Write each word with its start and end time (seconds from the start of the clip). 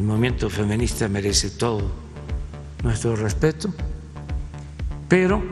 el 0.00 0.06
movimiento 0.06 0.48
feminista 0.48 1.08
merece 1.08 1.50
todo 1.50 1.82
nuestro 2.82 3.16
respeto, 3.16 3.68
pero 5.10 5.42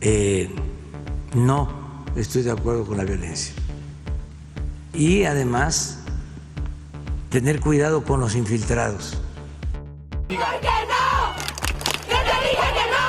eh, 0.00 0.48
no 1.34 2.04
estoy 2.14 2.42
de 2.42 2.52
acuerdo 2.52 2.86
con 2.86 2.96
la 2.96 3.02
violencia. 3.02 3.52
Y 4.94 5.24
además, 5.24 6.04
tener 7.30 7.58
cuidado 7.58 8.04
con 8.04 8.20
los 8.20 8.36
infiltrados. 8.36 9.20
¿Por 10.28 10.36
qué 10.36 10.36
no? 10.38 11.34
¿Qué 12.06 12.14
te 12.14 12.36
dije 12.46 12.68
que 12.76 12.86
no? 12.94 13.08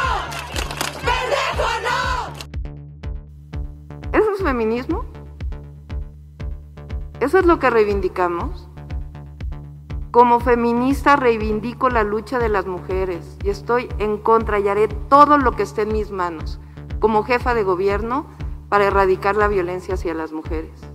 ¡Pendejo 1.06 1.70
no! 4.14 4.18
¿Eso 4.20 4.34
es 4.36 4.42
feminismo? 4.42 5.06
¿Eso 7.20 7.38
es 7.38 7.46
lo 7.46 7.60
que 7.60 7.70
reivindicamos? 7.70 8.69
Como 10.12 10.40
feminista 10.40 11.18
reivindico 11.18 11.88
la 11.92 12.04
lucha 12.04 12.40
de 12.40 12.50
las 12.50 12.66
mujeres 12.66 13.38
y 13.44 13.52
estoy 13.52 13.90
en 14.00 14.18
contra 14.18 14.58
y 14.60 14.68
haré 14.68 14.88
todo 14.88 15.38
lo 15.38 15.52
que 15.52 15.62
esté 15.62 15.84
en 15.84 15.94
mis 15.94 16.10
manos 16.10 16.60
como 17.00 17.24
jefa 17.24 17.54
de 17.54 17.62
gobierno 17.62 18.26
para 18.70 18.86
erradicar 18.86 19.36
la 19.36 19.48
violencia 19.48 19.94
hacia 19.94 20.16
las 20.16 20.32
mujeres. 20.32 20.89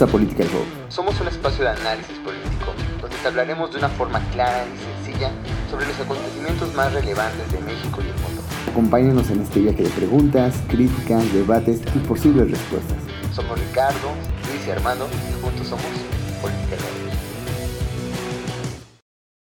Bienvenidos 0.00 0.02
a 0.02 0.06
Political 0.06 0.46
Hub. 0.46 0.92
Somos 0.92 1.20
un 1.20 1.28
espacio 1.28 1.64
de 1.64 1.70
análisis 1.70 2.16
político 2.20 2.72
donde 3.02 3.16
te 3.16 3.28
hablaremos 3.28 3.70
de 3.70 3.78
una 3.78 3.88
forma 3.90 4.20
clara 4.30 4.64
y 4.64 5.04
sencilla 5.04 5.30
sobre 5.70 5.86
los 5.86 6.00
acontecimientos 6.00 6.74
más 6.74 6.92
relevantes 6.94 7.52
de 7.52 7.60
México 7.60 8.00
y 8.00 8.08
el 8.08 8.14
mundo. 8.22 8.42
Acompáñanos 8.70 9.30
en 9.30 9.42
este 9.42 9.60
viaje 9.60 9.82
de 9.82 9.90
preguntas, 9.90 10.54
críticas, 10.68 11.30
debates 11.34 11.82
y 11.94 11.98
posibles 11.98 12.50
respuestas. 12.50 12.96
Somos 13.34 13.60
Ricardo, 13.60 14.12
Luis 14.48 14.66
y 14.66 14.70
Armando 14.70 15.06
y 15.06 15.42
juntos 15.42 15.66
somos 15.66 15.84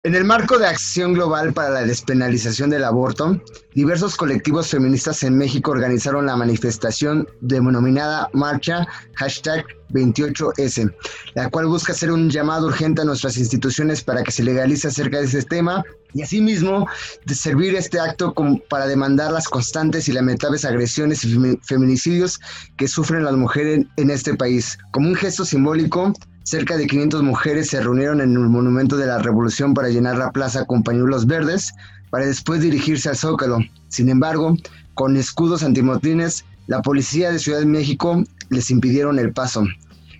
En 0.03 0.16
el 0.16 0.23
marco 0.23 0.58
de 0.58 0.66
Acción 0.66 1.11
Global 1.11 1.52
para 1.52 1.72
la 1.72 1.83
Despenalización 1.83 2.69
del 2.69 2.86
Aborto, 2.86 3.44
diversos 3.75 4.16
colectivos 4.16 4.69
feministas 4.69 5.23
en 5.23 5.38
México 5.38 5.72
organizaron 5.72 6.28
la 6.28 6.38
manifestación 6.38 7.28
denominada 7.42 8.30
Marcha 8.31 8.88
Hashtag 9.16 9.66
28S, 9.89 10.95
la 11.36 11.50
cual 11.50 11.66
busca 11.66 11.92
hacer 11.92 12.14
un 12.14 12.30
llamado 12.30 12.67
urgente 12.67 13.02
a 13.02 13.03
nuestras 13.03 13.36
instituciones 13.36 14.02
para 14.02 14.23
que 14.23 14.32
se 14.32 14.42
legalice 14.42 14.87
acerca 14.87 15.20
de 15.20 15.26
ese 15.26 15.43
tema 15.43 15.83
y 16.14 16.21
asimismo 16.21 16.87
servir 17.27 17.76
este 17.76 17.99
acto 17.99 18.33
para 18.70 18.87
demandar 18.87 19.33
las 19.33 19.49
constantes 19.49 20.08
y 20.08 20.14
lamentables 20.14 20.64
agresiones 20.64 21.26
y 21.26 21.37
feminicidios 21.64 22.39
que 22.77 22.87
sufren 22.87 23.26
las 23.26 23.36
mujeres 23.36 23.86
en 23.98 24.10
este 24.11 24.33
país. 24.33 24.77
Como 24.93 25.10
un 25.10 25.16
gesto 25.16 25.43
simbólico, 25.43 26.14
Cerca 26.44 26.77
de 26.77 26.88
500 26.88 27.23
mujeres 27.23 27.67
se 27.67 27.82
reunieron 27.82 28.22
en 28.22 28.32
el 28.32 28.39
Monumento 28.39 28.98
de 28.98 29.05
la 29.05 29.20
Revolución 29.20 29.73
para 29.73 29.89
llenar 29.89 30.17
la 30.17 30.32
plaza 30.32 30.66
con 30.66 30.83
pañuelos 30.83 31.27
verdes, 31.27 31.73
para 32.10 32.26
después 32.26 32.61
dirigirse 32.61 33.10
al 33.10 33.17
Zócalo. 33.17 33.60
Sin 33.88 34.10
embargo, 34.10 34.58
con 34.95 35.16
escudos 35.16 35.64
antimotines, 35.64 36.45
la 36.67 36.82
policía 36.82 37.32
de 37.32 37.39
Ciudad 37.39 37.60
de 37.60 37.66
México 37.66 38.23
les 38.49 38.72
impidieron 38.72 39.20
el 39.20 39.32
paso. 39.32 39.64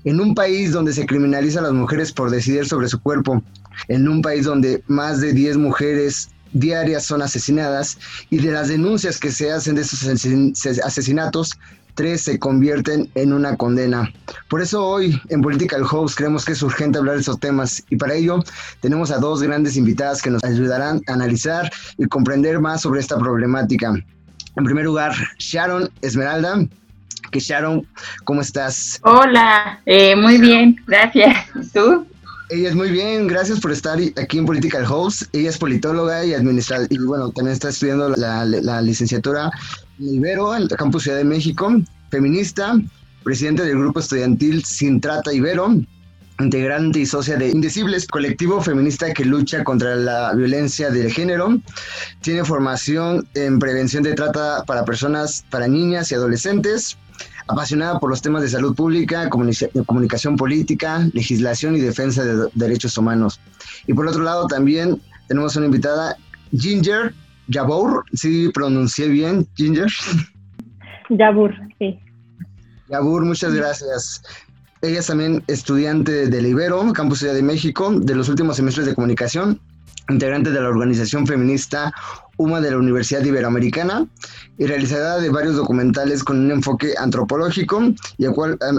En 0.04 0.22
un 0.22 0.36
país 0.36 0.72
donde 0.72 0.94
se 0.94 1.06
criminaliza 1.06 1.60
a 1.60 1.64
las 1.64 1.74
mujeres 1.74 2.12
por 2.12 2.30
decidir 2.30 2.66
sobre 2.66 2.88
su 2.88 3.02
cuerpo, 3.02 3.44
en 3.88 4.08
un 4.08 4.22
país 4.22 4.46
donde 4.46 4.84
más 4.88 5.20
de 5.22 5.34
10 5.34 5.58
mujeres 5.58 6.30
diarias 6.54 7.06
son 7.06 7.22
asesinadas 7.22 7.98
y 8.30 8.38
de 8.38 8.52
las 8.52 8.70
denuncias 8.70 9.20
que 9.20 9.32
se 9.32 9.52
hacen 9.52 9.76
de 9.76 9.82
esos 9.82 10.04
asesinatos, 10.84 11.58
tres 11.96 12.22
se 12.22 12.40
convierten 12.40 13.10
en 13.16 13.34
una 13.34 13.56
condena. 13.56 14.12
Por 14.50 14.62
eso 14.62 14.86
hoy 14.86 15.20
en 15.30 15.42
Political 15.42 15.86
House 15.86 16.16
creemos 16.16 16.46
que 16.46 16.54
es 16.54 16.62
urgente 16.62 16.98
hablar 16.98 17.16
de 17.16 17.22
esos 17.22 17.40
temas 17.40 17.84
y 17.90 17.96
para 17.96 18.14
ello 18.14 18.44
tenemos 18.80 19.12
a 19.12 19.18
dos 19.18 19.42
grandes 19.42 19.78
invitadas 19.78 20.22
que 20.22 20.30
nos 20.30 20.44
ayudarán 20.44 21.02
a 21.08 21.14
analizar 21.14 21.72
y 21.98 22.06
comprender 22.06 22.60
más 22.60 22.82
sobre 22.82 23.00
esta 23.00 23.18
problemática. 23.18 23.94
En 24.56 24.64
primer 24.64 24.86
lugar, 24.86 25.14
Sharon 25.38 25.90
Esmeralda. 26.02 26.66
Que 27.32 27.40
Sharon, 27.40 27.86
¿cómo 28.24 28.42
estás? 28.42 29.00
Hola, 29.04 29.80
eh, 29.86 30.16
muy 30.16 30.40
bien, 30.40 30.78
gracias. 30.88 31.46
¿Tú? 31.74 32.08
Ella 32.50 32.70
es 32.70 32.76
muy 32.76 32.90
bien, 32.90 33.28
gracias 33.28 33.60
por 33.60 33.72
estar 33.72 34.00
aquí 34.18 34.40
en 34.40 34.46
Political 34.48 34.86
House. 34.88 35.30
Ella 35.34 35.50
es 35.50 35.58
politóloga 35.60 36.26
y 36.26 36.34
administradora, 36.34 36.88
y 36.90 36.98
bueno, 36.98 37.30
también 37.30 37.54
está 37.54 37.70
estudiando 37.70 38.10
la, 38.10 38.46
la 38.46 38.82
licenciatura 38.82 39.52
Ibero, 40.00 40.56
en 40.56 40.64
el 40.64 40.70
Campus 40.70 41.04
Ciudad 41.04 41.18
de 41.18 41.26
México, 41.26 41.70
feminista, 42.10 42.76
presidente 43.24 43.64
del 43.64 43.80
grupo 43.80 44.00
estudiantil 44.00 44.64
Sin 44.64 45.02
Trata 45.02 45.34
Ibero, 45.34 45.76
integrante 46.40 47.00
y 47.00 47.06
socia 47.06 47.36
de 47.36 47.50
Indecibles, 47.50 48.08
colectivo 48.08 48.62
feminista 48.62 49.14
que 49.14 49.26
lucha 49.26 49.64
contra 49.64 49.96
la 49.96 50.34
violencia 50.34 50.90
de 50.90 51.12
género. 51.12 51.60
Tiene 52.22 52.46
formación 52.46 53.28
en 53.34 53.60
prevención 53.60 54.04
de 54.04 54.14
trata 54.14 54.64
para 54.66 54.86
personas, 54.86 55.44
para 55.50 55.68
niñas 55.68 56.12
y 56.12 56.16
adolescentes. 56.16 56.98
Apasionada 57.48 58.00
por 58.00 58.10
los 58.12 58.22
temas 58.22 58.44
de 58.44 58.50
salud 58.50 58.76
pública, 58.76 59.28
comunicación 59.30 60.38
política, 60.38 61.10
legislación 61.14 61.76
y 61.76 61.80
defensa 61.80 62.24
de 62.24 62.48
derechos 62.54 62.98
humanos. 62.98 63.42
Y 63.88 63.94
por 63.94 64.08
otro 64.08 64.24
lado 64.24 64.48
también 64.48 65.02
tenemos 65.28 65.56
una 65.56 65.66
invitada, 65.66 66.16
Ginger, 66.56 67.14
Yabur, 67.50 68.06
sí 68.14 68.50
pronuncié 68.54 69.08
bien, 69.08 69.48
Ginger. 69.56 69.92
Yabur, 71.10 71.54
sí. 71.80 72.00
Yabur, 72.90 73.26
muchas 73.26 73.54
gracias. 73.54 74.22
Ella 74.82 75.00
es 75.00 75.08
también 75.08 75.44
estudiante 75.48 76.28
del 76.28 76.46
Ibero, 76.46 76.94
Campus 76.94 77.20
Ciudad 77.20 77.34
de 77.34 77.44
México, 77.44 77.92
de 77.92 78.16
los 78.16 78.30
últimos 78.30 78.56
semestres 78.56 78.86
de 78.86 78.96
comunicación, 78.96 79.60
integrante 80.10 80.52
de 80.52 80.62
la 80.62 80.70
organización 80.70 81.28
feminista 81.28 81.92
UMA 82.38 82.62
de 82.62 82.72
la 82.72 82.78
Universidad 82.78 83.24
Iberoamericana 83.24 84.08
y 84.58 84.66
realizadora 84.66 85.18
de 85.18 85.30
varios 85.30 85.56
documentales 85.56 86.24
con 86.24 86.40
un 86.40 86.52
enfoque 86.52 86.94
antropológico 86.98 87.82
y 88.18 88.26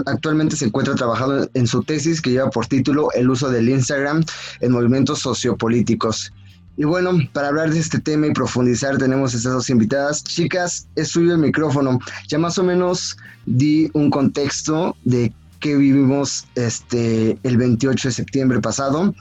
actualmente 0.07 0.55
se 0.55 0.65
encuentra 0.65 0.95
trabajando 0.95 1.47
en 1.53 1.67
su 1.67 1.83
tesis 1.83 2.21
que 2.21 2.31
lleva 2.31 2.49
por 2.49 2.65
título 2.65 3.11
El 3.13 3.29
uso 3.29 3.49
del 3.49 3.69
Instagram 3.69 4.23
en 4.61 4.71
movimientos 4.71 5.19
sociopolíticos. 5.19 6.33
Y 6.81 6.83
bueno, 6.83 7.11
para 7.31 7.49
hablar 7.49 7.71
de 7.71 7.77
este 7.77 7.99
tema 7.99 8.25
y 8.25 8.31
profundizar 8.31 8.97
tenemos 8.97 9.35
estas 9.35 9.53
dos 9.53 9.69
invitadas. 9.69 10.23
Chicas, 10.23 10.87
es 10.95 11.09
suyo 11.09 11.33
el 11.33 11.37
micrófono. 11.37 11.99
Ya 12.27 12.39
más 12.39 12.57
o 12.57 12.63
menos 12.63 13.17
di 13.45 13.91
un 13.93 14.09
contexto 14.09 14.97
de 15.05 15.31
qué 15.59 15.75
vivimos 15.75 16.47
este, 16.55 17.37
el 17.43 17.57
28 17.57 18.07
de 18.07 18.11
septiembre 18.11 18.59
pasado, 18.61 19.13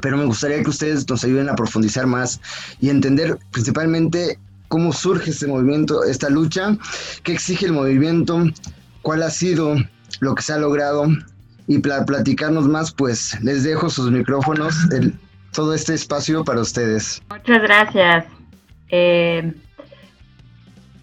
pero 0.00 0.16
me 0.16 0.24
gustaría 0.24 0.62
que 0.62 0.70
ustedes 0.70 1.06
nos 1.06 1.22
ayuden 1.22 1.50
a 1.50 1.54
profundizar 1.54 2.06
más 2.06 2.40
y 2.80 2.88
entender 2.88 3.38
principalmente 3.50 4.38
cómo 4.68 4.90
surge 4.94 5.32
este 5.32 5.48
movimiento, 5.48 6.02
esta 6.02 6.30
lucha, 6.30 6.78
qué 7.24 7.32
exige 7.32 7.66
el 7.66 7.72
movimiento, 7.72 8.42
cuál 9.02 9.22
ha 9.22 9.28
sido 9.28 9.76
lo 10.20 10.34
que 10.34 10.42
se 10.42 10.54
ha 10.54 10.56
logrado 10.56 11.08
y 11.66 11.78
para 11.78 12.06
platicarnos 12.06 12.66
más, 12.68 12.90
pues 12.90 13.36
les 13.42 13.64
dejo 13.64 13.90
sus 13.90 14.10
micrófonos. 14.10 14.74
Todo 15.56 15.74
este 15.74 15.94
espacio 15.94 16.44
para 16.44 16.60
ustedes. 16.60 17.22
Muchas 17.30 17.62
gracias. 17.62 18.26
Eh, 18.90 19.52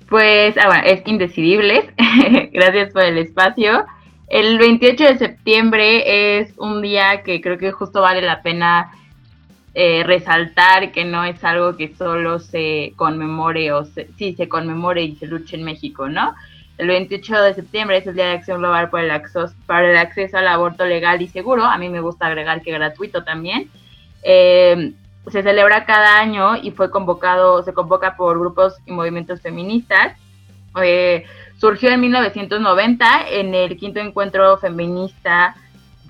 pues, 0.08 0.56
ah, 0.58 0.68
bueno, 0.68 0.84
es 0.86 1.02
Indecidibles. 1.08 1.86
gracias 2.54 2.94
por 2.94 3.04
el 3.04 3.18
espacio. 3.18 3.84
El 4.30 4.60
28 4.60 5.04
de 5.04 5.18
septiembre 5.18 6.40
es 6.40 6.54
un 6.58 6.82
día 6.82 7.24
que 7.24 7.42
creo 7.42 7.58
que 7.58 7.72
justo 7.72 8.02
vale 8.02 8.22
la 8.22 8.44
pena 8.44 8.92
eh, 9.74 10.04
resaltar 10.06 10.92
que 10.92 11.04
no 11.04 11.24
es 11.24 11.44
algo 11.44 11.76
que 11.76 11.96
solo 11.96 12.38
se 12.38 12.94
conmemore 12.96 13.72
o 13.72 13.86
se, 13.86 14.08
sí, 14.18 14.36
se 14.36 14.48
conmemore 14.48 15.02
y 15.02 15.16
se 15.16 15.26
luche 15.26 15.56
en 15.56 15.64
México, 15.64 16.08
¿no? 16.08 16.36
El 16.78 16.88
28 16.88 17.42
de 17.42 17.54
septiembre 17.56 17.98
es 17.98 18.08
el 18.08 18.16
Día 18.16 18.26
de 18.26 18.34
Acción 18.34 18.60
Global 18.60 18.90
por 18.90 19.00
el 19.00 19.10
acceso, 19.10 19.52
para 19.66 19.90
el 19.90 19.98
acceso 19.98 20.38
al 20.38 20.48
aborto 20.48 20.86
legal 20.86 21.22
y 21.24 21.28
seguro. 21.28 21.64
A 21.64 21.78
mí 21.78 21.90
me 21.90 22.02
gusta 22.02 22.28
agregar 22.28 22.62
que 22.62 22.72
gratuito 22.72 23.24
también. 23.24 23.70
Eh, 24.24 24.94
se 25.32 25.42
celebra 25.42 25.86
cada 25.86 26.20
año 26.20 26.58
y 26.58 26.72
fue 26.72 26.92
convocado, 26.92 27.64
se 27.64 27.74
convoca 27.74 28.18
por 28.18 28.40
grupos 28.40 28.76
y 28.86 28.92
movimientos 28.92 29.42
feministas. 29.42 30.18
Eh, 30.84 31.26
surgió 31.58 31.90
en 31.92 32.02
1990 32.02 33.30
en 33.30 33.56
el 33.56 33.78
quinto 33.78 34.00
encuentro 34.00 34.58
feminista 34.58 35.56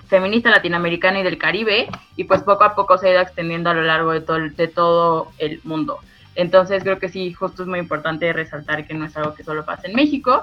feminista 0.08 0.50
latinoamericana 0.50 1.20
y 1.20 1.22
del 1.22 1.38
Caribe 1.38 1.88
y 2.16 2.24
pues 2.24 2.42
poco 2.42 2.64
a 2.64 2.74
poco 2.74 2.98
se 2.98 3.08
ha 3.08 3.12
ido 3.12 3.20
extendiendo 3.20 3.70
a 3.70 3.74
lo 3.74 3.82
largo 3.82 4.12
de 4.12 4.20
todo, 4.20 4.38
de 4.38 4.68
todo 4.68 5.28
el 5.38 5.60
mundo. 5.64 5.98
Entonces 6.34 6.82
creo 6.82 6.98
que 6.98 7.08
sí, 7.08 7.32
justo 7.32 7.62
es 7.62 7.68
muy 7.68 7.78
importante 7.78 8.32
resaltar 8.32 8.86
que 8.86 8.94
no 8.94 9.06
es 9.06 9.16
algo 9.16 9.34
que 9.34 9.44
solo 9.44 9.64
pasa 9.64 9.88
en 9.88 9.94
México. 9.94 10.42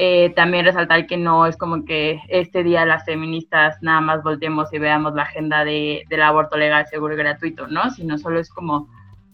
Eh, 0.00 0.32
también 0.36 0.64
resaltar 0.64 1.08
que 1.08 1.16
no 1.16 1.44
es 1.44 1.56
como 1.56 1.84
que 1.84 2.20
este 2.28 2.62
día 2.62 2.86
las 2.86 3.04
feministas 3.04 3.82
nada 3.82 4.00
más 4.00 4.22
volteemos 4.22 4.72
y 4.72 4.78
veamos 4.78 5.12
la 5.14 5.22
agenda 5.22 5.64
de, 5.64 6.04
del 6.08 6.22
aborto 6.22 6.56
legal, 6.56 6.86
seguro 6.86 7.14
y 7.14 7.16
gratuito, 7.16 7.66
¿no? 7.66 7.90
Sino 7.90 8.16
solo 8.16 8.38
es 8.38 8.48
como 8.48 8.88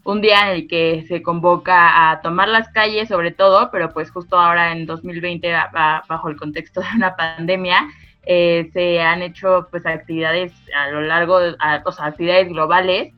un 0.05 0.23
día 0.23 0.49
en 0.49 0.57
el 0.57 0.67
que 0.67 1.05
se 1.07 1.21
convoca 1.21 2.11
a 2.11 2.23
tomar 2.23 2.49
las 2.49 2.71
calles 2.71 3.11
sobre 3.11 3.31
todo, 3.31 3.69
pero 3.71 3.93
pues 3.93 4.11
justo 4.11 4.39
ahora 4.39 4.73
en 4.73 4.87
2020, 4.87 5.53
bajo 6.09 6.31
el 6.31 6.37
contexto 6.37 6.81
de 6.81 6.87
una 6.97 7.15
pandemia, 7.15 7.87
eh, 8.25 8.71
se 8.73 9.03
han 9.03 9.21
hecho 9.21 9.69
pues 9.71 9.85
actividades 9.85 10.55
a 10.75 10.89
lo 10.89 11.03
largo, 11.03 11.41
de, 11.41 11.57
o 11.85 11.93
sea, 11.93 12.07
actividades 12.07 12.49
globales 12.49 13.13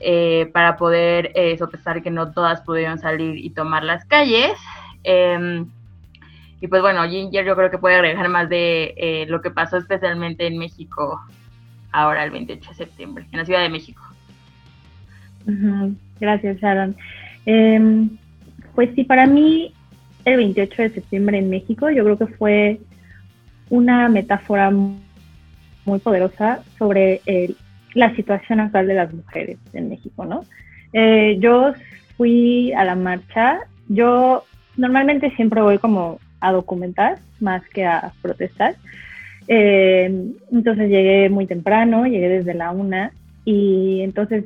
eh, 0.00 0.50
para 0.52 0.76
poder 0.76 1.32
eh, 1.34 1.56
sopesar 1.56 2.02
que 2.02 2.10
no 2.10 2.32
todas 2.32 2.60
pudieron 2.60 2.98
salir 2.98 3.38
y 3.38 3.48
tomar 3.48 3.84
las 3.84 4.04
calles. 4.04 4.52
Y 6.60 6.68
pues 6.68 6.82
bueno, 6.82 7.08
Ginger 7.08 7.44
yo 7.44 7.56
creo 7.56 7.70
que 7.70 7.78
puede 7.78 7.96
agregar 7.96 8.28
más 8.28 8.48
de 8.48 8.94
eh, 8.96 9.26
lo 9.28 9.40
que 9.40 9.50
pasó 9.50 9.78
especialmente 9.78 10.46
en 10.46 10.58
México 10.58 11.20
ahora 11.92 12.24
el 12.24 12.30
28 12.30 12.68
de 12.68 12.74
septiembre, 12.74 13.26
en 13.32 13.38
la 13.38 13.44
Ciudad 13.44 13.62
de 13.62 13.68
México. 13.68 14.02
Gracias, 16.20 16.58
Sharon. 16.58 16.94
Em, 17.46 18.10
pues 18.74 18.90
sí, 18.94 19.04
para 19.04 19.26
mí 19.26 19.72
el 20.24 20.36
28 20.36 20.82
de 20.82 20.90
septiembre 20.90 21.38
en 21.38 21.50
México 21.50 21.90
yo 21.90 22.04
creo 22.04 22.18
que 22.18 22.26
fue 22.26 22.80
una 23.70 24.08
metáfora 24.08 24.70
muy 24.70 25.98
poderosa 26.00 26.62
sobre 26.78 27.22
la 27.94 28.14
situación 28.14 28.60
actual 28.60 28.86
de 28.86 28.94
las 28.94 29.12
mujeres 29.12 29.58
en 29.72 29.88
México, 29.88 30.24
¿no? 30.24 30.44
Eh, 30.92 31.38
yo 31.40 31.72
fui 32.16 32.72
a 32.72 32.84
la 32.84 32.94
marcha, 32.94 33.60
yo 33.88 34.44
normalmente 34.76 35.30
siempre 35.36 35.62
voy 35.62 35.78
como 35.78 36.18
a 36.40 36.52
documentar 36.52 37.18
más 37.40 37.62
que 37.68 37.84
a 37.84 38.12
protestar. 38.22 38.76
Eh, 39.48 40.32
entonces 40.52 40.88
llegué 40.88 41.28
muy 41.28 41.46
temprano, 41.46 42.06
llegué 42.06 42.28
desde 42.28 42.54
la 42.54 42.70
una 42.70 43.12
y 43.44 44.00
entonces 44.02 44.44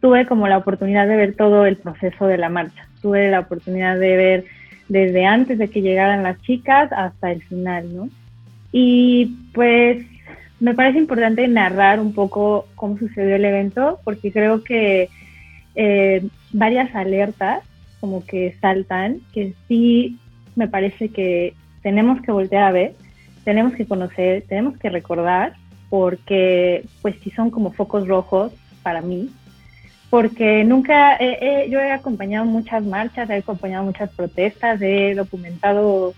tuve 0.00 0.26
como 0.26 0.48
la 0.48 0.58
oportunidad 0.58 1.06
de 1.08 1.16
ver 1.16 1.34
todo 1.34 1.66
el 1.66 1.76
proceso 1.76 2.26
de 2.26 2.38
la 2.38 2.48
marcha. 2.48 2.86
Tuve 3.02 3.30
la 3.30 3.40
oportunidad 3.40 3.98
de 3.98 4.16
ver 4.16 4.44
desde 4.88 5.26
antes 5.26 5.58
de 5.58 5.68
que 5.68 5.82
llegaran 5.82 6.22
las 6.22 6.40
chicas 6.42 6.90
hasta 6.92 7.32
el 7.32 7.42
final, 7.42 7.94
¿no? 7.94 8.08
Y 8.72 9.36
pues 9.52 10.04
me 10.58 10.74
parece 10.74 10.98
importante 10.98 11.46
narrar 11.48 12.00
un 12.00 12.12
poco 12.12 12.66
cómo 12.74 12.98
sucedió 12.98 13.36
el 13.36 13.44
evento, 13.44 13.98
porque 14.04 14.30
creo 14.32 14.62
que 14.62 15.08
eh, 15.74 16.26
varias 16.52 16.94
alertas 16.94 17.62
como 18.00 18.24
que 18.24 18.56
saltan, 18.60 19.20
que 19.32 19.54
sí 19.68 20.18
me 20.56 20.68
parece 20.68 21.08
que 21.08 21.54
tenemos 21.82 22.20
que 22.22 22.32
voltear 22.32 22.64
a 22.64 22.72
ver, 22.72 22.94
tenemos 23.44 23.74
que 23.74 23.86
conocer, 23.86 24.44
tenemos 24.48 24.76
que 24.78 24.90
recordar, 24.90 25.54
porque 25.88 26.84
pues 27.02 27.16
sí 27.22 27.30
son 27.30 27.50
como 27.50 27.72
focos 27.72 28.06
rojos 28.06 28.52
para 28.82 29.00
mí, 29.00 29.30
porque 30.08 30.64
nunca, 30.64 31.18
yo 31.68 31.80
he 31.80 31.92
acompañado 31.92 32.44
muchas 32.44 32.84
marchas, 32.84 33.30
he 33.30 33.36
acompañado 33.36 33.84
muchas 33.84 34.10
protestas, 34.10 34.80
he 34.82 35.14
documentado, 35.14 36.14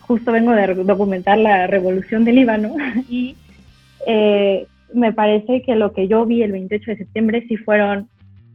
justo 0.00 0.32
vengo 0.32 0.52
de 0.52 0.74
documentar 0.74 1.38
la 1.38 1.66
revolución 1.66 2.24
del 2.24 2.36
Líbano 2.36 2.74
y 3.08 3.36
eh, 4.06 4.66
me 4.92 5.12
parece 5.12 5.62
que 5.62 5.74
lo 5.74 5.92
que 5.92 6.08
yo 6.08 6.24
vi 6.24 6.42
el 6.42 6.52
28 6.52 6.90
de 6.90 6.96
septiembre 6.96 7.44
sí 7.48 7.56
fueron 7.56 8.08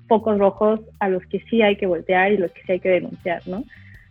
focos 0.07 0.39
rojos 0.39 0.81
a 0.99 1.09
los 1.09 1.23
que 1.27 1.39
sí 1.49 1.61
hay 1.61 1.75
que 1.75 1.85
voltear 1.85 2.31
y 2.31 2.37
los 2.37 2.51
que 2.51 2.61
sí 2.63 2.71
hay 2.73 2.79
que 2.79 2.89
denunciar, 2.89 3.47
¿no? 3.47 3.63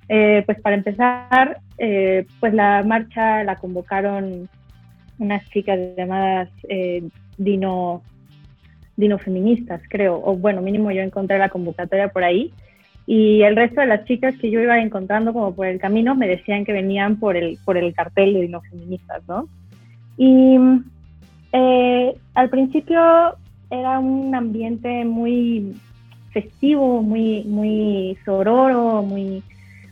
Eh, 0.09 0.43
pues 0.47 0.61
para 0.61 0.77
empezar, 0.77 1.61
eh, 1.77 2.27
pues 2.41 2.55
la 2.55 2.83
marcha 2.83 3.45
la 3.45 3.57
convocaron 3.57 4.49
unas 5.19 5.49
chicas 5.51 5.79
llamadas 5.97 6.49
Dino, 7.37 8.03
Dino 8.97 9.19
Feministas, 9.19 9.83
creo, 9.89 10.21
o 10.25 10.37
bueno, 10.37 10.63
mínimo 10.63 10.91
yo 10.91 11.03
encontré 11.03 11.39
la 11.39 11.49
convocatoria 11.49 12.09
por 12.09 12.25
ahí, 12.25 12.53
y 13.11 13.41
el 13.43 13.57
resto 13.57 13.81
de 13.81 13.87
las 13.87 14.05
chicas 14.05 14.35
que 14.39 14.51
yo 14.51 14.61
iba 14.61 14.79
encontrando 14.79 15.33
como 15.33 15.55
por 15.55 15.67
el 15.67 15.81
camino 15.81 16.15
me 16.15 16.29
decían 16.29 16.67
que 16.67 16.75
venían 16.75 17.17
por 17.17 17.39
el, 17.39 17.59
por 17.65 17.79
el 17.79 17.95
cartel 17.95 18.35
de 18.35 18.43
Dino 18.43 18.61
Feministas, 18.61 19.23
¿no? 19.27 19.49
Y 20.19 20.59
eh, 21.53 22.15
al 22.35 22.51
principio 22.51 23.01
era 23.71 23.99
un 23.99 24.35
ambiente 24.35 25.07
muy 25.07 25.75
festivo, 26.33 27.03
muy, 27.03 27.45
muy 27.45 28.19
sororo, 28.27 29.03
muy, 29.03 29.43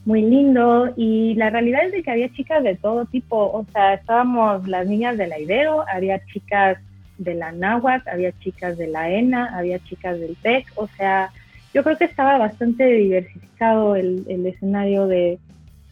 muy 0.06 0.22
lindo 0.22 0.94
y 0.96 1.34
la 1.34 1.50
realidad 1.50 1.84
es 1.84 1.92
de 1.92 2.02
que 2.02 2.12
había 2.12 2.32
chicas 2.32 2.62
de 2.62 2.76
todo 2.76 3.04
tipo, 3.06 3.36
o 3.36 3.66
sea, 3.72 3.94
estábamos 3.94 4.66
las 4.68 4.86
niñas 4.86 5.18
de 5.18 5.26
la 5.26 5.38
Ibero, 5.38 5.84
había 5.92 6.24
chicas 6.26 6.78
de 7.18 7.34
la 7.34 7.50
Náhuac, 7.50 8.06
había 8.06 8.30
chicas 8.38 8.78
de 8.78 8.86
la 8.86 9.10
ENA, 9.10 9.50
había 9.58 9.80
chicas 9.80 10.18
del 10.20 10.36
TEC, 10.36 10.66
o 10.76 10.86
sea, 10.86 11.30
yo 11.74 11.82
creo 11.82 11.98
que 11.98 12.04
estaba 12.04 12.38
bastante 12.38 12.84
diversificado 12.84 13.96
el, 13.96 14.24
el 14.28 14.46
escenario 14.46 15.08
de, 15.08 15.40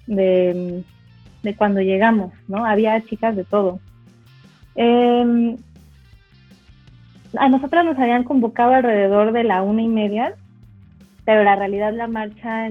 de, 0.07 0.85
de, 1.43 1.57
cuando 1.57 1.81
llegamos, 1.81 2.33
¿no? 2.47 2.65
Había 2.65 3.01
chicas 3.05 3.35
de 3.35 3.43
todo. 3.43 3.81
Eh, 4.77 5.57
a 7.37 7.49
nosotras 7.49 7.85
nos 7.85 7.99
habían 7.99 8.23
convocado 8.23 8.75
alrededor 8.75 9.33
de 9.33 9.43
la 9.43 9.63
una 9.63 9.83
y 9.83 9.89
media, 9.89 10.35
pero 11.25 11.43
la 11.43 11.57
realidad 11.57 11.93
la 11.93 12.07
marcha 12.07 12.71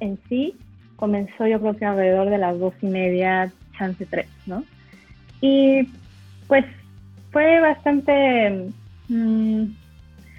en 0.00 0.18
sí 0.28 0.54
comenzó 0.96 1.46
yo 1.46 1.60
creo 1.60 1.76
que 1.76 1.84
alrededor 1.84 2.30
de 2.30 2.38
las 2.38 2.58
dos 2.58 2.74
y 2.82 2.86
media, 2.86 3.52
chance 3.78 4.06
tres, 4.06 4.28
¿no? 4.46 4.64
Y 5.40 5.88
pues 6.46 6.64
fue 7.30 7.60
bastante, 7.60 8.70
mm, 9.08 9.64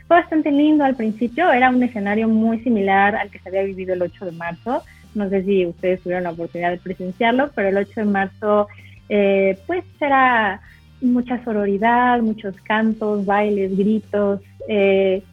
fue 0.07 0.17
bastante 0.17 0.51
lindo 0.51 0.83
al 0.83 0.95
principio, 0.95 1.51
era 1.51 1.69
un 1.69 1.83
escenario 1.83 2.27
muy 2.27 2.59
similar 2.59 3.15
al 3.15 3.29
que 3.29 3.39
se 3.39 3.49
había 3.49 3.63
vivido 3.63 3.93
el 3.93 4.01
8 4.01 4.25
de 4.25 4.31
marzo, 4.31 4.83
no 5.13 5.29
sé 5.29 5.43
si 5.43 5.65
ustedes 5.65 6.01
tuvieron 6.01 6.23
la 6.23 6.31
oportunidad 6.31 6.71
de 6.71 6.77
presenciarlo, 6.77 7.51
pero 7.53 7.69
el 7.69 7.77
8 7.77 7.91
de 8.01 8.05
marzo 8.05 8.67
eh, 9.09 9.57
pues 9.67 9.83
era 9.99 10.61
mucha 11.01 11.43
sororidad, 11.43 12.21
muchos 12.21 12.55
cantos, 12.61 13.25
bailes, 13.25 13.77
gritos. 13.77 14.41
Eh, 14.67 15.23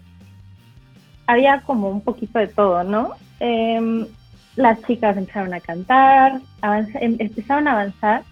había 1.26 1.62
como 1.62 1.88
un 1.88 2.02
poquito 2.02 2.38
de 2.38 2.48
todo, 2.48 2.84
¿no? 2.84 3.12
Em, 3.40 4.06
las 4.56 4.82
chicas 4.82 5.16
empezaron 5.16 5.52
a 5.54 5.60
cantar, 5.60 6.40
em, 7.00 7.16
empezaron 7.18 7.68
a 7.68 7.72
avanzar 7.72 8.22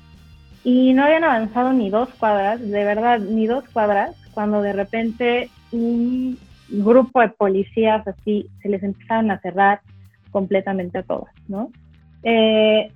y 0.64 0.92
no 0.92 1.04
habían 1.04 1.24
avanzado 1.24 1.72
ni 1.72 1.90
dos 1.90 2.08
cuadras, 2.14 2.60
de 2.60 2.84
verdad, 2.84 3.18
ni 3.18 3.46
dos 3.46 3.64
cuadras, 3.72 4.16
cuando 4.32 4.62
de 4.62 4.72
repente 4.72 5.50
un 5.72 6.38
grupo 6.68 7.20
de 7.20 7.28
policías 7.28 8.06
así 8.06 8.46
se 8.62 8.68
les 8.68 8.82
empezaron 8.82 9.30
a 9.30 9.40
cerrar 9.40 9.80
completamente 10.30 10.98
a 10.98 11.02
todas, 11.02 11.32
¿no? 11.48 11.70
Eh, 12.22 12.90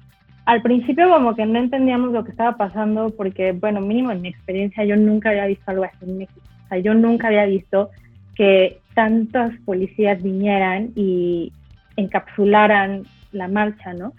al 0.44 0.62
principio 0.62 1.10
como 1.10 1.34
que 1.34 1.44
no 1.44 1.58
entendíamos 1.58 2.12
lo 2.12 2.24
que 2.24 2.30
estaba 2.30 2.56
pasando 2.56 3.10
porque, 3.10 3.52
bueno, 3.52 3.80
mínimo 3.80 4.12
en 4.12 4.22
mi 4.22 4.28
experiencia 4.28 4.84
yo 4.84 4.96
nunca 4.96 5.30
había 5.30 5.46
visto 5.46 5.70
algo 5.70 5.84
así 5.84 5.98
en 6.02 6.18
México. 6.18 6.40
O 6.64 6.68
sea, 6.68 6.78
yo 6.78 6.94
nunca 6.94 7.26
había 7.26 7.46
visto 7.46 7.90
que 8.36 8.78
tantos 8.94 9.52
policías 9.64 10.22
vinieran 10.22 10.92
y 10.94 11.52
encapsularan 11.96 13.02
la 13.36 13.48
marcha, 13.48 13.92
¿no? 13.92 14.12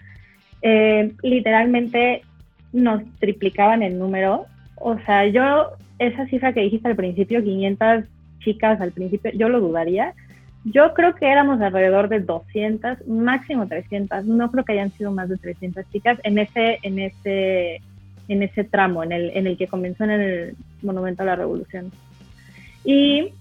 Eh, 0.62 1.12
literalmente 1.22 2.22
nos 2.72 3.02
triplicaban 3.18 3.82
el 3.82 3.98
número. 3.98 4.46
O 4.76 4.98
sea, 5.00 5.26
yo, 5.26 5.72
esa 5.98 6.26
cifra 6.26 6.52
que 6.52 6.60
dijiste 6.60 6.88
al 6.88 6.96
principio, 6.96 7.42
500 7.42 8.04
chicas 8.40 8.80
al 8.80 8.92
principio, 8.92 9.30
yo 9.34 9.48
lo 9.48 9.60
dudaría, 9.60 10.14
yo 10.64 10.92
creo 10.94 11.14
que 11.14 11.30
éramos 11.30 11.60
alrededor 11.60 12.08
de 12.08 12.20
200, 12.20 13.06
máximo 13.06 13.66
300. 13.66 14.24
No 14.26 14.50
creo 14.50 14.64
que 14.64 14.72
hayan 14.72 14.92
sido 14.92 15.10
más 15.12 15.28
de 15.28 15.36
300 15.36 15.84
chicas 15.90 16.18
en 16.24 16.38
ese, 16.38 16.78
en 16.82 16.98
ese, 16.98 17.80
en 18.28 18.42
ese 18.42 18.64
tramo, 18.64 19.02
en 19.02 19.12
el, 19.12 19.30
en 19.30 19.46
el 19.46 19.56
que 19.56 19.66
comenzó 19.66 20.04
en 20.04 20.10
el 20.10 20.56
Monumento 20.82 21.22
a 21.22 21.26
la 21.26 21.36
Revolución. 21.36 21.90
Y 22.84 23.32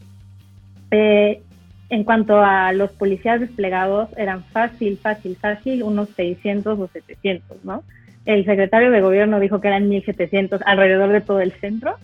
Eh, 0.92 1.42
en 1.89 2.03
cuanto 2.03 2.39
a 2.44 2.74
los 2.74 2.91
policías 2.91 3.39
desplegados, 3.39 4.10
eran 4.17 4.44
fácil, 4.44 4.98
fácil, 4.98 5.38
fácil, 5.38 5.84
unos 5.84 6.10
600 6.10 6.77
o 6.79 6.88
700, 6.88 7.63
¿no? 7.63 7.84
El 8.25 8.44
secretario 8.44 8.91
de 8.91 9.01
gobierno 9.01 9.39
dijo 9.39 9.62
que 9.62 9.70
eran 9.70 9.89
1.700 9.89 10.62
alrededor 10.65 11.12
de 11.12 11.22
todo 11.22 11.39
el 11.39 11.53
centro, 11.53 11.96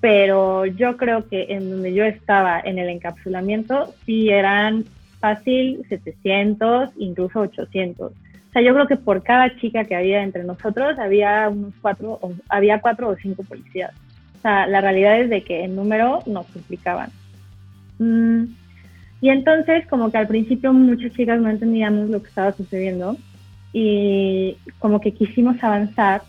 pero 0.00 0.64
yo 0.64 0.96
creo 0.96 1.28
que 1.28 1.48
en 1.50 1.70
donde 1.70 1.92
yo 1.92 2.04
estaba 2.04 2.58
en 2.60 2.78
el 2.78 2.88
encapsulamiento, 2.88 3.92
sí 4.06 4.30
eran 4.30 4.86
fácil 5.20 5.84
700, 5.90 6.90
incluso 6.96 7.40
800. 7.40 8.10
O 8.10 8.52
sea, 8.52 8.62
yo 8.62 8.72
creo 8.72 8.86
que 8.86 8.96
por 8.96 9.22
cada 9.22 9.54
chica 9.56 9.84
que 9.84 9.94
había 9.94 10.22
entre 10.22 10.44
nosotros 10.44 10.98
había 10.98 11.48
unos 11.50 11.74
cuatro, 11.82 12.18
o, 12.22 12.32
había 12.48 12.80
cuatro 12.80 13.08
o 13.08 13.16
cinco 13.16 13.44
policías. 13.44 13.92
O 14.38 14.40
sea, 14.40 14.66
la 14.66 14.80
realidad 14.80 15.20
es 15.20 15.28
de 15.28 15.42
que 15.42 15.62
en 15.62 15.76
número 15.76 16.22
nos 16.26 16.46
suplicaban. 16.46 17.10
Mm, 17.98 18.44
y 19.20 19.28
entonces, 19.28 19.86
como 19.86 20.10
que 20.10 20.18
al 20.18 20.26
principio 20.26 20.72
muchas 20.72 21.12
chicas 21.12 21.40
no 21.40 21.50
entendíamos 21.50 22.08
lo 22.08 22.22
que 22.22 22.28
estaba 22.28 22.52
sucediendo 22.52 23.16
y 23.72 24.56
como 24.78 25.00
que 25.00 25.12
quisimos 25.12 25.62
avanzar 25.62 26.22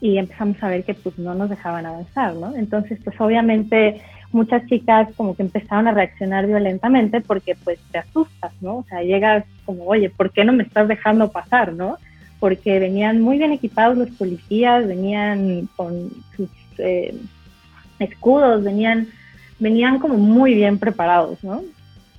y 0.00 0.18
empezamos 0.18 0.60
a 0.62 0.68
ver 0.68 0.84
que 0.84 0.94
pues 0.94 1.18
no 1.18 1.34
nos 1.34 1.50
dejaban 1.50 1.86
avanzar, 1.86 2.34
¿no? 2.34 2.56
Entonces, 2.56 2.98
pues 3.04 3.20
obviamente 3.20 4.00
muchas 4.32 4.66
chicas 4.66 5.08
como 5.16 5.36
que 5.36 5.42
empezaron 5.42 5.86
a 5.86 5.92
reaccionar 5.92 6.46
violentamente 6.46 7.20
porque 7.20 7.54
pues 7.54 7.78
te 7.92 7.98
asustas, 7.98 8.52
¿no? 8.62 8.78
O 8.78 8.84
sea, 8.88 9.02
llegas 9.02 9.44
como, 9.66 9.84
oye, 9.84 10.08
¿por 10.10 10.30
qué 10.32 10.44
no 10.44 10.54
me 10.54 10.64
estás 10.64 10.88
dejando 10.88 11.30
pasar, 11.30 11.74
no? 11.74 11.98
Porque 12.40 12.80
venían 12.80 13.20
muy 13.20 13.38
bien 13.38 13.52
equipados 13.52 13.96
los 13.96 14.10
policías, 14.10 14.88
venían 14.88 15.68
con 15.76 16.08
sus 16.34 16.48
eh, 16.78 17.14
escudos, 17.98 18.64
venían, 18.64 19.06
venían 19.60 19.98
como 19.98 20.16
muy 20.16 20.54
bien 20.54 20.78
preparados, 20.78 21.44
¿no? 21.44 21.62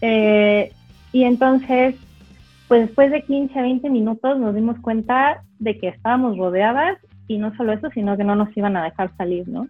Eh, 0.06 0.74
y 1.14 1.24
entonces, 1.24 1.96
pues 2.68 2.88
después 2.88 3.10
de 3.10 3.24
15 3.24 3.58
a 3.58 3.62
20 3.62 3.90
minutos 3.90 4.38
nos 4.38 4.54
dimos 4.54 4.78
cuenta 4.80 5.44
de 5.60 5.78
que 5.78 5.88
estábamos 5.88 6.38
rodeadas 6.38 6.98
y 7.30 7.38
no 7.38 7.56
solo 7.56 7.72
eso, 7.72 7.90
sino 7.94 8.18
que 8.18 8.26
no 8.26 8.36
nos 8.36 8.56
iban 8.58 8.76
a 8.76 8.84
dejar 8.84 9.16
salir, 9.16 9.48
¿no? 9.48 9.66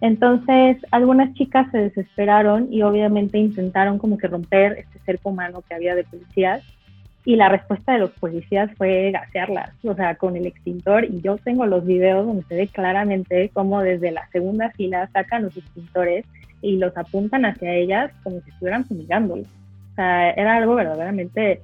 Entonces, 0.00 0.78
algunas 0.90 1.34
chicas 1.34 1.70
se 1.70 1.78
desesperaron 1.78 2.72
y 2.72 2.80
obviamente 2.80 3.36
intentaron 3.36 3.98
como 3.98 4.16
que 4.16 4.28
romper 4.28 4.72
este 4.78 5.00
cerco 5.00 5.28
humano 5.28 5.62
que 5.68 5.74
había 5.74 5.94
de 5.94 6.04
policías 6.04 6.62
y 7.26 7.36
la 7.36 7.50
respuesta 7.50 7.92
de 7.92 7.98
los 7.98 8.12
policías 8.12 8.70
fue 8.78 9.10
gasearlas, 9.10 9.74
o 9.84 9.94
sea, 9.94 10.14
con 10.14 10.34
el 10.34 10.46
extintor 10.46 11.04
y 11.04 11.20
yo 11.20 11.36
tengo 11.36 11.66
los 11.66 11.84
videos 11.84 12.26
donde 12.26 12.44
se 12.44 12.54
ve 12.54 12.68
claramente 12.68 13.50
cómo 13.52 13.82
desde 13.82 14.12
la 14.12 14.26
segunda 14.30 14.70
fila 14.70 15.10
sacan 15.12 15.42
los 15.42 15.54
extintores 15.54 16.24
y 16.62 16.76
los 16.76 16.96
apuntan 16.96 17.44
hacia 17.44 17.74
ellas 17.74 18.10
como 18.22 18.40
si 18.40 18.50
estuvieran 18.50 18.84
fumigándolos. 18.84 19.46
O 19.46 19.94
sea, 19.94 20.30
era 20.30 20.56
algo 20.56 20.74
verdaderamente 20.74 21.62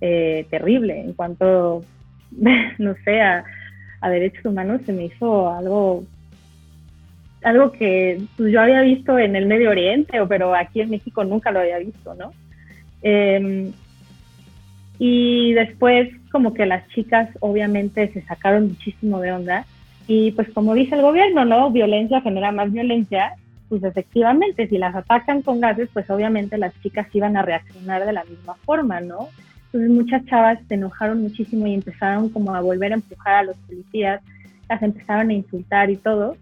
eh, 0.00 0.46
terrible 0.50 1.00
en 1.00 1.12
cuanto, 1.14 1.84
no 2.78 2.94
sé, 3.04 3.20
a, 3.20 3.44
derechos 4.02 4.44
humanos 4.44 4.82
se 4.86 4.92
me 4.92 5.06
hizo 5.06 5.52
algo 5.52 6.04
algo 7.42 7.72
que 7.72 8.22
pues, 8.36 8.52
yo 8.52 8.60
había 8.60 8.80
visto 8.82 9.18
en 9.18 9.34
el 9.34 9.46
Medio 9.46 9.70
Oriente, 9.70 10.16
pero 10.28 10.54
aquí 10.54 10.80
en 10.80 10.90
México 10.90 11.24
nunca 11.24 11.50
lo 11.50 11.58
había 11.58 11.78
visto, 11.78 12.14
¿no? 12.14 12.32
Em, 13.02 13.72
y 15.00 15.54
después 15.54 16.08
como 16.30 16.54
que 16.54 16.66
las 16.66 16.86
chicas 16.90 17.28
obviamente 17.40 18.12
se 18.12 18.22
sacaron 18.22 18.68
muchísimo 18.68 19.20
de 19.20 19.32
onda 19.32 19.66
y 20.06 20.30
pues 20.32 20.48
como 20.50 20.74
dice 20.74 20.94
el 20.94 21.02
gobierno, 21.02 21.44
¿no? 21.44 21.70
Violencia 21.70 22.20
genera 22.20 22.52
más 22.52 22.72
violencia, 22.72 23.34
pues 23.68 23.82
efectivamente, 23.84 24.68
si 24.68 24.78
las 24.78 24.94
atacan 24.94 25.42
con 25.42 25.60
gases, 25.60 25.88
pues 25.92 26.08
obviamente 26.10 26.58
las 26.58 26.72
chicas 26.82 27.06
iban 27.12 27.36
a 27.36 27.42
reaccionar 27.42 28.06
de 28.06 28.12
la 28.12 28.24
misma 28.24 28.54
forma, 28.64 29.00
¿no? 29.00 29.28
Entonces 29.66 29.90
muchas 29.90 30.24
chavas 30.26 30.58
se 30.68 30.74
enojaron 30.74 31.22
muchísimo 31.22 31.66
y 31.66 31.74
empezaron 31.74 32.28
como 32.28 32.54
a 32.54 32.60
volver 32.60 32.92
a 32.92 32.96
empujar 32.96 33.34
a 33.34 33.42
los 33.42 33.56
policías, 33.58 34.22
las 34.68 34.82
empezaron 34.82 35.30
a 35.30 35.34
insultar 35.34 35.90
y 35.90 35.96
todo 35.96 36.36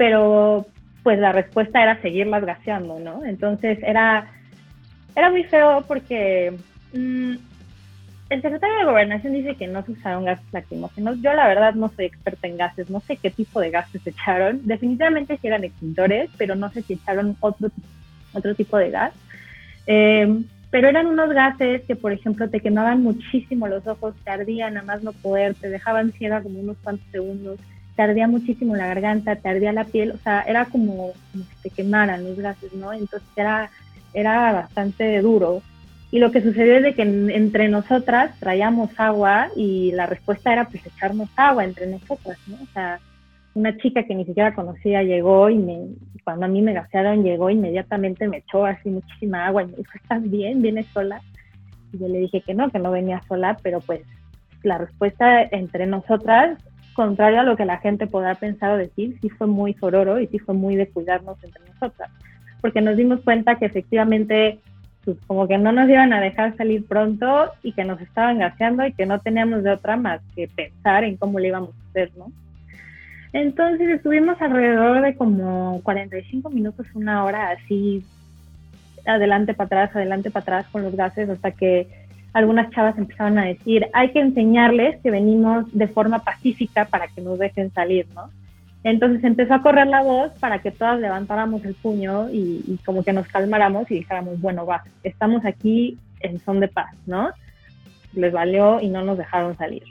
pero 0.00 0.64
pues 1.02 1.18
la 1.18 1.30
respuesta 1.30 1.82
era 1.82 2.00
seguirlas 2.00 2.42
gaseando, 2.42 2.98
¿no? 2.98 3.22
Entonces 3.22 3.78
era, 3.82 4.32
era 5.14 5.30
muy 5.30 5.44
feo 5.44 5.84
porque 5.86 6.56
mm, 6.94 7.34
el 8.30 8.42
secretario 8.42 8.78
de 8.78 8.84
Gobernación 8.84 9.32
dice 9.34 9.56
que 9.56 9.66
no 9.66 9.84
se 9.84 9.92
usaron 9.92 10.24
gases 10.24 10.46
lacrimógenos. 10.52 11.20
Yo 11.20 11.34
la 11.34 11.46
verdad 11.46 11.74
no 11.74 11.90
soy 11.94 12.06
experta 12.06 12.46
en 12.46 12.56
gases, 12.56 12.88
no 12.88 13.00
sé 13.00 13.16
qué 13.16 13.30
tipo 13.30 13.60
de 13.60 13.70
gases 13.70 14.06
echaron. 14.06 14.60
Definitivamente 14.64 15.36
sí 15.36 15.48
eran 15.48 15.64
extintores, 15.64 16.30
pero 16.38 16.54
no 16.54 16.70
sé 16.70 16.82
si 16.82 16.94
echaron 16.94 17.36
otro, 17.40 17.70
otro 18.32 18.54
tipo 18.54 18.78
de 18.78 18.90
gas. 18.90 19.12
Eh, 19.86 20.42
pero 20.70 20.88
eran 20.88 21.06
unos 21.06 21.30
gases 21.30 21.82
que, 21.82 21.96
por 21.96 22.12
ejemplo, 22.12 22.48
te 22.48 22.60
quemaban 22.60 23.02
muchísimo 23.02 23.66
los 23.66 23.86
ojos, 23.86 24.14
te 24.24 24.30
ardían 24.30 24.76
a 24.78 24.82
más 24.82 25.02
no 25.02 25.12
poder, 25.12 25.54
te 25.54 25.68
dejaban 25.68 26.12
ciega 26.12 26.42
como 26.42 26.60
unos 26.60 26.76
cuantos 26.78 27.06
segundos 27.10 27.58
te 28.00 28.04
ardía 28.04 28.26
muchísimo 28.26 28.76
la 28.76 28.86
garganta, 28.86 29.36
te 29.36 29.48
ardía 29.48 29.74
la 29.74 29.84
piel, 29.84 30.12
o 30.12 30.16
sea, 30.18 30.40
era 30.42 30.64
como, 30.64 31.12
como 31.32 31.44
si 31.44 31.62
te 31.62 31.68
quemaran 31.68 32.24
los 32.24 32.38
gases, 32.38 32.72
¿no? 32.72 32.94
Entonces 32.94 33.28
era, 33.36 33.70
era 34.14 34.52
bastante 34.52 35.20
duro. 35.20 35.60
Y 36.10 36.18
lo 36.18 36.32
que 36.32 36.42
sucedió 36.42 36.76
es 36.76 36.82
de 36.82 36.94
que 36.94 37.02
entre 37.02 37.68
nosotras 37.68 38.38
traíamos 38.40 38.90
agua 38.98 39.48
y 39.54 39.92
la 39.92 40.06
respuesta 40.06 40.52
era 40.52 40.64
pues 40.64 40.84
echarnos 40.84 41.28
agua 41.36 41.64
entre 41.64 41.86
nosotras, 41.86 42.36
¿no? 42.48 42.56
O 42.56 42.66
sea, 42.72 42.98
una 43.54 43.76
chica 43.76 44.02
que 44.02 44.14
ni 44.14 44.24
siquiera 44.24 44.54
conocía 44.54 45.02
llegó 45.02 45.50
y 45.50 45.58
me, 45.58 45.78
cuando 46.24 46.46
a 46.46 46.48
mí 46.48 46.62
me 46.62 46.72
gasearon 46.72 47.22
llegó 47.22 47.50
inmediatamente 47.50 48.28
me 48.28 48.38
echó 48.38 48.64
así 48.64 48.90
muchísima 48.90 49.46
agua 49.46 49.62
y 49.62 49.66
me 49.66 49.76
dijo, 49.76 49.92
¿estás 49.94 50.28
bien? 50.28 50.62
¿Vienes 50.62 50.86
sola? 50.92 51.20
Y 51.92 51.98
yo 51.98 52.08
le 52.08 52.18
dije 52.18 52.40
que 52.40 52.54
no, 52.54 52.70
que 52.70 52.78
no 52.78 52.90
venía 52.90 53.22
sola, 53.28 53.56
pero 53.62 53.80
pues 53.80 54.02
la 54.62 54.78
respuesta 54.78 55.42
entre 55.42 55.86
nosotras 55.86 56.58
contrario 56.94 57.40
a 57.40 57.44
lo 57.44 57.56
que 57.56 57.64
la 57.64 57.78
gente 57.78 58.06
podrá 58.06 58.34
pensar 58.34 58.72
o 58.72 58.76
decir, 58.76 59.18
sí 59.20 59.30
fue 59.30 59.46
muy 59.46 59.74
sororo 59.74 60.20
y 60.20 60.26
sí 60.26 60.38
fue 60.38 60.54
muy 60.54 60.76
de 60.76 60.88
cuidarnos 60.88 61.42
entre 61.42 61.62
nosotras, 61.72 62.10
porque 62.60 62.80
nos 62.80 62.96
dimos 62.96 63.20
cuenta 63.22 63.56
que 63.56 63.66
efectivamente 63.66 64.58
pues, 65.04 65.16
como 65.26 65.48
que 65.48 65.58
no 65.58 65.72
nos 65.72 65.88
iban 65.88 66.12
a 66.12 66.20
dejar 66.20 66.56
salir 66.56 66.86
pronto 66.86 67.50
y 67.62 67.72
que 67.72 67.84
nos 67.84 68.00
estaban 68.00 68.38
gaseando 68.38 68.86
y 68.86 68.92
que 68.92 69.06
no 69.06 69.20
teníamos 69.20 69.62
de 69.62 69.70
otra 69.70 69.96
más 69.96 70.20
que 70.34 70.48
pensar 70.48 71.04
en 71.04 71.16
cómo 71.16 71.38
le 71.38 71.48
íbamos 71.48 71.70
a 71.70 71.90
hacer, 71.90 72.10
¿no? 72.16 72.30
Entonces 73.32 73.88
estuvimos 73.88 74.40
alrededor 74.42 75.02
de 75.02 75.14
como 75.14 75.80
45 75.84 76.50
minutos, 76.50 76.86
una 76.94 77.24
hora 77.24 77.50
así, 77.50 78.04
adelante 79.06 79.54
para 79.54 79.66
atrás, 79.66 79.96
adelante 79.96 80.30
para 80.30 80.42
atrás 80.42 80.66
con 80.72 80.82
los 80.82 80.96
gases 80.96 81.28
hasta 81.28 81.52
que 81.52 81.86
algunas 82.32 82.70
chavas 82.70 82.98
empezaron 82.98 83.38
a 83.38 83.44
decir, 83.44 83.86
hay 83.92 84.10
que 84.12 84.20
enseñarles 84.20 85.00
que 85.00 85.10
venimos 85.10 85.66
de 85.72 85.88
forma 85.88 86.20
pacífica 86.20 86.84
para 86.84 87.08
que 87.08 87.20
nos 87.20 87.38
dejen 87.38 87.72
salir, 87.72 88.06
¿no? 88.14 88.30
Entonces 88.82 89.22
empezó 89.24 89.54
a 89.54 89.62
correr 89.62 89.86
la 89.86 90.02
voz 90.02 90.32
para 90.40 90.60
que 90.60 90.70
todas 90.70 90.98
levantáramos 91.00 91.64
el 91.64 91.74
puño 91.74 92.30
y, 92.30 92.78
como 92.84 93.04
que 93.04 93.12
nos 93.12 93.26
calmáramos 93.28 93.90
y 93.90 93.96
dijéramos, 93.96 94.40
bueno, 94.40 94.64
va, 94.64 94.82
estamos 95.02 95.44
aquí 95.44 95.98
en 96.20 96.38
son 96.40 96.60
de 96.60 96.68
paz, 96.68 96.94
¿no? 97.06 97.30
Les 98.14 98.32
valió 98.32 98.80
y 98.80 98.88
no 98.88 99.04
nos 99.04 99.18
dejaron 99.18 99.56
salir. 99.56 99.82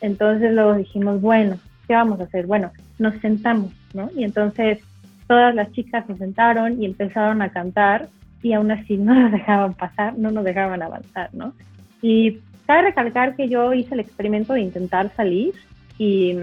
Entonces 0.00 0.52
luego 0.52 0.74
dijimos, 0.74 1.20
bueno, 1.20 1.58
¿qué 1.86 1.94
vamos 1.94 2.20
a 2.20 2.24
hacer? 2.24 2.46
Bueno, 2.46 2.72
nos 2.98 3.14
sentamos, 3.20 3.72
¿no? 3.92 4.10
Y 4.16 4.24
entonces 4.24 4.78
todas 5.26 5.54
las 5.54 5.70
chicas 5.72 6.06
se 6.06 6.16
sentaron 6.16 6.80
y 6.82 6.86
empezaron 6.86 7.42
a 7.42 7.50
cantar 7.50 8.08
y 8.42 8.54
aún 8.54 8.70
así 8.70 8.96
no 8.96 9.14
nos 9.14 9.32
dejaban 9.32 9.74
pasar, 9.74 10.16
no 10.16 10.30
nos 10.30 10.44
dejaban 10.44 10.82
avanzar, 10.82 11.28
¿no? 11.34 11.52
Y 12.00 12.38
cabe 12.66 12.82
recalcar 12.82 13.36
que 13.36 13.48
yo 13.48 13.74
hice 13.74 13.94
el 13.94 14.00
experimento 14.00 14.54
de 14.54 14.60
intentar 14.60 15.14
salir 15.16 15.52
y, 15.98 16.34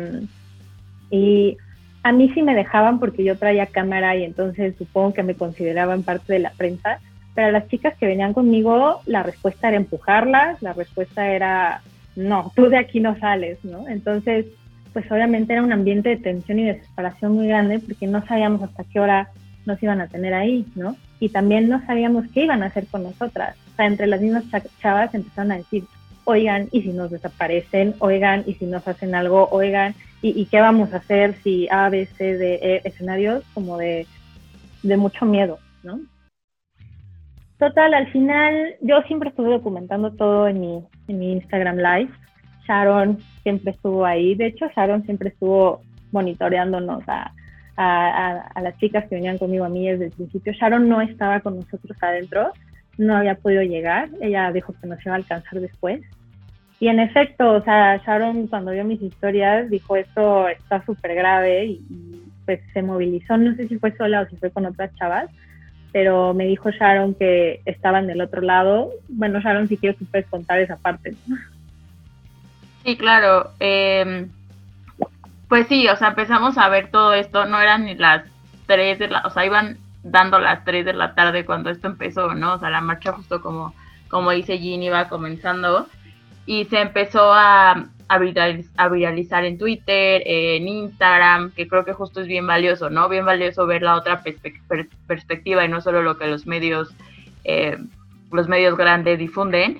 y 1.09 1.57
a 2.05 2.11
mí 2.11 2.29
sí 2.35 2.43
me 2.43 2.53
dejaban 2.53 2.99
porque 2.99 3.23
yo 3.23 3.35
traía 3.35 3.65
cámara 3.65 4.15
y 4.15 4.23
entonces 4.23 4.75
supongo 4.77 5.15
que 5.15 5.23
me 5.23 5.33
consideraban 5.33 6.03
parte 6.03 6.33
de 6.33 6.37
la 6.37 6.51
prensa, 6.51 6.99
pero 7.33 7.47
a 7.47 7.51
las 7.51 7.67
chicas 7.67 7.97
que 7.97 8.05
venían 8.05 8.31
conmigo 8.31 9.01
la 9.07 9.23
respuesta 9.23 9.69
era 9.69 9.77
empujarlas, 9.77 10.61
la 10.61 10.73
respuesta 10.73 11.27
era 11.27 11.81
no, 12.15 12.51
tú 12.55 12.69
de 12.69 12.77
aquí 12.77 12.99
no 12.99 13.17
sales, 13.17 13.57
¿no? 13.65 13.87
Entonces, 13.87 14.45
pues 14.93 15.11
obviamente 15.11 15.53
era 15.53 15.63
un 15.63 15.73
ambiente 15.73 16.09
de 16.09 16.17
tensión 16.17 16.59
y 16.59 16.65
desesperación 16.65 17.31
muy 17.31 17.47
grande 17.47 17.79
porque 17.79 18.05
no 18.05 18.23
sabíamos 18.27 18.61
hasta 18.61 18.83
qué 18.83 18.99
hora 18.99 19.29
nos 19.65 19.81
iban 19.81 19.99
a 19.99 20.07
tener 20.07 20.35
ahí, 20.35 20.63
¿no? 20.75 20.95
Y 21.19 21.29
también 21.29 21.69
no 21.69 21.83
sabíamos 21.87 22.25
qué 22.35 22.43
iban 22.43 22.61
a 22.61 22.67
hacer 22.67 22.85
con 22.85 23.01
nosotras. 23.01 23.57
O 23.73 23.75
sea, 23.77 23.87
entre 23.87 24.05
las 24.05 24.21
mismas 24.21 24.43
chavas 24.79 25.11
empezaron 25.15 25.53
a 25.53 25.57
decir, 25.57 25.85
oigan, 26.25 26.67
¿y 26.71 26.83
si 26.83 26.89
nos 26.89 27.09
desaparecen? 27.09 27.95
Oigan, 27.97 28.43
¿y 28.45 28.53
si 28.53 28.67
nos 28.67 28.87
hacen 28.87 29.15
algo? 29.15 29.49
Oigan, 29.49 29.95
¿y, 30.29 30.45
qué 30.47 30.59
vamos 30.59 30.91
a 30.93 30.97
hacer 30.97 31.35
si 31.43 31.67
A, 31.69 31.89
B, 31.89 32.07
C, 32.17 32.37
D, 32.37 32.55
E, 32.61 32.81
escenarios 32.83 33.43
como 33.53 33.77
de, 33.77 34.07
mucho 34.83 35.25
miedo, 35.25 35.59
¿no? 35.83 35.99
Total, 37.59 37.93
al 37.93 38.11
final 38.11 38.75
yo 38.81 39.01
siempre 39.03 39.29
estuve 39.29 39.49
documentando 39.49 40.11
todo 40.11 40.47
en 40.47 40.59
mi, 40.59 40.83
en 41.07 41.19
mi 41.19 41.33
Instagram 41.33 41.77
Live. 41.77 42.11
Sharon 42.67 43.19
siempre 43.43 43.71
estuvo 43.71 44.05
ahí. 44.05 44.35
De 44.35 44.47
hecho, 44.47 44.65
Sharon 44.75 45.05
siempre 45.05 45.29
estuvo 45.29 45.81
monitoreándonos 46.11 47.03
a, 47.07 47.31
a, 47.77 48.61
las 48.61 48.77
chicas 48.77 49.07
que 49.07 49.15
venían 49.15 49.37
conmigo 49.37 49.65
a 49.65 49.69
mí 49.69 49.87
desde 49.87 50.05
el 50.05 50.11
principio. 50.11 50.53
Sharon 50.53 50.89
no 50.89 51.01
estaba 51.01 51.39
con 51.39 51.57
nosotros 51.57 51.97
adentro, 52.01 52.51
no 52.97 53.15
había 53.15 53.35
podido 53.35 53.61
llegar. 53.61 54.09
Ella 54.21 54.51
dijo 54.51 54.73
que 54.81 54.87
nos 54.87 55.05
iba 55.05 55.13
a 55.13 55.17
alcanzar 55.17 55.59
después. 55.59 56.01
Y 56.79 56.87
en 56.89 56.99
efecto, 56.99 57.53
o 57.53 57.61
sea, 57.63 57.97
Sharon 58.05 58.47
cuando 58.47 58.71
vio 58.71 58.83
mis 58.83 59.01
historias 59.01 59.69
dijo 59.69 59.95
esto 59.95 60.47
está 60.49 60.83
súper 60.85 61.15
grave 61.15 61.65
y, 61.65 62.21
pues 62.45 62.59
se 62.73 62.83
movilizó, 62.83 63.37
no 63.37 63.55
sé 63.55 63.67
si 63.67 63.79
fue 63.79 63.95
sola 63.97 64.21
o 64.21 64.27
si 64.27 64.35
fue 64.35 64.51
con 64.51 64.65
otras 64.65 64.93
chavas, 64.95 65.29
pero 65.91 66.33
me 66.33 66.45
dijo 66.45 66.69
Sharon 66.69 67.15
que 67.15 67.61
estaban 67.65 68.05
del 68.05 68.21
otro 68.21 68.41
lado. 68.41 68.91
Bueno, 69.07 69.39
Sharon, 69.39 69.67
si 69.67 69.77
quieres 69.77 69.97
tú 69.97 70.05
puedes 70.05 70.27
contar 70.27 70.59
esa 70.59 70.75
parte. 70.75 71.15
Sí, 72.83 72.97
claro. 72.97 73.51
Em, 73.59 74.29
pues 75.47 75.67
sí, 75.67 75.87
o 75.87 75.95
sea, 75.95 76.09
empezamos 76.09 76.57
a 76.57 76.69
ver 76.69 76.91
todo 76.91 77.13
esto, 77.13 77.45
no 77.45 77.59
eran 77.59 77.85
ni 77.85 77.95
las 77.95 78.23
3 78.67 78.99
de 78.99 79.07
la, 79.07 79.21
o 79.25 79.29
sea, 79.29 79.45
iban 79.45 79.77
dando 80.03 80.37
las 80.37 80.63
3 80.65 80.85
de 80.85 80.93
la 80.93 81.15
tarde 81.15 81.45
cuando 81.45 81.69
esto 81.69 81.87
empezó, 81.87 82.35
¿no? 82.35 82.55
O 82.55 82.59
sea, 82.59 82.69
la 82.69 82.81
marcha 82.81 83.13
justo 83.13 83.41
como, 83.41 83.73
como 84.09 84.31
dice 84.31 84.59
Jean 84.59 84.83
iba 84.83 85.07
comenzando 85.07 85.87
y 86.45 86.65
se 86.65 86.79
empezó 86.79 87.33
a, 87.33 87.85
a, 88.07 88.89
viralizar 88.89 89.45
en 89.45 89.57
Twitter, 89.57 90.21
en 90.25 90.67
Instagram, 90.67 91.51
que 91.51 91.67
creo 91.67 91.85
que 91.85 91.93
justo 91.93 92.21
es 92.21 92.27
bien 92.27 92.45
valioso, 92.45 92.89
¿no? 92.89 93.09
Bien 93.09 93.25
valioso 93.25 93.65
ver 93.65 93.81
la 93.81 93.95
otra 93.95 94.21
perspectiva 95.07 95.65
y 95.65 95.69
no 95.69 95.81
solo 95.81 96.01
lo 96.03 96.17
que 96.17 96.27
los 96.27 96.45
medios, 96.45 96.93
eh, 97.43 97.77
los 98.31 98.47
medios 98.47 98.77
grandes 98.77 99.17
difunden. 99.17 99.79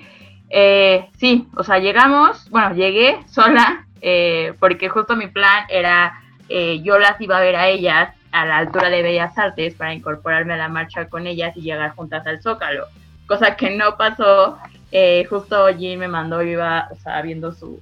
Eh, 0.50 1.08
sí, 1.18 1.46
o 1.56 1.62
sea, 1.62 1.78
llegamos, 1.78 2.50
bueno, 2.50 2.74
llegué 2.74 3.18
sola, 3.26 3.86
eh, 4.00 4.54
porque 4.58 4.88
justo 4.88 5.16
mi 5.16 5.28
plan 5.28 5.64
era, 5.68 6.20
yo 6.48 6.98
las 6.98 7.20
iba 7.20 7.38
a 7.38 7.40
ver 7.40 7.56
a 7.56 7.68
ellas 7.68 8.14
a 8.32 8.44
la 8.44 8.58
altura 8.58 8.90
de 8.90 9.02
Bellas 9.02 9.36
Artes 9.38 9.74
para 9.74 9.94
incorporarme 9.94 10.54
a 10.54 10.58
la 10.58 10.68
marcha 10.68 11.08
con 11.08 11.26
ellas 11.26 11.56
y 11.56 11.62
llegar 11.62 11.94
juntas 11.94 12.26
al 12.26 12.42
Zócalo, 12.42 12.86
cosa 13.26 13.56
que 13.56 13.70
no 13.70 13.96
pasó 13.96 14.58
eh, 14.92 15.24
justo 15.28 15.66
Jim 15.76 16.00
me 16.00 16.08
mandó, 16.08 16.42
yo 16.42 16.50
iba, 16.50 16.88
o 16.90 17.22
viendo 17.22 17.52
su, 17.52 17.80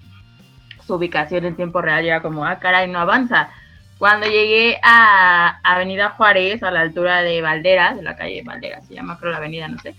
su 0.86 0.94
ubicación 0.94 1.44
en 1.44 1.56
tiempo 1.56 1.80
real, 1.80 2.04
y 2.04 2.08
era 2.08 2.22
como, 2.22 2.44
ah, 2.44 2.58
caray, 2.58 2.88
no 2.88 2.98
avanza. 2.98 3.50
Cuando 3.98 4.26
llegué 4.26 4.78
a 4.82 5.60
Avenida 5.62 6.10
Juárez, 6.10 6.62
a 6.62 6.70
la 6.70 6.80
altura 6.80 7.22
de 7.22 7.40
Valderas, 7.40 7.96
de 7.96 8.02
la 8.02 8.16
calle 8.16 8.42
Valderas, 8.44 8.86
se 8.86 8.94
llama 8.94 9.18
creo 9.18 9.32
la 9.32 9.38
avenida, 9.38 9.68
no 9.68 9.78
sé, 9.78 9.94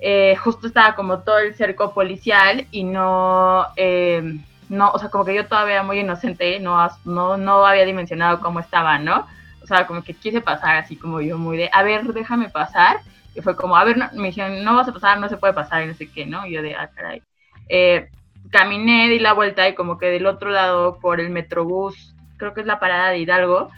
eh, 0.00 0.36
justo 0.36 0.66
estaba 0.66 0.94
como 0.94 1.20
todo 1.20 1.38
el 1.38 1.54
cerco 1.54 1.94
policial 1.94 2.66
y 2.70 2.84
no, 2.84 3.66
eh, 3.76 4.40
no, 4.68 4.90
o 4.90 4.98
sea, 4.98 5.10
como 5.10 5.24
que 5.24 5.34
yo 5.34 5.46
todavía 5.46 5.82
muy 5.82 6.00
inocente, 6.00 6.58
no, 6.60 6.88
no, 7.04 7.36
no 7.36 7.66
había 7.66 7.84
dimensionado 7.84 8.40
cómo 8.40 8.60
estaba, 8.60 8.98
¿no? 8.98 9.26
O 9.62 9.66
sea, 9.66 9.86
como 9.86 10.02
que 10.02 10.14
quise 10.14 10.40
pasar 10.40 10.76
así 10.76 10.96
como 10.96 11.20
yo 11.20 11.38
muy 11.38 11.56
de, 11.56 11.70
a 11.72 11.82
ver, 11.82 12.04
déjame 12.04 12.48
pasar 12.48 13.00
y 13.36 13.42
fue 13.42 13.54
como, 13.54 13.76
a 13.76 13.84
ver, 13.84 13.96
me 14.14 14.28
dijeron, 14.28 14.64
no 14.64 14.74
vas 14.74 14.88
a 14.88 14.92
pasar, 14.92 15.20
no 15.20 15.28
se 15.28 15.36
puede 15.36 15.52
pasar 15.52 15.84
y 15.84 15.86
no 15.86 15.94
sé 15.94 16.10
qué, 16.10 16.26
¿no? 16.26 16.46
Y 16.46 16.52
yo 16.52 16.62
de, 16.62 16.74
ah, 16.74 16.90
caray. 16.94 17.22
Eh, 17.68 18.08
caminé, 18.50 19.08
di 19.08 19.18
la 19.18 19.34
vuelta 19.34 19.68
y 19.68 19.74
como 19.74 19.98
que 19.98 20.06
del 20.06 20.26
otro 20.26 20.50
lado 20.50 20.98
por 21.00 21.20
el 21.20 21.30
metrobús, 21.30 22.14
creo 22.38 22.54
que 22.54 22.60
es 22.60 22.66
la 22.66 22.80
parada 22.80 23.10
de 23.10 23.18
Hidalgo, 23.18 23.70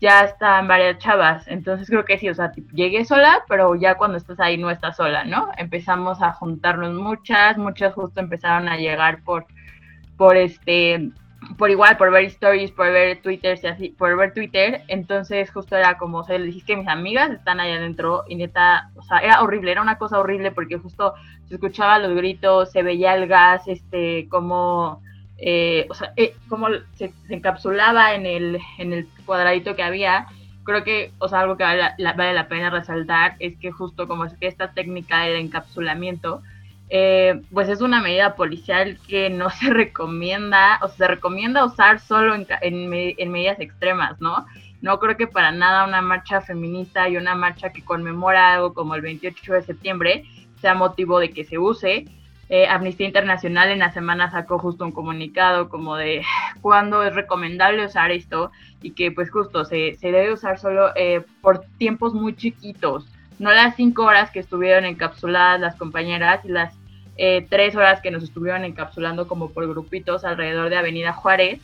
ya 0.00 0.24
están 0.24 0.68
varias 0.68 0.98
chavas. 0.98 1.48
Entonces 1.48 1.88
creo 1.88 2.04
que 2.04 2.18
sí, 2.18 2.28
o 2.28 2.34
sea, 2.34 2.52
llegué 2.72 3.04
sola, 3.04 3.44
pero 3.48 3.74
ya 3.74 3.96
cuando 3.96 4.18
estás 4.18 4.38
ahí 4.40 4.58
no 4.58 4.70
estás 4.70 4.96
sola, 4.96 5.24
¿no? 5.24 5.48
Empezamos 5.56 6.20
a 6.22 6.32
juntarnos 6.32 6.92
muchas, 6.92 7.56
muchas 7.56 7.94
justo 7.94 8.20
empezaron 8.20 8.68
a 8.68 8.76
llegar 8.76 9.22
por, 9.24 9.46
por 10.16 10.36
este, 10.36 11.10
por 11.58 11.70
igual, 11.70 11.96
por 11.96 12.10
ver 12.10 12.24
stories, 12.24 12.70
por 12.70 12.90
ver 12.92 13.20
Twitter, 13.22 13.58
así, 13.66 13.90
por 13.90 14.16
ver 14.16 14.34
Twitter, 14.34 14.82
entonces 14.88 15.50
justo 15.50 15.76
era 15.76 15.96
como, 15.98 16.18
o 16.18 16.24
sea, 16.24 16.38
le 16.38 16.46
dije 16.46 16.66
que 16.66 16.76
mis 16.76 16.88
amigas 16.88 17.30
están 17.30 17.60
allá 17.60 17.76
adentro 17.76 18.24
y 18.28 18.36
neta, 18.36 18.90
o 18.96 19.02
sea, 19.02 19.18
era 19.18 19.42
horrible, 19.42 19.72
era 19.72 19.82
una 19.82 19.98
cosa 19.98 20.18
horrible 20.18 20.50
porque 20.50 20.78
justo 20.78 21.14
se 21.48 21.54
escuchaba 21.54 21.98
los 21.98 22.14
gritos, 22.14 22.72
se 22.72 22.82
veía 22.82 23.14
el 23.14 23.28
gas, 23.28 23.66
este, 23.68 24.28
como, 24.28 25.02
eh, 25.38 25.86
o 25.88 25.94
sea, 25.94 26.12
eh, 26.16 26.34
como 26.48 26.68
se, 26.94 27.12
encapsulaba 27.28 28.14
en 28.14 28.26
el, 28.26 28.58
en 28.78 28.92
el 28.92 29.08
cuadradito 29.24 29.76
que 29.76 29.82
había. 29.82 30.26
Creo 30.64 30.82
que, 30.82 31.12
o 31.18 31.28
sea, 31.28 31.40
algo 31.40 31.56
que 31.56 31.62
vale 31.62 31.90
la, 31.98 32.12
vale 32.14 32.32
la 32.34 32.48
pena 32.48 32.70
resaltar 32.70 33.36
es 33.38 33.56
que 33.56 33.70
justo 33.70 34.08
como 34.08 34.24
es 34.24 34.34
esta 34.40 34.72
técnica 34.72 35.20
del 35.20 35.36
encapsulamiento, 35.36 36.42
eh, 36.88 37.42
pues 37.52 37.68
es 37.68 37.80
una 37.80 38.00
medida 38.00 38.36
policial 38.36 38.98
que 39.08 39.30
no 39.30 39.50
se 39.50 39.70
recomienda, 39.70 40.78
o 40.82 40.88
se 40.88 41.06
recomienda 41.06 41.64
usar 41.64 42.00
solo 42.00 42.34
en, 42.34 42.88
medidas 42.88 43.60
extremas, 43.60 44.20
¿no? 44.20 44.46
No 44.82 44.98
creo 45.00 45.16
que 45.16 45.26
para 45.26 45.52
nada 45.52 45.86
una 45.86 46.02
marcha 46.02 46.40
feminista 46.40 47.08
y 47.08 47.16
una 47.16 47.34
marcha 47.34 47.70
que 47.72 47.84
conmemora 47.84 48.54
algo 48.54 48.74
como 48.74 48.94
el 48.94 49.00
28 49.00 49.54
de 49.54 49.62
septiembre 49.62 50.24
sea 50.60 50.74
motivo 50.74 51.18
de 51.18 51.30
que 51.30 51.44
se 51.44 51.58
use. 51.58 52.04
Eh, 52.48 52.68
Amnistía 52.68 53.08
Internacional 53.08 53.70
en 53.70 53.80
la 53.80 53.92
semana 53.92 54.30
sacó 54.30 54.58
justo 54.58 54.84
un 54.84 54.92
comunicado 54.92 55.68
como 55.68 55.96
de 55.96 56.22
cuándo 56.60 57.02
es 57.02 57.14
recomendable 57.14 57.86
usar 57.86 58.12
esto 58.12 58.52
y 58.82 58.92
que 58.92 59.10
pues 59.10 59.30
justo 59.30 59.64
se, 59.64 59.96
debe 60.00 60.32
usar 60.32 60.58
solo 60.58 60.92
eh, 60.94 61.24
por 61.40 61.64
tiempos 61.78 62.14
muy 62.14 62.36
chiquitos 62.36 63.08
no 63.38 63.52
las 63.52 63.76
cinco 63.76 64.04
horas 64.04 64.30
que 64.30 64.40
estuvieron 64.40 64.84
encapsuladas 64.84 65.60
las 65.60 65.76
compañeras 65.76 66.44
y 66.44 66.48
las 66.48 66.74
eh, 67.18 67.46
tres 67.48 67.74
horas 67.74 68.00
que 68.00 68.10
nos 68.10 68.22
estuvieron 68.22 68.64
encapsulando 68.64 69.26
como 69.26 69.50
por 69.50 69.66
grupitos 69.68 70.24
alrededor 70.24 70.70
de 70.70 70.76
Avenida 70.76 71.12
Juárez. 71.12 71.60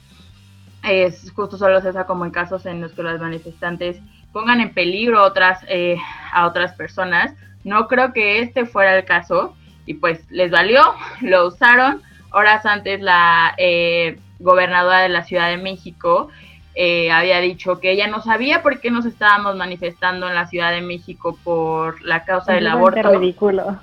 Es 0.83 1.31
justo 1.33 1.57
solo 1.57 1.81
se 1.81 1.91
usa 1.91 2.07
como 2.07 2.25
en 2.25 2.31
casos 2.31 2.67
en 2.67 2.81
los 2.81 2.93
que 2.93 3.03
los 3.03 3.21
manifestantes 3.21 4.01
pongan 4.33 4.61
en 4.61 4.73
peligro 4.73 5.33
eh, 5.69 5.97
a 6.33 6.47
otras 6.47 6.73
personas. 6.75 7.35
No 7.65 7.87
creo 7.87 8.13
que 8.13 8.41
este 8.41 8.67
fuera 8.67 8.97
el 8.97 9.05
caso 9.05 9.55
y 9.87 9.95
pues 9.95 10.31
les 10.31 10.51
valió, 10.51 10.83
lo 11.21 11.47
usaron. 11.47 12.03
Horas 12.33 12.65
antes 12.65 13.01
la 13.01 13.55
eh, 13.59 14.19
gobernadora 14.39 15.01
de 15.01 15.11
la 15.11 15.23
Ciudad 15.23 15.51
de 15.51 15.59
México 15.59 16.29
eh, 16.75 17.11
había 17.11 17.41
dicho 17.41 17.81
que 17.81 17.91
ella 17.91 18.07
no 18.07 18.23
sabía 18.23 18.63
por 18.63 18.81
qué 18.81 18.91
nos 18.91 19.05
estábamos 19.05 19.57
manifestando 19.57 20.29
en 20.29 20.35
la 20.35 20.47
Ciudad 20.47 20.73
de 20.73 20.81
México 20.81 21.39
por 21.45 22.01
la 22.03 22.25
causa 22.25 22.55
del 22.55 22.67
aborto. 22.67 23.11
ridículo. 23.13 23.79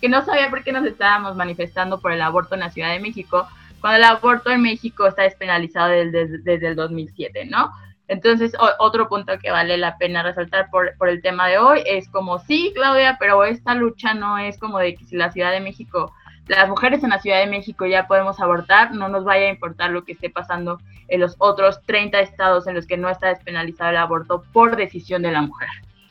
que, 0.00 0.08
no 0.08 0.24
sabía 0.24 0.48
por 0.48 0.64
qué 0.64 0.72
nos 0.72 0.86
estábamos 0.86 1.36
manifestando 1.36 2.00
por 2.00 2.12
el 2.12 2.22
aborto 2.22 2.54
en 2.54 2.60
la 2.60 2.70
Ciudad 2.70 2.90
de 2.90 3.00
México, 3.00 3.46
cuando 3.82 3.98
el 3.98 4.04
aborto 4.04 4.50
en 4.50 4.62
México 4.62 5.06
está 5.06 5.22
despenalizado 5.22 5.88
desde, 5.88 6.38
desde, 6.38 6.68
el 6.68 6.76
2007, 6.76 7.44
¿no? 7.46 7.70
Entonces, 8.08 8.52
otro 8.78 9.08
punto 9.08 9.38
que 9.38 9.50
vale 9.50 9.76
la 9.76 9.96
pena 9.96 10.22
resaltar 10.22 10.68
por, 10.70 10.96
por 10.96 11.08
el 11.08 11.22
tema 11.22 11.46
de 11.48 11.58
hoy 11.58 11.82
es 11.86 12.08
como, 12.08 12.40
sí, 12.40 12.72
Claudia, 12.74 13.18
pero 13.20 13.44
esta 13.44 13.74
lucha 13.74 14.14
no 14.14 14.38
es 14.38 14.58
como 14.58 14.78
de 14.78 14.94
que 14.94 15.04
si 15.04 15.16
la 15.16 15.30
Ciudad 15.30 15.52
de 15.52 15.60
México 15.60 16.12
las 16.50 16.68
mujeres 16.68 17.04
en 17.04 17.10
la 17.10 17.20
Ciudad 17.20 17.38
de 17.38 17.46
México 17.46 17.86
ya 17.86 18.06
podemos 18.08 18.40
abortar, 18.40 18.92
no 18.92 19.08
nos 19.08 19.24
vaya 19.24 19.46
a 19.46 19.50
importar 19.50 19.90
lo 19.90 20.04
que 20.04 20.12
esté 20.12 20.30
pasando 20.30 20.80
en 21.08 21.20
los 21.20 21.36
otros 21.38 21.80
30 21.86 22.18
estados 22.20 22.66
en 22.66 22.74
los 22.74 22.86
que 22.86 22.96
no 22.96 23.08
está 23.08 23.28
despenalizado 23.28 23.90
el 23.90 23.96
aborto 23.96 24.42
por 24.52 24.76
decisión 24.76 25.22
de 25.22 25.30
la 25.30 25.42
mujer. 25.42 25.68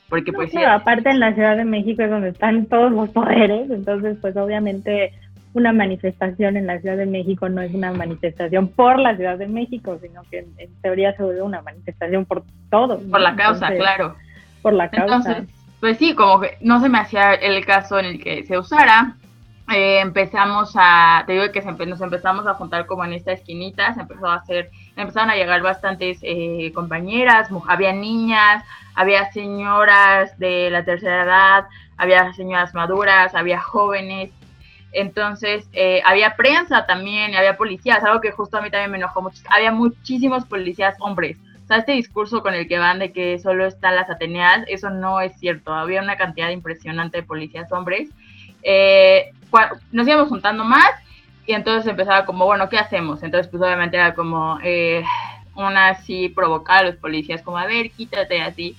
Porque 0.08 0.32
pues 0.32 0.52
aparte 0.56 1.10
en 1.10 1.19
la 1.19 1.34
Ciudad 1.34 1.58
de 1.58 1.65
México 1.65 2.02
es 2.02 2.10
donde 2.10 2.30
están 2.30 2.65
todos 2.65 2.91
los 2.91 3.10
poderes, 3.10 3.69
entonces 3.69 4.17
pues 4.21 4.36
obviamente 4.38 5.13
una 5.54 5.73
manifestación 5.73 6.56
en 6.56 6.67
la 6.67 6.80
Ciudad 6.80 6.97
de 6.97 7.06
México 7.06 7.49
no 7.49 7.62
es 7.62 7.73
una 7.73 7.91
manifestación 7.91 8.69
por 8.69 8.97
la 8.97 9.15
Ciudad 9.17 9.38
de 9.38 9.47
México, 9.47 9.99
sino 10.02 10.21
que 10.32 10.47
en, 10.58 10.73
teoría 10.82 11.15
se 11.15 11.23
vuelve 11.23 11.41
una 11.41 11.62
manifestación 11.62 12.25
por 12.25 12.43
todo. 12.69 12.99
Por 12.99 13.19
la 13.19 13.36
causa, 13.36 13.67
claro. 13.75 14.15
Por 14.62 14.73
la 14.73 14.89
causa. 14.89 15.15
Entonces, 15.15 15.56
pues 15.80 15.97
sí, 15.97 16.15
como 16.15 16.39
que 16.39 16.58
no 16.62 16.80
se 16.82 16.89
me 16.89 16.99
hacía 16.99 17.34
el 17.34 17.65
caso 17.65 17.99
en 17.99 18.06
el 18.06 18.23
que 18.23 18.45
se 18.45 18.58
usara, 18.58 19.15
eh, 19.71 19.99
empezamos 19.99 20.71
a, 20.75 21.23
te 21.27 21.34
digo 21.34 21.51
que 21.51 21.62
nos 21.86 22.01
empezamos 22.01 22.47
a 22.47 22.55
juntar 22.55 22.86
como 22.86 23.05
en 23.05 23.13
esta 23.13 23.34
esquinita, 23.34 23.93
se 23.93 24.01
empezó 24.01 24.27
a 24.27 24.36
hacer, 24.36 24.71
empezaron 24.95 25.29
a 25.29 25.36
llegar 25.36 25.62
bastantes 25.62 26.19
eh, 26.21 26.71
compañeras, 26.73 27.49
había 27.67 27.93
niñas, 27.93 28.63
había 28.95 29.32
señoras 29.32 30.38
de 30.39 30.69
la 30.71 30.84
tercera 30.84 31.23
edad, 31.23 31.65
había 31.97 32.34
señoras 32.34 32.73
maduras, 32.73 33.36
había 33.36 33.60
jóvenes, 33.62 34.32
entonces 34.91 35.67
eh, 35.73 36.01
había 36.03 36.36
prensa 36.36 36.86
también, 36.88 37.36
había 37.36 37.55
policías, 37.55 38.03
algo 38.03 38.21
que 38.21 38.32
justo 38.32 38.58
a 38.58 38.62
mí 38.62 38.71
también 38.71 38.91
me 38.91 38.97
enojó 38.97 39.21
mucho, 39.21 39.41
había 39.49 39.71
muchísimos 39.71 40.45
policías 40.45 40.95
hombres, 40.99 41.38
o 41.63 41.67
sea, 41.67 41.77
este 41.77 41.91
discurso 41.91 42.41
con 42.41 42.55
el 42.55 42.67
que 42.67 42.79
van 42.79 42.97
de 42.97 43.12
que 43.12 43.38
solo 43.38 43.67
están 43.67 43.95
las 43.95 44.10
Ateneas, 44.10 44.65
eso 44.67 44.89
no 44.89 45.21
es 45.21 45.38
cierto, 45.38 45.73
había 45.73 46.01
una 46.01 46.17
cantidad 46.17 46.49
impresionante 46.49 47.17
de 47.17 47.23
policías 47.23 47.71
hombres, 47.71 48.10
eh, 48.63 49.32
nos 49.91 50.07
íbamos 50.07 50.29
juntando 50.29 50.63
más 50.63 50.91
y 51.45 51.53
entonces 51.53 51.89
empezaba 51.89 52.25
como, 52.25 52.45
bueno, 52.45 52.69
¿qué 52.69 52.77
hacemos? 52.77 53.23
Entonces 53.23 53.49
pues 53.49 53.62
obviamente 53.63 53.97
era 53.97 54.13
como 54.13 54.59
eh, 54.63 55.03
una 55.55 55.89
así 55.89 56.29
provocar 56.29 56.85
a 56.85 56.88
los 56.89 56.95
policías, 56.97 57.41
como, 57.41 57.57
a 57.57 57.65
ver, 57.65 57.91
quítate 57.91 58.41
así. 58.41 58.75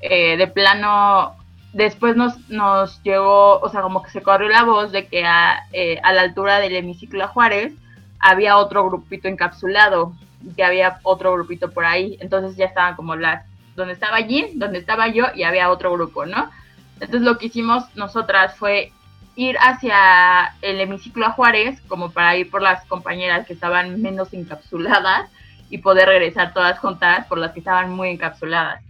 Eh, 0.00 0.36
de 0.36 0.46
plano, 0.46 1.36
después 1.72 2.16
nos, 2.16 2.48
nos 2.48 3.02
llegó, 3.02 3.58
o 3.60 3.68
sea, 3.68 3.82
como 3.82 4.02
que 4.02 4.10
se 4.10 4.22
corrió 4.22 4.48
la 4.48 4.64
voz 4.64 4.92
de 4.92 5.06
que 5.06 5.24
a, 5.24 5.66
eh, 5.72 6.00
a 6.02 6.12
la 6.12 6.22
altura 6.22 6.58
del 6.58 6.76
hemiciclo 6.76 7.26
Juárez 7.28 7.72
había 8.18 8.56
otro 8.56 8.86
grupito 8.88 9.28
encapsulado, 9.28 10.12
que 10.56 10.64
había 10.64 10.98
otro 11.02 11.32
grupito 11.32 11.70
por 11.70 11.84
ahí, 11.84 12.16
entonces 12.20 12.56
ya 12.56 12.66
estaban 12.66 12.96
como 12.96 13.16
las, 13.16 13.44
donde 13.76 13.94
estaba 13.94 14.20
Jean, 14.20 14.58
donde 14.58 14.78
estaba 14.78 15.08
yo 15.08 15.26
y 15.34 15.44
había 15.44 15.70
otro 15.70 15.92
grupo, 15.92 16.26
¿no? 16.26 16.50
Entonces 16.94 17.22
lo 17.22 17.38
que 17.38 17.46
hicimos 17.46 17.84
nosotras 17.96 18.56
fue 18.56 18.92
ir 19.36 19.56
hacia 19.58 20.54
el 20.60 20.80
hemiciclo 20.80 21.26
a 21.26 21.32
Juárez, 21.32 21.80
como 21.88 22.10
para 22.10 22.36
ir 22.36 22.50
por 22.50 22.62
las 22.62 22.84
compañeras 22.86 23.46
que 23.46 23.54
estaban 23.54 24.00
menos 24.02 24.32
encapsuladas 24.34 25.30
y 25.70 25.78
poder 25.78 26.08
regresar 26.08 26.52
todas 26.52 26.78
juntas 26.78 27.26
por 27.26 27.38
las 27.38 27.52
que 27.52 27.60
estaban 27.60 27.90
muy 27.90 28.10
encapsuladas. 28.10 28.82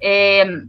Em, 0.00 0.68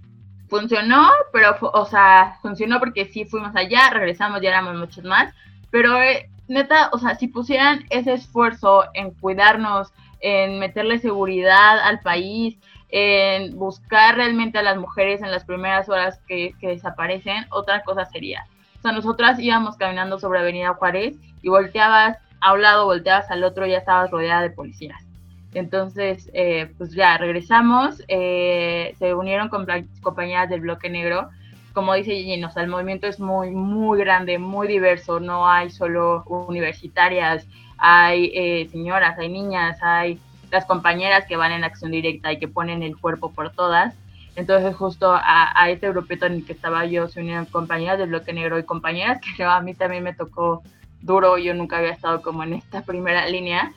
funcionó, 0.49 1.09
pero, 1.33 1.57
o 1.61 1.85
sea, 1.85 2.37
funcionó 2.41 2.79
porque 2.79 3.05
sí 3.05 3.25
fuimos 3.25 3.53
allá, 3.55 3.89
regresamos, 3.89 4.41
ya 4.41 4.49
éramos 4.49 4.75
muchos 4.75 5.03
más, 5.03 5.33
pero 5.69 6.01
eh, 6.01 6.29
neta, 6.47 6.89
o 6.93 6.99
sea, 6.99 7.15
si 7.15 7.27
pusieran 7.27 7.85
ese 7.89 8.13
esfuerzo 8.13 8.85
en 8.93 9.11
cuidarnos, 9.11 9.91
en 10.21 10.59
meterle 10.59 10.99
seguridad 10.99 11.79
al 11.79 11.99
país, 11.99 12.57
en 12.89 13.57
buscar 13.57 14.15
realmente 14.15 14.57
a 14.57 14.63
las 14.63 14.77
mujeres 14.77 15.21
en 15.21 15.31
las 15.31 15.43
primeras 15.43 15.89
horas 15.89 16.19
que, 16.27 16.55
que 16.61 16.69
desaparecen, 16.69 17.45
otra 17.49 17.83
cosa 17.83 18.05
sería. 18.05 18.45
O 18.79 18.81
sea, 18.81 18.91
nosotras 18.91 19.39
íbamos 19.39 19.75
caminando 19.77 20.19
sobre 20.19 20.39
Avenida 20.39 20.73
Juárez 20.73 21.15
y 21.41 21.49
volteabas 21.49 22.17
a 22.41 22.53
un 22.53 22.61
lado, 22.61 22.85
volteabas 22.85 23.29
al 23.31 23.43
otro 23.43 23.65
y 23.65 23.71
ya 23.71 23.79
estabas 23.79 24.11
rodeada 24.11 24.41
de 24.41 24.51
policías. 24.51 25.07
Entonces, 25.53 26.29
eh, 26.33 26.71
pues 26.77 26.93
ya 26.93 27.17
regresamos, 27.17 28.03
eh, 28.07 28.95
se 28.99 29.13
unieron 29.13 29.49
con 29.49 29.65
compañeras 30.01 30.49
del 30.49 30.61
bloque 30.61 30.89
negro. 30.89 31.29
Como 31.73 31.93
dice 31.93 32.11
Gigi, 32.11 32.43
o 32.43 32.49
sea, 32.49 32.63
el 32.63 32.69
movimiento 32.69 33.07
es 33.07 33.19
muy, 33.19 33.51
muy 33.51 33.99
grande, 33.99 34.37
muy 34.37 34.67
diverso. 34.67 35.19
No 35.19 35.49
hay 35.49 35.69
solo 35.69 36.23
universitarias, 36.25 37.47
hay 37.77 38.31
eh, 38.35 38.67
señoras, 38.71 39.17
hay 39.17 39.29
niñas, 39.29 39.81
hay 39.81 40.19
las 40.51 40.65
compañeras 40.65 41.25
que 41.25 41.37
van 41.37 41.51
en 41.51 41.63
acción 41.63 41.91
directa 41.91 42.31
y 42.31 42.39
que 42.39 42.47
ponen 42.47 42.83
el 42.83 42.97
cuerpo 42.97 43.31
por 43.31 43.51
todas. 43.51 43.95
Entonces 44.37 44.75
justo 44.75 45.11
a, 45.11 45.51
a 45.59 45.69
este 45.71 45.89
grupito 45.89 46.27
en 46.27 46.33
el 46.33 46.45
que 46.45 46.53
estaba 46.53 46.85
yo 46.85 47.07
se 47.07 47.21
unieron 47.21 47.45
compañeras 47.47 47.97
del 47.97 48.09
bloque 48.09 48.33
negro 48.33 48.59
y 48.59 48.63
compañeras 48.63 49.19
que 49.19 49.43
a 49.43 49.59
mí 49.61 49.73
también 49.73 50.03
me 50.03 50.13
tocó 50.13 50.61
duro, 51.01 51.39
yo 51.39 51.55
nunca 51.55 51.79
había 51.79 51.89
estado 51.89 52.21
como 52.21 52.43
en 52.43 52.53
esta 52.53 52.83
primera 52.83 53.27
línea, 53.27 53.71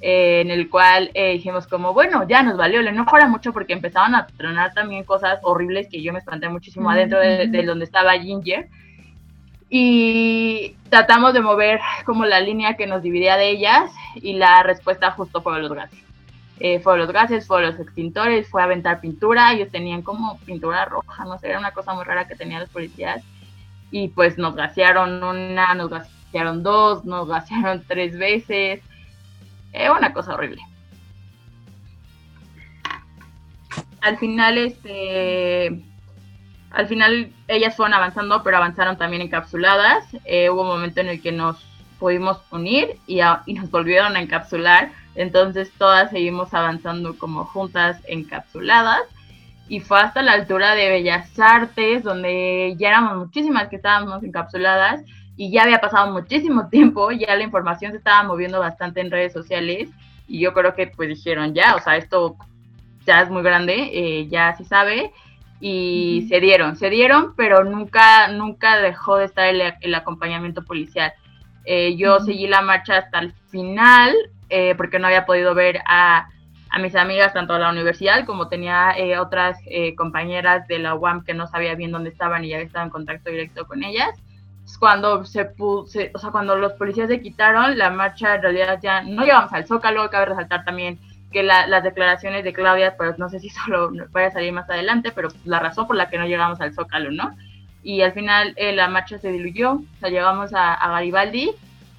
eh, 0.00 0.40
en 0.40 0.52
el 0.52 0.70
cual 0.70 1.10
eh, 1.14 1.32
dijimos 1.32 1.66
como, 1.66 1.92
bueno, 1.94 2.28
ya 2.28 2.44
nos 2.44 2.56
valió, 2.56 2.80
le 2.80 2.92
no 2.92 3.06
fuera 3.06 3.26
mucho 3.26 3.52
porque 3.52 3.72
empezaban 3.72 4.14
a 4.14 4.28
tronar 4.28 4.72
también 4.72 5.02
cosas 5.02 5.40
horribles 5.42 5.88
que 5.88 6.00
yo 6.00 6.12
me 6.12 6.20
espanté 6.20 6.48
muchísimo 6.48 6.90
adentro 6.90 7.18
de, 7.18 7.48
de 7.48 7.62
donde 7.64 7.84
estaba 7.84 8.12
Ginger. 8.12 8.68
Y 9.68 10.76
tratamos 10.90 11.34
de 11.34 11.40
mover 11.40 11.80
como 12.06 12.24
la 12.24 12.38
línea 12.38 12.76
que 12.76 12.86
nos 12.86 13.02
dividía 13.02 13.36
de 13.36 13.50
ellas 13.50 13.90
y 14.14 14.34
la 14.34 14.62
respuesta 14.62 15.10
justo 15.10 15.42
fue 15.42 15.60
los 15.60 15.72
gases 15.72 16.04
eh, 16.60 16.78
fue 16.80 16.96
los 16.98 17.10
gases, 17.10 17.46
fue 17.46 17.62
los 17.62 17.78
extintores, 17.80 18.48
fue 18.48 18.62
a 18.62 18.66
aventar 18.66 19.00
pintura, 19.00 19.52
ellos 19.52 19.70
tenían 19.70 20.02
como 20.02 20.38
pintura 20.40 20.84
roja, 20.84 21.24
no 21.24 21.38
sé, 21.38 21.48
era 21.48 21.58
una 21.58 21.72
cosa 21.72 21.94
muy 21.94 22.04
rara 22.04 22.28
que 22.28 22.36
tenían 22.36 22.60
los 22.60 22.70
policías, 22.70 23.24
y 23.90 24.08
pues 24.08 24.38
nos 24.38 24.54
gasearon 24.54 25.22
una, 25.22 25.74
nos 25.74 25.90
gasearon 25.90 26.62
dos, 26.62 27.04
nos 27.04 27.28
gasearon 27.28 27.82
tres 27.88 28.16
veces, 28.16 28.82
eh, 29.72 29.90
una 29.90 30.12
cosa 30.12 30.34
horrible. 30.34 30.62
Al 34.00 34.18
final, 34.18 34.58
este, 34.58 35.82
al 36.70 36.86
final 36.86 37.32
ellas 37.48 37.74
fueron 37.74 37.94
avanzando, 37.94 38.42
pero 38.42 38.58
avanzaron 38.58 38.98
también 38.98 39.22
encapsuladas. 39.22 40.04
Eh, 40.24 40.50
hubo 40.50 40.60
un 40.60 40.68
momento 40.68 41.00
en 41.00 41.08
el 41.08 41.22
que 41.22 41.32
nos 41.32 41.56
pudimos 41.98 42.38
unir 42.50 42.98
y 43.06 43.22
nos 43.54 43.70
volvieron 43.70 44.14
a 44.14 44.20
encapsular 44.20 44.92
entonces 45.14 45.70
todas 45.78 46.10
seguimos 46.10 46.52
avanzando 46.54 47.16
como 47.18 47.44
juntas 47.44 48.00
encapsuladas. 48.06 49.02
Y 49.66 49.80
fue 49.80 49.98
hasta 50.00 50.22
la 50.22 50.32
altura 50.32 50.74
de 50.74 50.90
Bellas 50.90 51.38
Artes, 51.38 52.02
donde 52.02 52.74
ya 52.76 52.88
éramos 52.88 53.16
muchísimas 53.16 53.68
que 53.68 53.76
estábamos 53.76 54.22
encapsuladas 54.22 55.02
y 55.36 55.50
ya 55.50 55.62
había 55.62 55.80
pasado 55.80 56.12
muchísimo 56.12 56.68
tiempo, 56.70 57.10
ya 57.10 57.34
la 57.36 57.44
información 57.44 57.92
se 57.92 57.98
estaba 57.98 58.22
moviendo 58.22 58.60
bastante 58.60 59.00
en 59.00 59.10
redes 59.10 59.32
sociales 59.32 59.88
y 60.26 60.40
yo 60.40 60.52
creo 60.52 60.74
que 60.74 60.86
pues 60.86 61.08
dijeron 61.08 61.54
ya, 61.54 61.74
o 61.76 61.80
sea, 61.80 61.96
esto 61.96 62.36
ya 63.06 63.22
es 63.22 63.30
muy 63.30 63.42
grande, 63.42 63.90
eh, 63.92 64.28
ya 64.28 64.56
se 64.56 64.64
sabe 64.64 65.12
y 65.60 66.26
se 66.28 66.40
dieron, 66.40 66.76
se 66.76 66.90
dieron, 66.90 67.34
pero 67.36 67.64
nunca, 67.64 68.28
nunca 68.28 68.78
dejó 68.78 69.16
de 69.16 69.26
estar 69.26 69.46
el, 69.46 69.94
acompañamiento 69.94 70.62
policial. 70.62 71.12
Eh, 71.64 71.96
yo 71.96 72.20
seguí 72.20 72.46
la 72.46 72.60
marcha 72.60 72.98
hasta 72.98 73.20
el 73.20 73.32
final, 73.50 74.14
eh, 74.56 74.76
porque 74.76 75.00
no 75.00 75.08
había 75.08 75.26
podido 75.26 75.52
ver 75.52 75.80
a, 75.84 76.28
mis 76.80 76.94
amigas 76.94 77.32
tanto 77.32 77.54
a 77.54 77.58
la 77.58 77.70
universidad 77.70 78.24
como 78.24 78.46
tenía 78.46 78.92
eh, 78.96 79.18
otras 79.18 79.58
eh, 79.66 79.96
compañeras 79.96 80.68
de 80.68 80.78
la 80.78 80.94
UAM 80.94 81.24
que 81.24 81.34
no 81.34 81.48
sabía 81.48 81.74
bien 81.74 81.90
dónde 81.90 82.10
estaban 82.10 82.44
y 82.44 82.50
ya 82.50 82.58
estaba 82.58 82.84
en 82.84 82.90
contacto 82.90 83.30
directo 83.30 83.66
con 83.66 83.82
ellas. 83.82 84.10
Cuando 84.78 85.24
se, 85.24 85.50
o 85.58 85.86
sea, 85.86 86.30
cuando 86.30 86.54
los 86.54 86.74
policías 86.74 87.08
se 87.08 87.20
quitaron, 87.20 87.76
la 87.76 87.90
marcha 87.90 88.36
en 88.36 88.42
realidad 88.42 88.78
ya 88.80 89.02
no 89.02 89.24
llegamos 89.24 89.52
al 89.52 89.66
Zócalo, 89.66 90.08
cabe 90.08 90.26
resaltar 90.26 90.64
también 90.64 91.00
que 91.32 91.42
las 91.42 91.82
declaraciones 91.82 92.44
de 92.44 92.52
Claudia, 92.52 92.96
pues 92.96 93.18
no 93.18 93.28
sé 93.28 93.40
si 93.40 93.50
solo 93.64 93.90
vaya 94.12 94.28
a 94.28 94.32
salir 94.32 94.52
más 94.52 94.70
adelante, 94.70 95.10
pero 95.12 95.30
la 95.44 95.58
razón 95.58 95.88
por 95.88 95.96
la 95.96 96.08
que 96.08 96.18
no 96.18 96.26
llegamos 96.26 96.60
al 96.60 96.74
Zócalo, 96.74 97.10
¿no? 97.10 97.36
Y 97.82 98.02
al 98.02 98.12
final 98.12 98.54
la 98.56 98.86
marcha 98.86 99.18
se 99.18 99.32
diluyó, 99.32 99.72
o 99.72 99.98
sea, 99.98 100.10
llegamos 100.10 100.54
a, 100.54 100.74
a 100.74 100.90
Garibaldi 100.92 101.50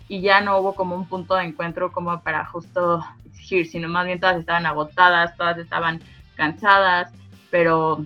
y 0.08 0.22
ya 0.22 0.42
no 0.42 0.60
hubo 0.60 0.76
como 0.76 0.96
un 0.96 1.08
punto 1.08 1.36
de 1.36 1.46
encuentro 1.46 1.92
como 1.92 2.22
para 2.22 2.46
justo 2.46 3.04
exigir, 3.26 3.68
sino 3.68 3.90
más 3.90 4.06
bien 4.06 4.20
todas 4.20 4.38
estaban 4.38 4.66
agotadas, 4.66 5.36
todas 5.36 5.58
estaban 5.58 6.02
cansadas, 6.36 7.12
pero, 7.50 8.06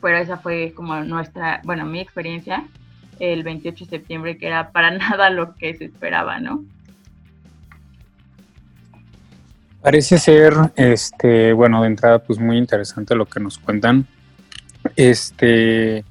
pero 0.00 0.16
esa 0.16 0.38
fue 0.38 0.72
como 0.74 0.96
nuestra, 1.00 1.60
bueno, 1.64 1.84
mi 1.84 2.00
experiencia 2.00 2.64
el 3.18 3.42
28 3.42 3.84
de 3.84 3.90
septiembre, 3.90 4.38
que 4.38 4.46
era 4.46 4.70
para 4.70 4.90
nada 4.98 5.30
lo 5.30 5.54
que 5.54 5.74
se 5.74 5.86
esperaba, 5.86 6.38
¿no? 6.38 6.64
Parece 9.82 10.18
ser, 10.18 10.54
este, 10.74 11.52
bueno, 11.52 11.82
de 11.82 11.88
entrada, 11.88 12.18
pues 12.18 12.40
muy 12.40 12.58
interesante 12.58 13.14
lo 13.14 13.26
que 13.26 13.38
nos 13.38 13.58
cuentan. 13.58 14.06
Este, 14.96 16.04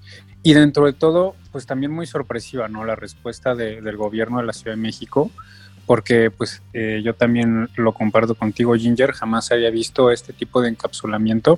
y 0.44 0.54
dentro 0.54 0.86
de 0.86 0.94
todo, 0.94 1.36
pues 1.56 1.66
también 1.66 1.94
muy 1.94 2.06
sorpresiva, 2.06 2.68
¿no? 2.68 2.84
La 2.84 2.98
respuesta 2.98 3.56
del 3.56 3.96
gobierno 3.96 4.40
de 4.40 4.46
la 4.46 4.52
Ciudad 4.52 4.76
de 4.76 4.82
México, 4.82 5.32
porque 5.86 6.30
pues 6.30 6.62
eh, 6.74 7.02
yo 7.02 7.16
también 7.16 7.70
lo 7.78 7.94
comparto 7.94 8.36
contigo, 8.36 8.76
Ginger, 8.76 9.14
jamás 9.14 9.54
había 9.54 9.70
visto 9.70 10.12
este 10.12 10.34
tipo 10.34 10.62
de 10.62 10.68
encapsulamiento 10.68 11.58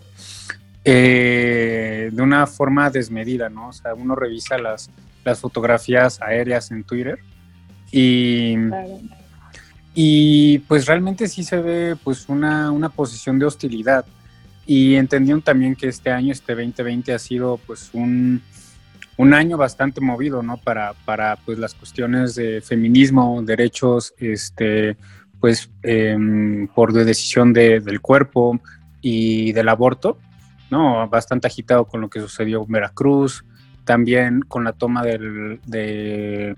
eh, 0.86 2.12
de 2.14 2.22
una 2.22 2.46
forma 2.46 2.92
desmedida, 2.92 3.50
¿no? 3.50 3.70
O 3.70 3.74
sea, 3.74 3.96
uno 3.96 4.14
revisa 4.14 4.60
las, 4.60 4.92
las 5.26 5.40
fotografías 5.40 6.22
aéreas 6.22 6.70
en 6.70 6.84
Twitter 6.84 7.18
y, 7.92 8.54
y 9.96 10.60
pues 10.60 10.86
realmente 10.86 11.28
sí 11.28 11.44
se 11.44 11.60
ve 11.60 11.96
pues 12.04 12.30
una, 12.30 12.70
una 12.70 12.90
posición 12.90 13.40
de 13.40 13.48
hostilidad 13.48 14.06
y 14.68 14.94
entendieron 14.94 15.42
también 15.42 15.76
que 15.76 15.88
este 15.88 16.12
año, 16.12 16.32
este 16.32 16.54
2020, 16.54 17.16
ha 17.16 17.18
sido 17.18 17.60
pues 17.66 17.90
un 17.94 18.44
un 19.18 19.34
año 19.34 19.58
bastante 19.58 20.00
movido, 20.00 20.44
¿no? 20.44 20.58
Para, 20.58 20.94
para 21.06 21.36
pues, 21.38 21.58
las 21.58 21.74
cuestiones 21.74 22.36
de 22.36 22.62
feminismo, 22.62 23.42
derechos, 23.44 24.14
este, 24.18 24.96
pues, 25.40 25.72
em, 25.82 26.68
por 26.68 26.94
decisión 26.94 27.52
del 27.52 28.00
cuerpo 28.00 28.60
y 29.02 29.52
del 29.54 29.70
aborto, 29.70 30.20
¿no? 30.70 31.08
Bastante 31.10 31.48
agitado 31.48 31.86
con 31.86 32.02
lo 32.02 32.10
que 32.10 32.20
sucedió 32.20 32.64
en 32.64 32.72
Veracruz, 32.72 33.44
también 33.86 34.42
con 34.42 34.64
la 34.64 34.74
toma 34.74 35.04
del, 35.04 35.60
de, 35.66 36.56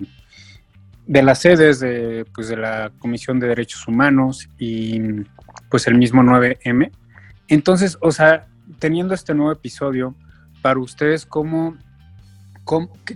de 1.08 1.24
las 1.24 1.39
sedes 1.39 1.80
de, 1.80 2.26
pues, 2.36 2.50
de 2.50 2.58
la 2.58 2.91
Comisión 3.00 3.39
de 3.39 3.48
Derechos 3.48 3.88
Humanos 3.88 4.50
y 4.58 5.00
pues 5.69 5.88
el 5.88 5.95
mismo 5.95 6.24
9M. 6.24 6.91
Entonces, 7.48 7.98
o 8.02 8.12
sea, 8.12 8.48
teniendo 8.80 9.13
este 9.13 9.34
nuevo 9.34 9.52
episodio, 9.52 10.15
para 10.62 10.80
ustedes, 10.80 11.26
¿cómo 11.26 11.78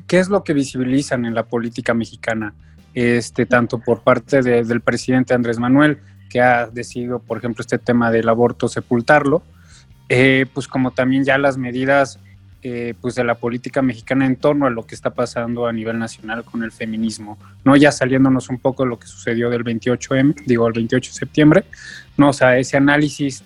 ¿qué 0.08 0.20
es 0.20 0.30
lo 0.30 0.44
que 0.44 0.54
visibilizan 0.54 1.26
en 1.26 1.36
la 1.36 1.44
política 1.44 1.94
mexicana? 1.94 2.54
Este, 2.94 3.46
tanto 3.46 3.80
por 3.80 4.02
parte 4.02 4.42
del 4.42 4.82
presidente 4.82 5.34
Andrés 5.34 5.60
Manuel, 5.60 6.00
que 6.30 6.42
ha 6.42 6.68
decidido, 6.68 7.20
por 7.20 7.38
ejemplo, 7.38 7.62
este 7.62 7.80
tema 7.80 8.12
del 8.12 8.30
aborto 8.30 8.68
sepultarlo, 8.68 9.44
eh, 10.10 10.46
pues 10.54 10.68
como 10.68 10.92
también 10.92 11.24
ya 11.24 11.38
las 11.38 11.58
medidas 11.58 12.20
eh, 12.62 12.94
pues 13.02 13.16
de 13.16 13.24
la 13.24 13.36
política 13.36 13.82
mexicana 13.82 14.26
en 14.26 14.36
torno 14.36 14.66
a 14.66 14.70
lo 14.70 14.86
que 14.86 14.96
está 14.96 15.10
pasando 15.10 15.68
a 15.68 15.74
nivel 15.74 16.00
nacional 16.00 16.44
con 16.46 16.64
el 16.64 16.72
feminismo, 16.72 17.38
no 17.66 17.76
ya 17.76 17.92
saliéndonos 17.92 18.50
un 18.50 18.58
poco 18.58 18.84
de 18.84 18.90
lo 18.90 19.00
que 19.00 19.08
sucedió 19.08 19.50
del 19.50 19.66
28M, 19.66 20.46
digo 20.46 20.68
el 20.68 20.74
28 20.74 21.12
de 21.12 21.18
septiembre, 21.18 21.64
no, 22.16 22.30
o 22.30 22.34
sea, 22.34 22.58
ese 22.58 22.78
análisis 22.78 23.44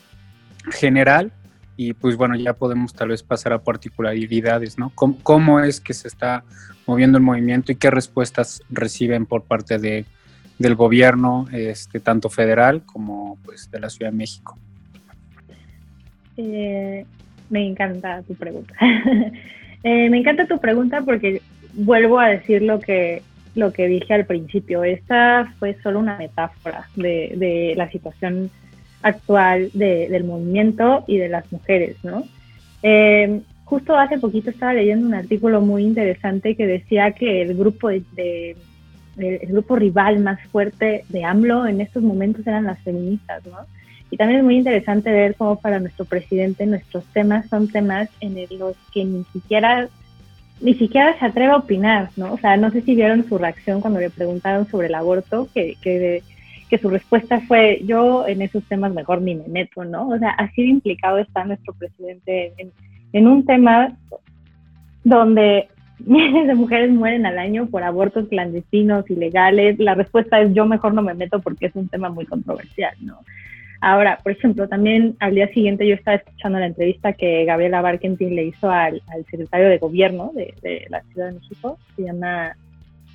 general 0.71 1.31
y 1.77 1.93
pues 1.93 2.17
bueno, 2.17 2.35
ya 2.35 2.53
podemos 2.53 2.93
tal 2.93 3.09
vez 3.09 3.21
pasar 3.21 3.53
a 3.53 3.59
particularidades, 3.59 4.79
¿no? 4.79 4.91
¿Cómo, 4.95 5.59
es 5.59 5.79
que 5.79 5.93
se 5.93 6.07
está 6.07 6.43
moviendo 6.87 7.19
el 7.19 7.23
movimiento 7.23 7.71
y 7.71 7.75
qué 7.75 7.91
respuestas 7.91 8.63
reciben 8.69 9.27
por 9.27 9.43
parte 9.43 9.77
de, 9.77 10.05
del 10.57 10.73
gobierno, 10.73 11.45
este, 11.53 11.99
tanto 11.99 12.29
federal 12.29 12.81
como 12.83 13.37
pues 13.45 13.69
de 13.69 13.79
la 13.79 13.91
Ciudad 13.91 14.11
de 14.11 14.17
México? 14.17 14.57
Eh, 16.35 17.05
me 17.49 17.65
encanta 17.65 18.21
tu 18.23 18.35
pregunta. 18.35 18.73
Eh, 19.83 20.09
me 20.09 20.17
encanta 20.17 20.47
tu 20.47 20.59
pregunta 20.59 21.03
porque 21.03 21.41
vuelvo 21.73 22.19
a 22.19 22.29
decir 22.29 22.63
lo 22.63 22.79
que, 22.79 23.21
lo 23.53 23.71
que 23.71 23.87
dije 23.87 24.15
al 24.15 24.25
principio. 24.25 24.83
Esta 24.83 25.53
fue 25.59 25.77
solo 25.81 25.99
una 25.99 26.17
metáfora 26.17 26.89
de, 26.95 27.33
de 27.37 27.73
la 27.77 27.89
situación 27.91 28.49
actual 29.01 29.69
de, 29.73 30.09
del 30.09 30.23
movimiento 30.23 31.03
y 31.07 31.17
de 31.17 31.29
las 31.29 31.51
mujeres, 31.51 31.97
¿no? 32.03 32.23
Eh, 32.83 33.41
justo 33.65 33.97
hace 33.97 34.17
poquito 34.17 34.49
estaba 34.49 34.73
leyendo 34.73 35.07
un 35.07 35.13
artículo 35.13 35.61
muy 35.61 35.83
interesante 35.83 36.55
que 36.55 36.65
decía 36.67 37.11
que 37.11 37.41
el 37.41 37.55
grupo 37.55 37.89
de, 37.89 38.55
el 39.17 39.47
grupo 39.47 39.75
rival 39.75 40.19
más 40.19 40.39
fuerte 40.51 41.03
de 41.09 41.23
AMLO 41.23 41.67
en 41.67 41.81
estos 41.81 42.03
momentos 42.03 42.45
eran 42.47 42.65
las 42.65 42.79
feministas, 42.79 43.45
¿no? 43.45 43.57
Y 44.09 44.15
también 44.15 44.39
es 44.39 44.45
muy 44.45 44.57
interesante 44.57 45.11
ver 45.11 45.35
cómo 45.35 45.59
para 45.59 45.79
nuestro 45.79 46.05
presidente 46.05 46.65
nuestros 46.65 47.03
temas 47.07 47.49
son 47.49 47.67
temas 47.67 48.09
en 48.21 48.37
los 48.57 48.75
que 48.93 49.03
ni 49.03 49.25
siquiera 49.33 49.89
ni 50.59 50.73
siquiera 50.73 51.17
se 51.19 51.25
atreve 51.25 51.51
a 51.51 51.57
opinar, 51.57 52.09
¿no? 52.15 52.33
O 52.33 52.37
sea, 52.37 52.57
no 52.57 52.71
sé 52.71 52.81
si 52.81 52.95
vieron 52.95 53.27
su 53.27 53.37
reacción 53.37 53.81
cuando 53.81 53.99
le 53.99 54.09
preguntaron 54.09 54.67
sobre 54.67 54.87
el 54.87 54.95
aborto, 54.95 55.47
que, 55.53 55.75
que, 55.81 56.23
que 56.69 56.77
su 56.77 56.89
respuesta 56.89 57.39
fue, 57.41 57.81
yo 57.85 58.27
en 58.27 58.41
esos 58.41 58.63
temas 58.65 58.93
mejor 58.93 59.21
ni 59.21 59.35
me 59.35 59.47
meto, 59.47 59.85
¿no? 59.85 60.09
O 60.09 60.17
sea, 60.17 60.31
así 60.31 60.63
de 60.63 60.69
implicado 60.69 61.17
está 61.17 61.45
nuestro 61.45 61.73
presidente 61.73 62.53
en, 62.57 62.71
en 63.13 63.27
un 63.27 63.45
tema 63.45 63.97
donde 65.03 65.67
miles 65.99 66.47
de 66.47 66.55
mujeres 66.55 66.91
mueren 66.91 67.25
al 67.25 67.39
año 67.39 67.67
por 67.67 67.83
abortos 67.83 68.27
clandestinos, 68.27 69.09
ilegales. 69.09 69.79
La 69.79 69.95
respuesta 69.95 70.41
es 70.41 70.53
yo 70.53 70.65
mejor 70.65 70.93
no 70.93 71.01
me 71.01 71.13
meto 71.13 71.39
porque 71.39 71.67
es 71.67 71.75
un 71.75 71.87
tema 71.87 72.09
muy 72.09 72.25
controversial, 72.25 72.95
¿no? 73.01 73.19
Ahora, 73.79 74.19
por 74.23 74.31
ejemplo, 74.31 74.67
también 74.67 75.15
al 75.19 75.35
día 75.35 75.47
siguiente 75.49 75.87
yo 75.87 75.93
estaba 75.93 76.17
escuchando 76.17 76.59
la 76.59 76.65
entrevista 76.65 77.13
que 77.13 77.45
Gabriela 77.45 77.81
Barkentin 77.81 78.35
le 78.35 78.45
hizo 78.45 78.71
al, 78.71 79.01
secretario 79.29 79.69
de 79.69 79.77
gobierno 79.77 80.31
de, 80.33 80.87
la 80.89 81.01
Ciudad 81.03 81.27
de 81.27 81.39
México, 81.39 81.77
se 81.95 82.03
llama 82.03 82.55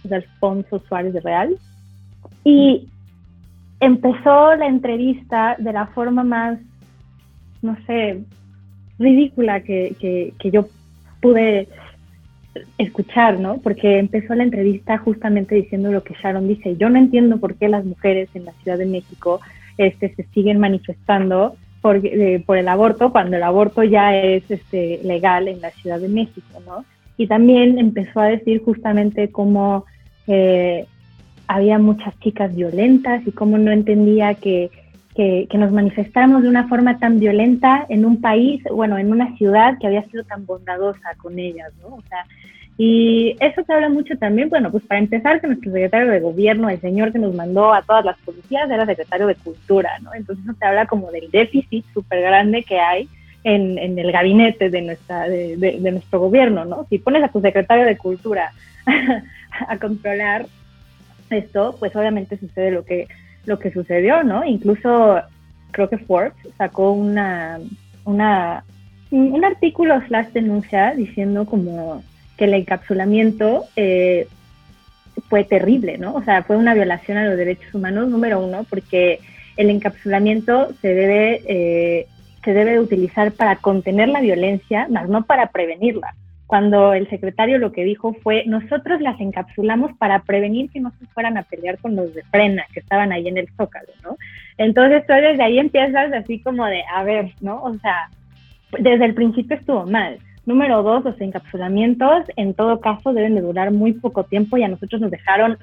Alfonso 0.09 0.79
Suárez 0.89 1.15
de 1.15 1.21
Real, 1.21 1.57
y 2.45 2.89
empezó 3.83 4.57
la 4.57 4.67
entrevista 4.67 5.57
de 5.59 5.73
la 5.75 5.89
forma 5.89 6.25
más, 6.25 6.59
no 7.61 7.77
sé, 7.87 8.23
ridícula 8.99 9.61
que, 9.63 10.33
que 10.39 10.51
yo 10.51 10.67
pude 11.21 11.69
escuchar, 12.79 13.39
¿no? 13.39 13.59
Porque 13.59 13.99
empezó 13.99 14.35
la 14.35 14.45
entrevista 14.45 14.99
justamente 14.99 15.55
diciendo 15.55 15.91
lo 15.91 16.03
que 16.03 16.15
Sharon 16.15 16.49
dice. 16.49 16.77
Yo 16.77 16.89
no 16.89 16.99
entiendo 16.99 17.39
por 17.39 17.55
qué 17.55 17.69
las 17.69 17.85
mujeres 17.85 18.29
en 18.35 18.45
la 18.45 18.53
Ciudad 18.63 18.79
de 18.79 18.87
México 18.87 19.41
este, 19.79 20.15
se 20.15 20.25
siguen 20.35 20.59
manifestando 20.59 21.57
por, 21.81 22.05
eh, 22.05 22.43
por 22.47 22.59
el 22.59 22.69
aborto 22.69 23.11
cuando 23.11 23.37
el 23.37 23.43
aborto 23.43 23.83
ya 23.83 24.17
es 24.17 24.49
este, 24.51 25.01
legal 25.03 25.49
en 25.49 25.61
la 25.61 25.71
Ciudad 25.71 26.01
de 26.01 26.09
México, 26.09 26.61
¿no? 26.67 26.85
Y 27.17 27.27
también 27.27 27.79
empezó 27.79 28.21
a 28.21 28.27
decir 28.27 28.63
justamente 28.65 29.31
cómo 29.31 29.85
eh, 30.27 30.87
había 31.55 31.79
muchas 31.79 32.19
chicas 32.21 32.55
violentas 32.55 33.27
y 33.27 33.33
cómo 33.33 33.59
no 33.59 33.71
entendía 33.71 34.35
que, 34.35 34.71
que, 35.15 35.47
que, 35.51 35.59
nos 35.59 35.71
manifestáramos 35.71 36.43
de 36.43 36.49
una 36.49 36.67
forma 36.69 36.99
tan 36.99 37.21
violenta 37.21 37.85
en 37.89 38.05
un 38.05 38.21
país, 38.21 38.63
bueno, 38.71 38.97
en 38.97 39.11
una 39.11 39.37
ciudad 39.37 39.77
que 39.79 39.87
había 39.87 40.05
sido 40.05 40.25
tan 40.25 40.47
bondadosa 40.47 41.15
con 41.19 41.39
ellas, 41.39 41.73
¿no? 41.83 41.97
O 41.97 42.03
sea, 42.09 42.25
y 42.79 43.37
eso 43.41 43.63
se 43.65 43.73
habla 43.73 43.91
mucho 43.91 44.17
también, 44.17 44.49
bueno, 44.49 44.71
pues 44.71 44.83
para 44.85 44.99
empezar, 44.99 45.41
que 45.41 45.47
nuestro 45.47 45.71
secretario 45.71 46.11
de 46.11 46.21
gobierno, 46.21 46.71
el 46.71 46.81
señor 46.81 47.13
que 47.13 47.19
nos 47.19 47.35
mandó 47.35 47.73
a 47.73 47.83
todas 47.83 48.05
las 48.05 48.19
policías, 48.21 48.71
era 48.71 48.87
secretario 48.87 49.27
de 49.27 49.35
cultura, 49.35 49.99
¿no? 50.01 50.15
Entonces 50.15 50.45
eso 50.45 50.57
se 50.59 50.65
habla 50.65 50.87
como 50.87 51.11
del 51.11 51.31
déficit 51.31 51.85
súper 51.93 52.23
grande 52.23 52.63
que 52.63 52.81
hay 52.81 53.09
en, 53.45 53.77
en, 53.79 53.99
el 53.99 54.11
gabinete 54.11 54.71
de, 54.71 54.81
nuestra, 54.81 55.29
de, 55.29 55.57
de, 55.59 55.93
nuestro 55.93 56.21
gobierno, 56.21 56.65
¿no? 56.65 56.87
Si 56.89 56.99
pones 56.99 57.23
a 57.23 57.29
tu 57.29 57.43
secretario 57.43 57.85
de 57.85 57.99
cultura 57.99 58.53
a 59.69 59.77
controlar 59.77 60.47
esto, 61.33 61.77
pues 61.79 61.95
obviamente 61.97 62.39
sucede 62.39 62.71
lo 62.71 62.85
que, 62.85 63.09
lo 63.47 63.59
que 63.59 63.73
sucedió, 63.73 64.23
¿no? 64.23 64.45
Incluso 64.45 65.21
creo 65.71 65.89
que 65.89 65.99
Forbes 65.99 66.35
sacó 66.59 66.93
una, 66.93 67.59
una, 68.05 68.65
un 69.11 69.45
artículo 69.45 70.01
slash 70.07 70.29
denuncia 70.29 70.95
diciendo 70.95 71.47
como 71.47 72.03
que 72.37 72.45
el 72.45 72.55
encapsulamiento 72.55 73.65
eh, 73.77 74.29
fue 75.29 75.45
terrible, 75.45 75.99
¿no? 75.99 76.15
O 76.15 76.23
sea, 76.23 76.43
fue 76.43 76.57
una 76.57 76.75
violación 76.75 77.19
a 77.19 77.27
los 77.27 77.37
derechos 77.37 77.75
humanos, 77.75 78.09
número 78.09 78.41
uno, 78.41 78.65
porque 78.69 79.21
el 79.57 79.71
encapsulamiento 79.71 80.73
se 80.81 80.95
debe, 80.95 81.43
eh, 81.47 82.07
se 82.45 82.55
debe 82.55 82.81
utilizar 82.81 83.33
para 83.33 83.57
contener 83.57 84.09
la 84.09 84.21
violencia, 84.21 84.87
más 84.89 85.09
no 85.09 85.25
para 85.25 85.49
prevenirla. 85.49 86.15
Cuando 86.53 86.93
el 86.93 87.09
secretario 87.09 87.57
lo 87.57 87.73
que 87.73 87.83
dijo 87.83 88.13
fue, 88.23 88.45
nosotros 88.45 89.01
las 89.01 89.19
encapsulamos 89.19 89.97
para 89.97 90.23
prevenir 90.25 90.69
que 90.69 90.81
no 90.81 90.93
se 90.99 91.07
fueran 91.07 91.39
a 91.39 91.45
pelear 91.45 91.79
con 91.79 91.97
los 91.97 92.13
de 92.13 92.23
frena 92.25 92.67
que 92.75 92.81
estaban 92.81 93.11
ahí 93.11 93.27
en 93.27 93.39
el 93.39 93.49
zócalo, 93.57 93.89
¿no? 94.03 94.19
Entonces 94.59 95.03
tú 95.07 95.15
desde 95.15 95.43
ahí 95.43 95.59
empiezas 95.59 96.13
así 96.13 96.41
como 96.43 96.67
de, 96.67 96.83
a 96.95 97.05
ver, 97.05 97.33
¿no? 97.41 97.63
O 97.63 97.73
sea, 97.79 98.11
desde 98.79 99.07
el 99.07 99.15
principio 99.15 99.57
estuvo 99.57 99.87
mal. 99.87 100.19
Número 100.45 100.83
dos, 100.83 101.03
los 101.05 101.19
encapsulamientos 101.23 102.25
en 102.37 102.53
todo 102.53 102.81
caso 102.81 103.15
deben 103.15 103.35
de 103.35 103.41
durar 103.41 103.71
muy 103.71 103.95
poco 103.95 104.25
tiempo 104.25 104.59
y 104.59 104.63
a 104.63 104.69
nosotros 104.69 105.01
nos 105.01 105.11
dejaron 105.11 105.57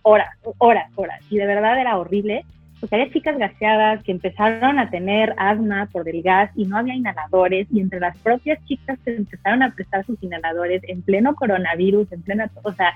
horas, 0.00 0.30
horas, 0.56 0.90
horas. 0.94 1.20
Y 1.28 1.36
de 1.36 1.44
verdad 1.44 1.78
era 1.78 1.98
horrible 1.98 2.46
porque 2.80 2.96
había 2.96 3.12
chicas 3.12 3.38
gaseadas 3.38 4.02
que 4.02 4.12
empezaron 4.12 4.78
a 4.78 4.88
tener 4.88 5.34
asma 5.36 5.88
por 5.92 6.08
el 6.08 6.22
gas 6.22 6.50
y 6.56 6.64
no 6.64 6.78
había 6.78 6.94
inhaladores 6.94 7.66
y 7.70 7.80
entre 7.80 8.00
las 8.00 8.16
propias 8.18 8.58
chicas 8.64 8.98
se 9.04 9.16
empezaron 9.16 9.62
a 9.62 9.74
prestar 9.74 10.04
sus 10.06 10.20
inhaladores 10.22 10.82
en 10.88 11.02
pleno 11.02 11.34
coronavirus, 11.34 12.10
en 12.12 12.22
plena, 12.22 12.50
o 12.62 12.72
sea, 12.72 12.94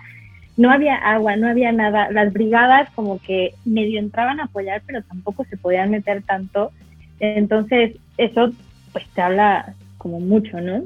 no 0.57 0.71
había 0.71 0.95
agua, 0.97 1.37
no 1.37 1.49
había 1.49 1.73
nada. 1.73 2.11
Las 2.11 2.33
brigadas 2.33 2.89
como 2.95 3.21
que 3.21 3.55
medio 3.65 3.99
entraban 3.99 4.41
a 4.41 4.45
apoyar, 4.45 4.83
pero 4.87 5.03
tampoco 5.03 5.45
se 5.45 5.57
podían 5.57 5.91
meter 5.91 6.23
tanto. 6.23 6.73
Entonces, 7.21 7.97
eso 8.17 8.53
pues 8.93 9.07
te 9.09 9.21
habla 9.21 9.75
como 9.99 10.21
mucho, 10.21 10.61
¿no? 10.61 10.85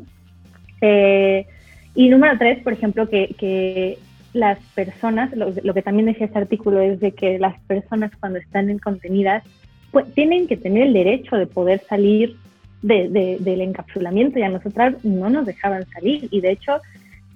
Eh, 0.80 1.46
y 1.94 2.08
número 2.08 2.38
tres, 2.38 2.62
por 2.62 2.72
ejemplo, 2.72 3.08
que, 3.08 3.34
que 3.38 3.98
las 4.38 4.58
personas, 4.74 5.30
lo, 5.34 5.74
que 5.74 5.82
también 5.82 6.06
decía 6.06 6.26
este 6.26 6.38
artículo 6.38 6.80
es 6.80 7.00
de 7.00 7.12
que 7.12 7.38
las 7.38 7.58
personas 7.62 8.12
cuando 8.18 8.38
están 8.38 8.70
en 8.70 8.78
contenidas 8.78 9.42
pues, 9.90 10.12
tienen 10.14 10.46
que 10.46 10.56
tener 10.56 10.88
el 10.88 10.92
derecho 10.92 11.36
de 11.36 11.46
poder 11.46 11.80
salir 11.88 12.36
de, 12.82 13.38
del 13.40 13.60
encapsulamiento 13.60 14.38
y 14.38 14.42
a 14.42 14.48
nosotras 14.48 15.04
no 15.04 15.28
nos 15.28 15.46
dejaban 15.46 15.86
salir. 15.86 16.28
Y 16.30 16.40
de 16.40 16.52
hecho, 16.52 16.80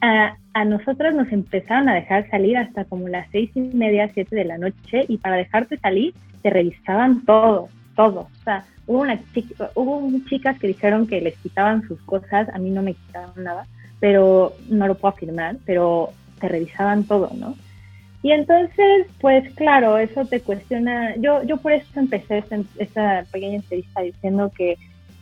a, 0.01 0.37
a 0.55 0.65
nosotras 0.65 1.15
nos 1.15 1.31
empezaron 1.33 1.88
a 1.88 1.95
dejar 1.95 2.31
salir 2.31 2.57
hasta 2.57 2.85
como 2.85 3.09
las 3.09 3.29
seis 3.33 3.51
y 3.55 3.61
media, 3.61 4.11
siete 4.15 4.37
de 4.37 4.45
la 4.45 4.59
noche 4.59 5.05
y 5.09 5.19
para 5.19 5.37
dejarte 5.37 5.79
salir 5.79 6.15
te 6.43 6.51
revisaban 6.51 7.25
todo, 7.25 7.69
todo. 7.95 8.21
O 8.21 8.45
sea, 8.45 8.65
Hubo, 8.87 9.01
una 9.01 9.19
chica, 9.33 9.71
hubo 9.75 10.11
chicas 10.29 10.59
que 10.59 10.67
dijeron 10.67 11.07
que 11.07 11.21
les 11.21 11.37
quitaban 11.37 11.87
sus 11.87 12.01
cosas, 12.03 12.49
a 12.53 12.59
mí 12.59 12.71
no 12.71 12.83
me 12.83 12.95
quitaban 12.95 13.31
nada, 13.37 13.67
pero 14.01 14.55
no 14.69 14.88
lo 14.88 14.97
puedo 14.97 15.15
afirmar, 15.15 15.57
pero 15.65 16.11
te 16.42 16.48
revisaban 16.48 17.05
todo, 17.05 17.31
¿no? 17.35 17.55
Y 18.22 18.33
entonces, 18.33 19.07
pues 19.22 19.48
claro, 19.55 19.96
eso 19.96 20.26
te 20.26 20.40
cuestiona. 20.40 21.16
Yo, 21.16 21.42
yo 21.44 21.57
por 21.57 21.72
eso 21.72 21.87
empecé 21.96 22.38
esta, 22.38 22.59
esta 22.76 23.24
pequeña 23.33 23.57
entrevista 23.57 24.02
diciendo 24.02 24.52
que 24.55 24.76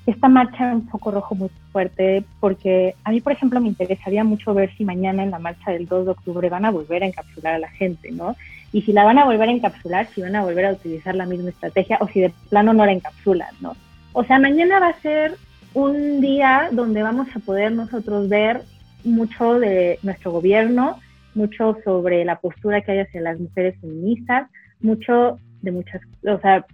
esta 0.06 0.28
marcha 0.28 0.74
un 0.74 0.86
poco 0.86 1.12
rojo 1.12 1.36
muy 1.36 1.50
fuerte, 1.70 2.24
porque 2.40 2.96
a 3.04 3.12
mí, 3.12 3.20
por 3.20 3.32
ejemplo, 3.32 3.60
me 3.60 3.68
interesaría 3.68 4.24
mucho 4.24 4.52
ver 4.52 4.74
si 4.76 4.84
mañana 4.84 5.22
en 5.22 5.30
la 5.30 5.38
marcha 5.38 5.70
del 5.70 5.86
2 5.86 6.06
de 6.06 6.10
octubre 6.10 6.48
van 6.48 6.64
a 6.64 6.70
volver 6.72 7.04
a 7.04 7.06
encapsular 7.06 7.54
a 7.54 7.58
la 7.60 7.68
gente, 7.68 8.10
¿no? 8.10 8.34
y 8.72 8.82
si 8.82 8.92
la 8.92 9.04
van 9.04 9.18
a 9.18 9.24
volver 9.24 9.48
a 9.48 9.52
encapsular, 9.52 10.06
si 10.14 10.22
van 10.22 10.36
a 10.36 10.42
volver 10.42 10.66
a 10.66 10.72
utilizar 10.72 11.14
la 11.14 11.26
misma 11.26 11.50
estrategia 11.50 11.98
o 12.00 12.08
si 12.08 12.20
de 12.20 12.32
plano 12.48 12.72
no 12.72 12.86
la 12.86 12.92
encapsulan, 12.92 13.54
¿no? 13.60 13.76
O 14.12 14.24
sea, 14.24 14.38
mañana 14.38 14.78
va 14.78 14.88
a 14.88 15.00
ser 15.00 15.36
un 15.74 16.20
día 16.20 16.68
donde 16.72 17.02
vamos 17.02 17.28
a 17.34 17.40
poder 17.40 17.72
nosotros 17.72 18.28
ver 18.28 18.62
mucho 19.04 19.58
de 19.58 19.98
nuestro 20.02 20.30
gobierno, 20.30 20.98
mucho 21.34 21.76
sobre 21.84 22.24
la 22.24 22.40
postura 22.40 22.80
que 22.80 22.92
hay 22.92 22.98
hacia 23.00 23.20
las 23.20 23.38
mujeres 23.38 23.78
feministas, 23.80 24.50
mucho 24.80 25.38
de 25.62 25.72
muchas, 25.72 26.00
o 26.26 26.38
sea, 26.40 26.64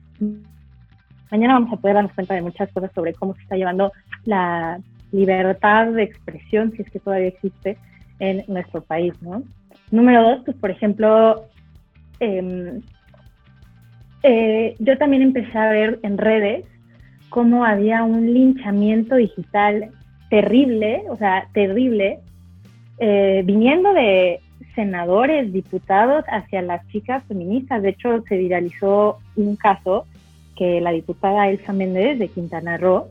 mañana 1.30 1.54
vamos 1.54 1.72
a 1.72 1.76
poder 1.76 1.96
darnos 1.96 2.12
cuenta 2.14 2.34
de 2.34 2.42
muchas 2.42 2.70
cosas 2.72 2.90
sobre 2.94 3.14
cómo 3.14 3.34
se 3.34 3.42
está 3.42 3.56
llevando 3.56 3.92
la 4.24 4.80
libertad 5.12 5.88
de 5.88 6.02
expresión, 6.02 6.72
si 6.72 6.82
es 6.82 6.90
que 6.90 7.00
todavía 7.00 7.28
existe 7.28 7.76
en 8.18 8.44
nuestro 8.48 8.80
país, 8.82 9.12
¿no? 9.22 9.42
Número 9.90 10.22
dos, 10.22 10.42
pues 10.44 10.56
por 10.56 10.70
ejemplo, 10.70 11.48
Em, 12.20 12.82
eh, 14.22 14.74
yo 14.78 14.96
también 14.98 15.22
empecé 15.22 15.56
a 15.56 15.70
ver 15.70 15.98
en 16.02 16.18
redes 16.18 16.64
cómo 17.28 17.64
había 17.64 18.04
un 18.04 18.32
linchamiento 18.32 19.16
digital 19.16 19.90
terrible, 20.30 21.02
o 21.08 21.16
sea, 21.16 21.48
terrible, 21.52 22.20
eh, 22.98 23.42
viniendo 23.44 23.92
de 23.92 24.40
senadores, 24.74 25.52
diputados 25.52 26.24
hacia 26.28 26.62
las 26.62 26.86
chicas 26.88 27.22
feministas. 27.28 27.82
De 27.82 27.90
hecho, 27.90 28.22
se 28.28 28.36
viralizó 28.36 29.18
un 29.36 29.56
caso 29.56 30.06
que 30.56 30.80
la 30.80 30.90
diputada 30.90 31.48
Elsa 31.48 31.72
Méndez 31.72 32.18
de 32.18 32.28
Quintana 32.28 32.76
Roo 32.76 33.08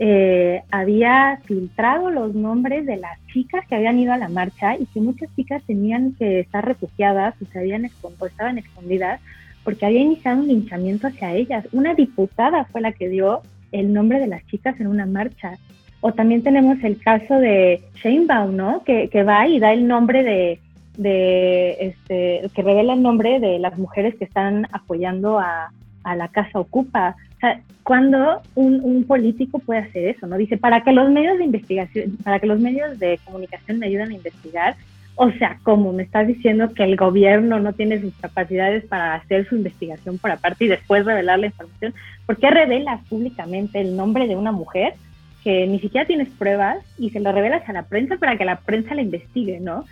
eh, 0.00 0.62
había 0.70 1.40
filtrado 1.44 2.10
los 2.10 2.34
nombres 2.34 2.86
de 2.86 2.98
las 2.98 3.18
chicas 3.32 3.66
que 3.66 3.74
habían 3.74 3.98
ido 3.98 4.12
a 4.12 4.18
la 4.18 4.28
marcha 4.28 4.76
y 4.76 4.86
que 4.86 5.00
muchas 5.00 5.28
chicas 5.34 5.62
tenían 5.66 6.14
que 6.14 6.40
estar 6.40 6.64
refugiadas 6.64 7.34
o, 7.42 7.46
se 7.46 7.58
habían 7.58 7.90
o 8.02 8.26
estaban 8.26 8.58
escondidas 8.58 9.20
porque 9.64 9.86
había 9.86 10.00
iniciado 10.00 10.40
un 10.40 10.48
linchamiento 10.48 11.08
hacia 11.08 11.34
ellas. 11.34 11.66
Una 11.72 11.94
diputada 11.94 12.64
fue 12.66 12.80
la 12.80 12.92
que 12.92 13.08
dio 13.08 13.42
el 13.72 13.92
nombre 13.92 14.20
de 14.20 14.28
las 14.28 14.46
chicas 14.46 14.78
en 14.80 14.86
una 14.86 15.04
marcha. 15.04 15.58
O 16.00 16.12
también 16.12 16.42
tenemos 16.42 16.78
el 16.84 17.00
caso 17.00 17.34
de 17.34 17.82
Sheinbaum, 17.96 18.54
¿no? 18.54 18.84
Que, 18.84 19.08
que 19.08 19.24
va 19.24 19.48
y 19.48 19.58
da 19.58 19.72
el 19.72 19.88
nombre 19.88 20.22
de, 20.22 20.60
de 20.98 21.76
este, 21.80 22.50
que 22.54 22.62
revela 22.62 22.92
el 22.92 23.02
nombre 23.02 23.40
de 23.40 23.58
las 23.58 23.78
mujeres 23.78 24.14
que 24.16 24.24
están 24.24 24.66
apoyando 24.72 25.38
a, 25.38 25.72
a 26.04 26.16
la 26.16 26.28
Casa 26.28 26.58
Ocupa. 26.58 27.16
O 27.36 27.40
sea, 27.40 27.60
cuando 27.84 28.42
un, 28.54 28.80
un, 28.82 29.04
político 29.04 29.60
puede 29.60 29.80
hacer 29.80 30.08
eso, 30.08 30.26
¿no? 30.26 30.36
Dice, 30.36 30.58
para 30.58 30.82
que 30.82 30.92
los 30.92 31.08
medios 31.10 31.38
de 31.38 31.44
investigación, 31.44 32.18
para 32.22 32.40
que 32.40 32.46
los 32.46 32.60
medios 32.60 32.98
de 32.98 33.18
comunicación 33.24 33.78
me 33.78 33.86
ayuden 33.86 34.10
a 34.10 34.14
investigar, 34.14 34.76
o 35.14 35.30
sea, 35.32 35.58
¿cómo 35.62 35.92
me 35.92 36.02
estás 36.02 36.26
diciendo 36.26 36.74
que 36.74 36.84
el 36.84 36.96
gobierno 36.96 37.58
no 37.58 37.72
tiene 37.72 38.00
sus 38.00 38.14
capacidades 38.16 38.84
para 38.84 39.14
hacer 39.14 39.48
su 39.48 39.56
investigación 39.56 40.18
por 40.18 40.30
aparte 40.30 40.64
y 40.64 40.68
después 40.68 41.04
revelar 41.04 41.38
la 41.38 41.46
información? 41.46 41.94
¿Por 42.26 42.36
qué 42.36 42.50
revelas 42.50 43.04
públicamente 43.08 43.80
el 43.80 43.96
nombre 43.96 44.28
de 44.28 44.36
una 44.36 44.52
mujer 44.52 44.94
que 45.42 45.66
ni 45.66 45.80
siquiera 45.80 46.06
tienes 46.06 46.28
pruebas 46.28 46.78
y 46.98 47.10
se 47.10 47.20
lo 47.20 47.32
revelas 47.32 47.68
a 47.68 47.72
la 47.72 47.84
prensa 47.84 48.16
para 48.16 48.36
que 48.36 48.44
la 48.44 48.60
prensa 48.60 48.94
la 48.94 49.02
investigue, 49.02 49.60
¿no? 49.60 49.84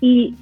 Y 0.00 0.34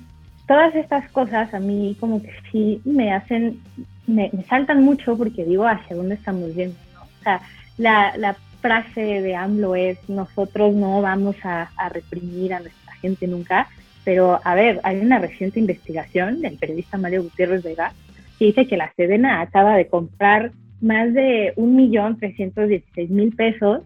todas 0.46 0.74
estas 0.74 1.10
cosas 1.10 1.52
a 1.54 1.60
mí 1.60 1.96
como 2.00 2.22
que 2.22 2.30
sí 2.50 2.80
me 2.84 3.12
hacen, 3.12 3.60
me, 4.06 4.30
saltan 4.48 4.82
mucho 4.84 5.16
porque 5.16 5.44
digo, 5.44 5.66
¿hacia 5.66 5.96
dónde 5.96 6.16
estamos 6.16 6.54
yendo? 6.54 6.76
O 7.00 7.22
sea, 7.22 7.40
la, 7.78 8.16
la, 8.16 8.36
frase 8.64 9.20
de 9.20 9.36
AMLO 9.36 9.76
es, 9.76 9.98
nosotros 10.08 10.74
no 10.74 11.02
vamos 11.02 11.36
a, 11.44 11.68
reprimir 11.92 12.54
a 12.54 12.60
nuestra 12.60 12.94
gente 12.94 13.26
nunca, 13.26 13.68
pero 14.04 14.40
a 14.42 14.54
ver, 14.54 14.80
hay 14.84 15.00
una 15.00 15.18
reciente 15.18 15.60
investigación 15.60 16.40
del 16.40 16.56
periodista 16.56 16.96
Mario 16.96 17.24
Gutiérrez 17.24 17.62
Vega 17.62 17.92
que 18.38 18.46
dice 18.46 18.66
que 18.66 18.78
la 18.78 18.90
Sedena 18.94 19.42
acaba 19.42 19.76
de 19.76 19.86
comprar 19.86 20.52
más 20.80 21.12
de 21.12 21.52
un 21.56 21.76
millón 21.76 22.18
trescientos 22.18 22.70
dieciséis 22.70 23.10
mil 23.10 23.36
pesos 23.36 23.82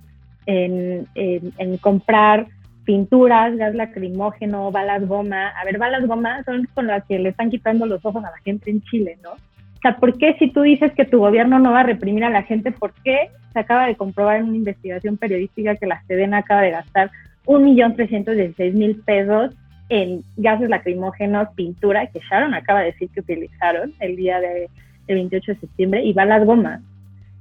en, 0.46 1.08
en, 1.16 1.52
en 1.58 1.76
comprar 1.78 2.46
pinturas, 2.88 3.54
gas 3.58 3.74
lacrimógeno, 3.74 4.72
balas 4.72 5.06
goma. 5.06 5.48
A 5.48 5.64
ver, 5.66 5.76
balas 5.76 6.06
goma 6.06 6.42
son 6.44 6.66
con 6.72 6.86
las 6.86 7.04
que 7.04 7.18
le 7.18 7.28
están 7.28 7.50
quitando 7.50 7.84
los 7.84 8.02
ojos 8.02 8.24
a 8.24 8.30
la 8.30 8.38
gente 8.38 8.70
en 8.70 8.80
Chile, 8.80 9.18
¿no? 9.22 9.32
O 9.32 9.80
sea, 9.82 9.96
¿por 9.98 10.16
qué 10.16 10.36
si 10.38 10.50
tú 10.50 10.62
dices 10.62 10.94
que 10.94 11.04
tu 11.04 11.18
gobierno 11.18 11.58
no 11.58 11.70
va 11.70 11.80
a 11.80 11.82
reprimir 11.82 12.24
a 12.24 12.30
la 12.30 12.44
gente, 12.44 12.72
por 12.72 12.94
qué 13.04 13.28
se 13.52 13.58
acaba 13.58 13.86
de 13.86 13.94
comprobar 13.94 14.36
en 14.36 14.44
una 14.44 14.56
investigación 14.56 15.18
periodística 15.18 15.76
que 15.76 15.86
la 15.86 16.02
Sedena 16.04 16.38
acaba 16.38 16.62
de 16.62 16.70
gastar 16.70 17.10
un 17.44 17.64
millón 17.64 17.94
trescientos 17.94 18.36
dieciséis 18.36 18.74
mil 18.74 18.96
pesos 19.02 19.54
en 19.90 20.22
gases 20.38 20.70
lacrimógenos, 20.70 21.48
pintura, 21.56 22.06
que 22.06 22.20
Sharon 22.20 22.54
acaba 22.54 22.80
de 22.80 22.92
decir 22.92 23.10
que 23.10 23.20
utilizaron 23.20 23.92
el 24.00 24.16
día 24.16 24.40
de, 24.40 24.70
del 25.06 25.16
28 25.16 25.52
de 25.52 25.58
septiembre, 25.58 26.04
y 26.04 26.14
balas 26.14 26.42
gomas? 26.46 26.80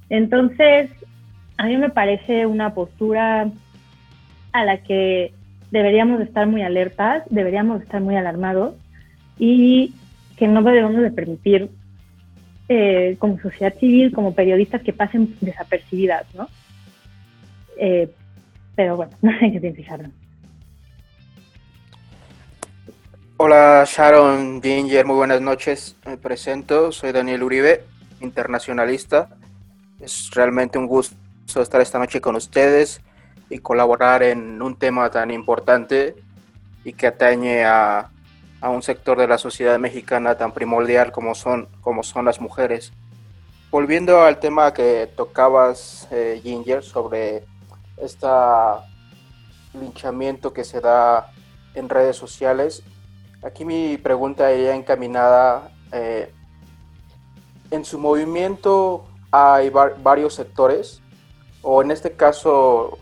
Entonces, 0.09 0.91
a 1.57 1.67
mí 1.67 1.77
me 1.77 1.89
parece 1.89 2.45
una 2.45 2.73
postura 2.73 3.49
a 4.57 4.65
la 4.65 4.77
que 4.79 5.33
deberíamos 5.69 6.19
estar 6.21 6.47
muy 6.47 6.63
alertas, 6.63 7.23
deberíamos 7.29 7.81
estar 7.83 8.01
muy 8.01 8.15
alarmados 8.15 8.73
y 9.37 9.93
que 10.35 10.47
no 10.47 10.63
debemos 10.63 10.95
de 10.95 11.11
permitir 11.11 11.69
eh, 12.67 13.15
como 13.19 13.39
sociedad 13.39 13.75
civil, 13.75 14.11
como 14.11 14.33
periodistas 14.33 14.81
que 14.81 14.93
pasen 14.93 15.35
desapercibidas, 15.41 16.25
¿no? 16.33 16.47
Eh, 17.77 18.09
pero 18.75 18.97
bueno, 18.97 19.11
no 19.21 19.31
sé 19.39 19.51
qué 19.51 19.59
piensa 19.59 19.81
Sharon. 19.81 20.13
Hola 23.39 23.85
Sharon 23.87 24.59
Ginger, 24.63 25.05
muy 25.05 25.17
buenas 25.17 25.41
noches. 25.41 25.95
Me 26.03 26.17
presento, 26.17 26.91
soy 26.91 27.11
Daniel 27.11 27.43
Uribe, 27.43 27.83
internacionalista. 28.21 29.29
Es 30.01 30.31
realmente 30.33 30.79
un 30.79 30.87
gusto 30.87 31.15
estar 31.61 31.79
esta 31.79 31.99
noche 31.99 32.19
con 32.19 32.35
ustedes 32.35 33.01
y 33.49 33.59
colaborar 33.59 34.23
en 34.23 34.61
un 34.61 34.75
tema 34.77 35.09
tan 35.09 35.31
importante 35.31 36.15
y 36.83 36.93
que 36.93 37.07
atañe 37.07 37.65
a, 37.65 38.09
a, 38.61 38.69
un 38.69 38.81
sector 38.81 39.17
de 39.17 39.27
la 39.27 39.37
sociedad 39.37 39.79
mexicana 39.79 40.35
tan 40.35 40.51
primordial 40.51 41.11
como 41.11 41.35
son, 41.35 41.67
como 41.81 42.03
son 42.03 42.25
las 42.25 42.41
mujeres. 42.41 42.93
Volviendo 43.69 44.21
al 44.21 44.39
tema 44.39 44.73
que 44.73 45.11
tocabas, 45.15 46.07
eh, 46.11 46.39
Ginger, 46.41 46.83
sobre 46.83 47.43
este 47.97 48.27
linchamiento 49.73 50.53
que 50.53 50.63
se 50.63 50.79
da 50.79 51.31
en 51.73 51.89
redes 51.89 52.15
sociales, 52.15 52.81
aquí 53.43 53.65
mi 53.65 53.97
pregunta 53.97 54.53
iría 54.53 54.73
encaminada. 54.73 55.71
Eh, 55.91 56.31
en 57.69 57.83
su 57.83 57.99
movimiento 57.99 59.05
hay 59.31 59.69
varios 59.69 60.35
sectores, 60.35 61.01
o 61.61 61.81
en 61.81 61.91
este 61.91 62.13
caso 62.13 62.97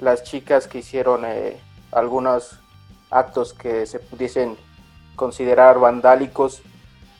las 0.00 0.22
chicas 0.22 0.66
que 0.66 0.78
hicieron 0.78 1.24
eh, 1.24 1.60
algunos 1.92 2.58
actos 3.10 3.52
que 3.52 3.86
se 3.86 3.98
pudiesen 3.98 4.56
considerar 5.16 5.78
vandálicos, 5.78 6.62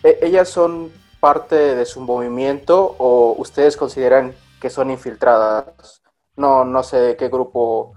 ¿e-, 0.02 0.18
¿ellas 0.22 0.48
son 0.48 0.90
parte 1.20 1.74
de 1.74 1.84
su 1.84 2.00
movimiento 2.00 2.96
o 2.98 3.34
ustedes 3.38 3.76
consideran 3.76 4.34
que 4.60 4.70
son 4.70 4.90
infiltradas? 4.90 6.02
No, 6.36 6.64
no 6.64 6.82
sé 6.82 6.98
de 6.98 7.16
qué 7.16 7.28
grupo 7.28 7.92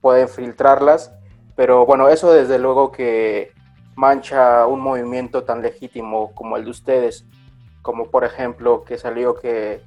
pueden 0.00 0.28
filtrarlas, 0.28 1.12
pero 1.56 1.86
bueno, 1.86 2.08
eso 2.08 2.32
desde 2.32 2.58
luego 2.58 2.90
que 2.90 3.52
mancha 3.94 4.66
un 4.66 4.80
movimiento 4.80 5.44
tan 5.44 5.62
legítimo 5.62 6.32
como 6.34 6.56
el 6.56 6.64
de 6.64 6.70
ustedes, 6.70 7.24
como 7.82 8.10
por 8.10 8.24
ejemplo 8.24 8.84
que 8.84 8.98
salió 8.98 9.34
que 9.36 9.82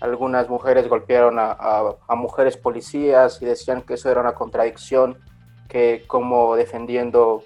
algunas 0.00 0.48
mujeres 0.48 0.88
golpearon 0.88 1.36
a, 1.38 1.96
mujeres 2.16 2.56
policías 2.56 3.42
y 3.42 3.46
decían 3.46 3.82
que 3.82 3.94
eso 3.94 4.10
era 4.10 4.20
una 4.20 4.34
contradicción, 4.34 5.18
que 5.68 6.04
como 6.06 6.54
defendiendo 6.56 7.42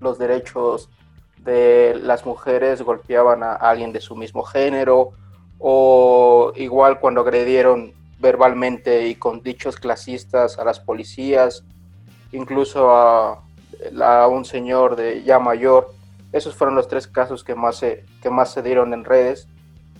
los 0.00 0.18
derechos 0.18 0.90
de 1.38 1.98
las 2.02 2.24
mujeres 2.24 2.82
golpeaban 2.82 3.42
a 3.42 3.54
alguien 3.54 3.92
de 3.92 4.00
su 4.00 4.16
mismo 4.16 4.42
género, 4.42 5.10
o 5.58 6.52
igual 6.56 6.98
cuando 6.98 7.20
agredieron 7.20 7.92
verbalmente 8.18 9.06
y 9.08 9.14
con 9.14 9.42
dichos 9.42 9.76
clasistas 9.76 10.58
a 10.58 10.64
las 10.64 10.80
policías, 10.80 11.62
incluso 12.32 12.90
a, 12.90 13.42
a 14.02 14.26
un 14.28 14.44
señor 14.44 14.96
de 14.96 15.22
ya 15.22 15.38
mayor. 15.38 15.94
Esos 16.32 16.54
fueron 16.54 16.74
los 16.74 16.88
tres 16.88 17.06
casos 17.06 17.44
que 17.44 17.54
más 17.54 17.76
se, 17.76 18.04
que 18.22 18.30
más 18.30 18.52
se 18.52 18.62
dieron 18.62 18.92
en 18.92 19.04
redes 19.04 19.48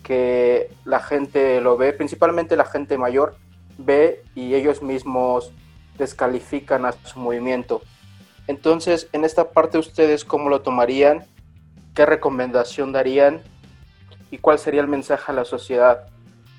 que 0.07 0.71
la 0.85 1.01
gente 1.01 1.61
lo 1.61 1.77
ve, 1.77 1.93
principalmente 1.93 2.55
la 2.55 2.65
gente 2.65 2.97
mayor 2.97 3.35
ve 3.77 4.23
y 4.37 4.55
ellos 4.55 4.81
mismos 4.81 5.51
descalifican 5.99 6.85
a 6.85 6.93
su 6.93 7.19
movimiento. 7.19 7.83
Entonces, 8.47 9.09
en 9.13 9.25
esta 9.25 9.51
parte 9.51 9.79
ustedes 9.79 10.25
cómo 10.25 10.49
lo 10.49 10.63
tomarían, 10.63 11.25
qué 11.93 12.07
recomendación 12.07 12.93
darían 12.93 13.43
y 14.31 14.39
cuál 14.39 14.61
sería 14.61 14.81
el 14.81 14.87
mensaje 14.87 15.33
a 15.33 15.35
la 15.35 15.45
sociedad 15.45 16.07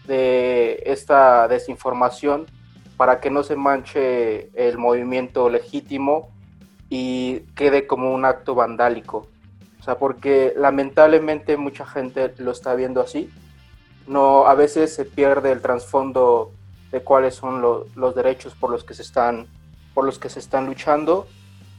de 0.08 0.84
esta 0.86 1.48
desinformación 1.48 2.48
para 2.98 3.22
que 3.22 3.32
no 3.32 3.44
se 3.44 3.56
manche 3.56 4.50
el 4.56 4.78
movimiento 4.78 5.50
legítimo 5.50 6.34
y 6.90 7.46
quede 7.56 7.88
como 7.88 8.14
un 8.14 8.26
acto 8.26 8.56
vandálico 8.56 9.30
sea, 9.88 9.98
porque 9.98 10.54
lamentablemente 10.56 11.58
mucha 11.58 11.86
gente 11.86 12.34
lo 12.38 12.52
está 12.52 12.76
viendo 12.76 13.02
así. 13.02 13.30
No, 14.06 14.46
a 14.46 14.54
veces 14.54 14.94
se 14.94 15.06
pierde 15.06 15.52
el 15.52 15.62
trasfondo 15.62 16.52
de 16.92 17.02
cuáles 17.02 17.36
son 17.36 17.62
los 17.62 18.16
derechos 18.16 18.54
por 18.56 18.70
los 18.70 18.84
que 18.84 18.94
se 18.94 19.02
están 19.02 19.48
por 19.94 20.06
los 20.06 20.20
que 20.20 20.30
se 20.30 20.40
están 20.40 20.68
luchando 20.68 21.28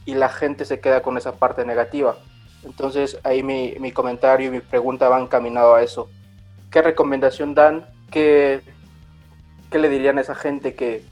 y 0.05 0.13
la 0.13 0.27
gente 0.27 0.65
se 0.65 0.81
queda 0.81 1.01
con 1.01 1.17
esa 1.17 1.33
parte 1.33 1.65
negativa. 1.65 2.17
Entonces 2.65 3.17
ahí 3.23 3.43
mi, 3.43 3.75
mi 3.79 3.91
comentario 3.91 4.47
y 4.47 4.51
mi 4.51 4.59
pregunta 4.59 5.07
van 5.07 5.23
encaminado 5.23 5.75
a 5.75 5.83
eso. 5.83 6.09
¿Qué 6.69 6.81
recomendación 6.81 7.55
dan? 7.55 7.85
¿Qué, 8.11 8.61
qué 9.71 9.79
le 9.79 9.87
dirían 9.87 10.17
a 10.17 10.21
esa 10.21 10.35
gente 10.35 10.75
que, 10.75 11.05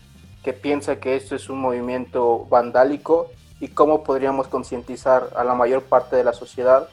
que 0.43 0.51
piensa 0.51 0.99
que 0.99 1.15
esto 1.15 1.35
es 1.35 1.49
un 1.49 1.61
movimiento 1.61 2.45
vandálico 2.49 3.31
y 3.59 3.69
cómo 3.69 4.03
podríamos 4.03 4.47
concientizar 4.47 5.29
a 5.35 5.43
la 5.43 5.55
mayor 5.55 5.83
parte 5.83 6.15
de 6.15 6.23
la 6.23 6.33
sociedad 6.33 6.87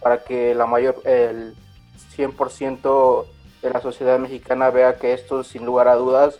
para 0.00 0.24
que 0.24 0.54
la 0.54 0.66
mayor, 0.66 0.96
el 1.04 1.54
100% 2.16 3.26
de 3.62 3.70
la 3.70 3.80
sociedad 3.80 4.18
mexicana 4.18 4.70
vea 4.70 4.96
que 4.96 5.12
esto, 5.12 5.44
sin 5.44 5.64
lugar 5.64 5.88
a 5.88 5.94
dudas, 5.94 6.38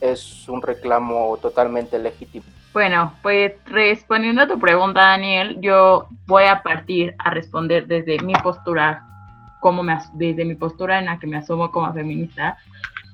es 0.00 0.48
un 0.48 0.62
reclamo 0.62 1.38
totalmente 1.40 1.98
legítimo. 1.98 2.46
Bueno, 2.72 3.14
pues 3.22 3.52
respondiendo 3.66 4.42
a 4.42 4.48
tu 4.48 4.58
pregunta, 4.58 5.00
Daniel, 5.00 5.58
yo 5.60 6.08
voy 6.26 6.44
a 6.44 6.62
partir 6.62 7.14
a 7.18 7.30
responder 7.30 7.86
desde 7.86 8.20
mi 8.20 8.32
postura 8.34 9.04
como 9.60 9.82
me, 9.82 9.98
desde 10.14 10.44
mi 10.44 10.54
postura 10.54 10.98
en 10.98 11.06
la 11.06 11.18
que 11.18 11.26
me 11.26 11.36
asumo 11.36 11.70
como 11.70 11.92
feminista, 11.92 12.58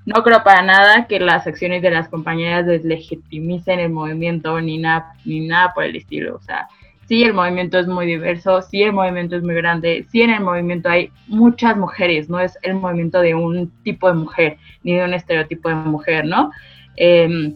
no 0.07 0.23
creo 0.23 0.43
para 0.45 0.63
nada 0.63 1.07
que 1.07 1.19
las 1.19 1.47
acciones 1.47 1.83
de 1.83 1.91
las 1.91 2.09
compañeras 2.09 2.65
deslegitimicen 2.65 3.81
el 3.81 3.91
movimiento 3.91 4.61
ni 4.61 4.79
nada, 4.79 5.13
ni 5.25 5.47
nada 5.47 5.75
por 5.75 5.83
el 5.83 5.97
estilo. 5.97 6.37
O 6.37 6.41
sea, 6.41 6.69
sí 7.09 7.25
el 7.25 7.35
movimiento 7.35 7.79
es 7.79 7.89
muy 7.89 8.07
diverso, 8.07 8.63
sí 8.63 8.83
el 8.83 8.93
movimiento 8.93 9.37
es 9.37 9.43
muy 9.43 9.57
grande, 9.57 10.07
sí 10.11 10.23
en 10.23 10.31
el 10.31 10.41
movimiento 10.43 10.89
hay 10.89 11.11
muchas 11.27 11.77
mujeres, 11.77 12.29
no 12.29 12.39
es 12.39 12.57
el 12.63 12.75
movimiento 12.75 13.21
de 13.21 13.35
un 13.35 13.69
tipo 13.83 14.07
de 14.07 14.15
mujer, 14.15 14.59
ni 14.85 14.95
de 14.95 15.05
un 15.05 15.13
estereotipo 15.13 15.69
de 15.69 15.75
mujer, 15.75 16.25
¿no? 16.25 16.53
Eh, 16.97 17.55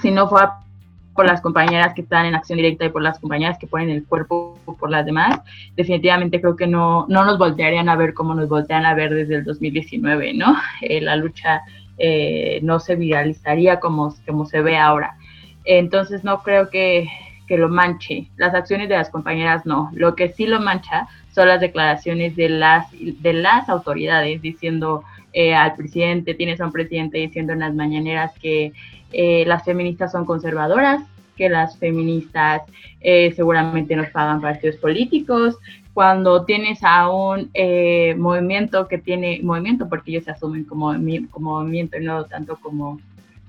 si 0.00 0.10
no 0.10 0.28
por 0.28 1.26
las 1.26 1.40
compañeras 1.40 1.94
que 1.94 2.02
están 2.02 2.26
en 2.26 2.34
acción 2.34 2.56
directa 2.56 2.86
y 2.86 2.88
por 2.88 3.02
las 3.02 3.18
compañeras 3.20 3.58
que 3.58 3.66
ponen 3.66 3.90
el 3.90 4.04
cuerpo 4.04 4.58
por 4.64 4.90
las 4.90 5.04
demás, 5.04 5.40
definitivamente 5.76 6.40
creo 6.40 6.56
que 6.56 6.66
no, 6.66 7.06
no 7.08 7.24
nos 7.24 7.38
voltearían 7.38 7.88
a 7.88 7.96
ver 7.96 8.14
como 8.14 8.34
nos 8.34 8.48
voltean 8.48 8.86
a 8.86 8.94
ver 8.94 9.14
desde 9.14 9.36
el 9.36 9.44
2019, 9.44 10.34
¿no? 10.34 10.56
Eh, 10.80 11.00
la 11.00 11.16
lucha 11.16 11.62
eh, 11.98 12.60
no 12.62 12.80
se 12.80 12.96
viralizaría 12.96 13.80
como, 13.80 14.14
como 14.26 14.46
se 14.46 14.62
ve 14.62 14.76
ahora. 14.76 15.16
Entonces 15.64 16.24
no 16.24 16.42
creo 16.42 16.70
que, 16.70 17.08
que 17.46 17.58
lo 17.58 17.68
manche. 17.68 18.28
Las 18.36 18.54
acciones 18.54 18.88
de 18.88 18.96
las 18.96 19.10
compañeras 19.10 19.66
no. 19.66 19.90
Lo 19.92 20.14
que 20.14 20.30
sí 20.30 20.46
lo 20.46 20.60
mancha 20.60 21.08
son 21.34 21.48
las 21.48 21.60
declaraciones 21.60 22.36
de 22.36 22.48
las, 22.48 22.86
de 22.92 23.32
las 23.32 23.68
autoridades 23.68 24.42
diciendo 24.42 25.04
eh, 25.32 25.54
al 25.54 25.74
presidente, 25.76 26.34
tienes 26.34 26.60
a 26.60 26.66
un 26.66 26.72
presidente 26.72 27.18
diciendo 27.18 27.52
en 27.54 27.60
las 27.60 27.74
mañaneras 27.74 28.32
que 28.38 28.72
eh, 29.12 29.44
las 29.46 29.64
feministas 29.64 30.12
son 30.12 30.26
conservadoras, 30.26 31.02
que 31.36 31.48
las 31.48 31.78
feministas 31.78 32.62
eh, 33.00 33.32
seguramente 33.34 33.96
nos 33.96 34.10
pagan 34.10 34.42
partidos 34.42 34.76
políticos, 34.76 35.56
cuando 35.94 36.44
tienes 36.44 36.82
a 36.82 37.10
un 37.10 37.50
eh, 37.54 38.14
movimiento 38.16 38.88
que 38.88 38.98
tiene 38.98 39.40
movimiento, 39.42 39.88
porque 39.88 40.10
ellos 40.12 40.24
se 40.24 40.30
asumen 40.30 40.64
como, 40.64 40.92
como 41.30 41.60
movimiento 41.60 41.98
y 41.98 42.04
no 42.04 42.24
tanto 42.24 42.56
como 42.56 42.98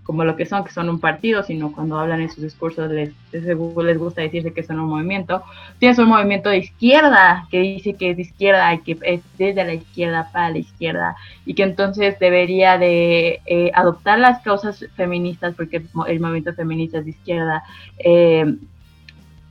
como 0.04 0.26
lo 0.26 0.36
que 0.36 0.46
son, 0.46 0.64
que 0.64 0.72
son 0.72 0.90
un 0.90 1.00
partido, 1.00 1.44
sino 1.44 1.72
cuando 1.72 1.98
hablan 1.98 2.22
en 2.22 2.30
sus 2.30 2.44
discursos 2.44 2.92
les, 2.92 3.12
les, 3.32 3.98
gusta 3.98 4.22
decirse 4.22 4.54
que 4.54 4.64
son 4.64 4.80
un 4.80 4.90
movimiento. 4.90 5.44
Tienes 5.80 5.98
un 5.98 6.10
movimiento 6.10 6.50
de 6.50 6.58
izquierda 6.58 7.48
que 7.50 7.60
dice 7.60 7.94
que 7.94 8.12
es 8.12 8.18
de 8.18 8.24
izquierda 8.24 8.74
y 8.74 8.80
que 8.80 8.98
es 9.02 9.22
desde 9.38 9.64
la 9.64 9.74
izquierda 9.74 10.30
para 10.32 10.50
la 10.50 10.58
izquierda 10.58 11.16
y 11.46 11.54
que 11.54 11.64
entonces 11.64 12.20
debería 12.20 12.78
de 12.78 13.42
eh, 13.46 13.72
adoptar 13.74 14.20
las 14.20 14.42
causas 14.42 14.86
feministas 14.96 15.56
porque 15.56 15.84
el 16.08 16.20
movimiento 16.20 16.54
feminista 16.54 17.00
es 17.00 17.06
de 17.06 17.12
izquierda 17.12 17.64
eh, 18.00 18.56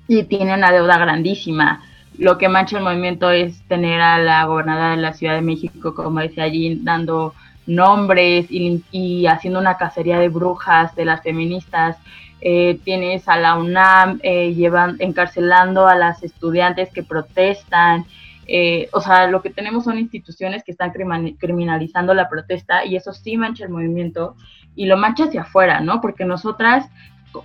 y 0.06 0.22
tiene 0.24 0.54
una 0.54 0.70
deuda 0.70 0.98
grandísima. 0.98 1.82
Lo 2.18 2.38
que 2.38 2.48
mancha 2.48 2.78
el 2.78 2.84
movimiento 2.84 3.30
es 3.30 3.62
tener 3.68 4.00
a 4.00 4.18
la 4.18 4.44
gobernadora 4.44 4.90
de 4.90 4.98
la 4.98 5.12
Ciudad 5.12 5.34
de 5.34 5.42
México, 5.42 5.94
como 5.94 6.20
decía 6.20 6.44
allí, 6.44 6.78
dando 6.82 7.34
nombres 7.66 8.46
y, 8.50 9.26
haciendo 9.26 9.60
una 9.60 9.76
cacería 9.76 10.18
de 10.18 10.28
brujas 10.28 10.94
de 10.94 11.04
las 11.04 11.22
feministas. 11.22 11.96
Eh, 12.40 12.80
tienes 12.84 13.28
a 13.28 13.36
la 13.36 13.54
UNAM 13.54 14.18
eh, 14.22 14.52
llevan, 14.52 14.96
encarcelando 14.98 15.86
a 15.86 15.94
las 15.94 16.22
estudiantes 16.22 16.90
que 16.92 17.02
protestan. 17.02 18.04
Eh, 18.46 18.88
o 18.92 19.00
sea, 19.00 19.28
lo 19.28 19.40
que 19.40 19.50
tenemos 19.50 19.84
son 19.84 19.98
instituciones 19.98 20.64
que 20.64 20.72
están 20.72 20.92
criminalizando 21.38 22.12
la 22.12 22.28
protesta 22.28 22.84
y 22.84 22.96
eso 22.96 23.12
sí 23.12 23.36
mancha 23.36 23.64
el 23.64 23.70
movimiento 23.70 24.34
y 24.74 24.86
lo 24.86 24.96
mancha 24.96 25.24
hacia 25.24 25.42
afuera, 25.42 25.80
¿no? 25.80 26.00
Porque 26.00 26.24
nosotras, 26.24 26.90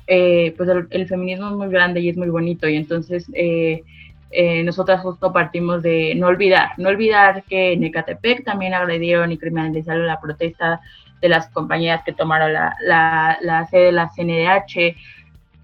pues 0.07 0.69
el, 0.69 0.87
el, 0.89 1.07
feminismo 1.07 1.49
es 1.49 1.55
muy 1.55 1.69
grande 1.69 2.01
y 2.01 2.09
es 2.09 2.17
muy 2.17 2.29
bonito 2.29 2.67
y 2.67 2.75
entonces 2.75 3.29
eh, 4.29 4.63
nosotras 4.63 5.01
justo 5.01 5.31
partimos 5.31 5.81
de 5.81 6.13
no 6.15 6.27
olvidar, 6.27 6.71
no 6.77 6.89
olvidar 6.89 7.43
que 7.43 7.73
en 7.73 7.83
Ecatepec 7.83 8.43
también 8.43 8.73
agredieron 8.73 9.31
y 9.31 9.37
criminalizaron 9.37 10.05
la 10.05 10.19
protesta 10.19 10.81
de 11.21 11.29
las 11.29 11.47
compañías 11.49 12.03
que 12.03 12.13
tomaron 12.13 12.53
la, 12.53 12.75
la, 13.41 13.67
sede 13.67 13.85
de 13.85 13.91
la 13.91 14.09
CNDH, 14.09 14.95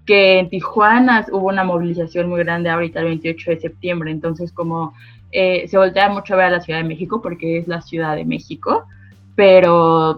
que 0.06 0.38
en 0.38 0.48
Tijuana 0.48 1.26
hubo 1.30 1.48
una 1.48 1.64
movilización 1.64 2.28
muy 2.28 2.40
grande 2.40 2.70
ahorita 2.70 3.00
el 3.00 3.06
28 3.06 3.50
de 3.50 3.60
septiembre, 3.60 4.10
entonces 4.10 4.52
como 4.52 4.94
eh, 5.30 5.66
se 5.68 5.78
voltea 5.78 6.08
mucho 6.08 6.34
a 6.34 6.38
ver 6.38 6.46
a 6.46 6.50
la 6.50 6.60
Ciudad 6.60 6.80
de 6.80 6.88
México 6.88 7.20
porque 7.22 7.58
es 7.58 7.68
la 7.68 7.82
Ciudad 7.82 8.16
de 8.16 8.24
México, 8.24 8.86
pero 9.36 10.16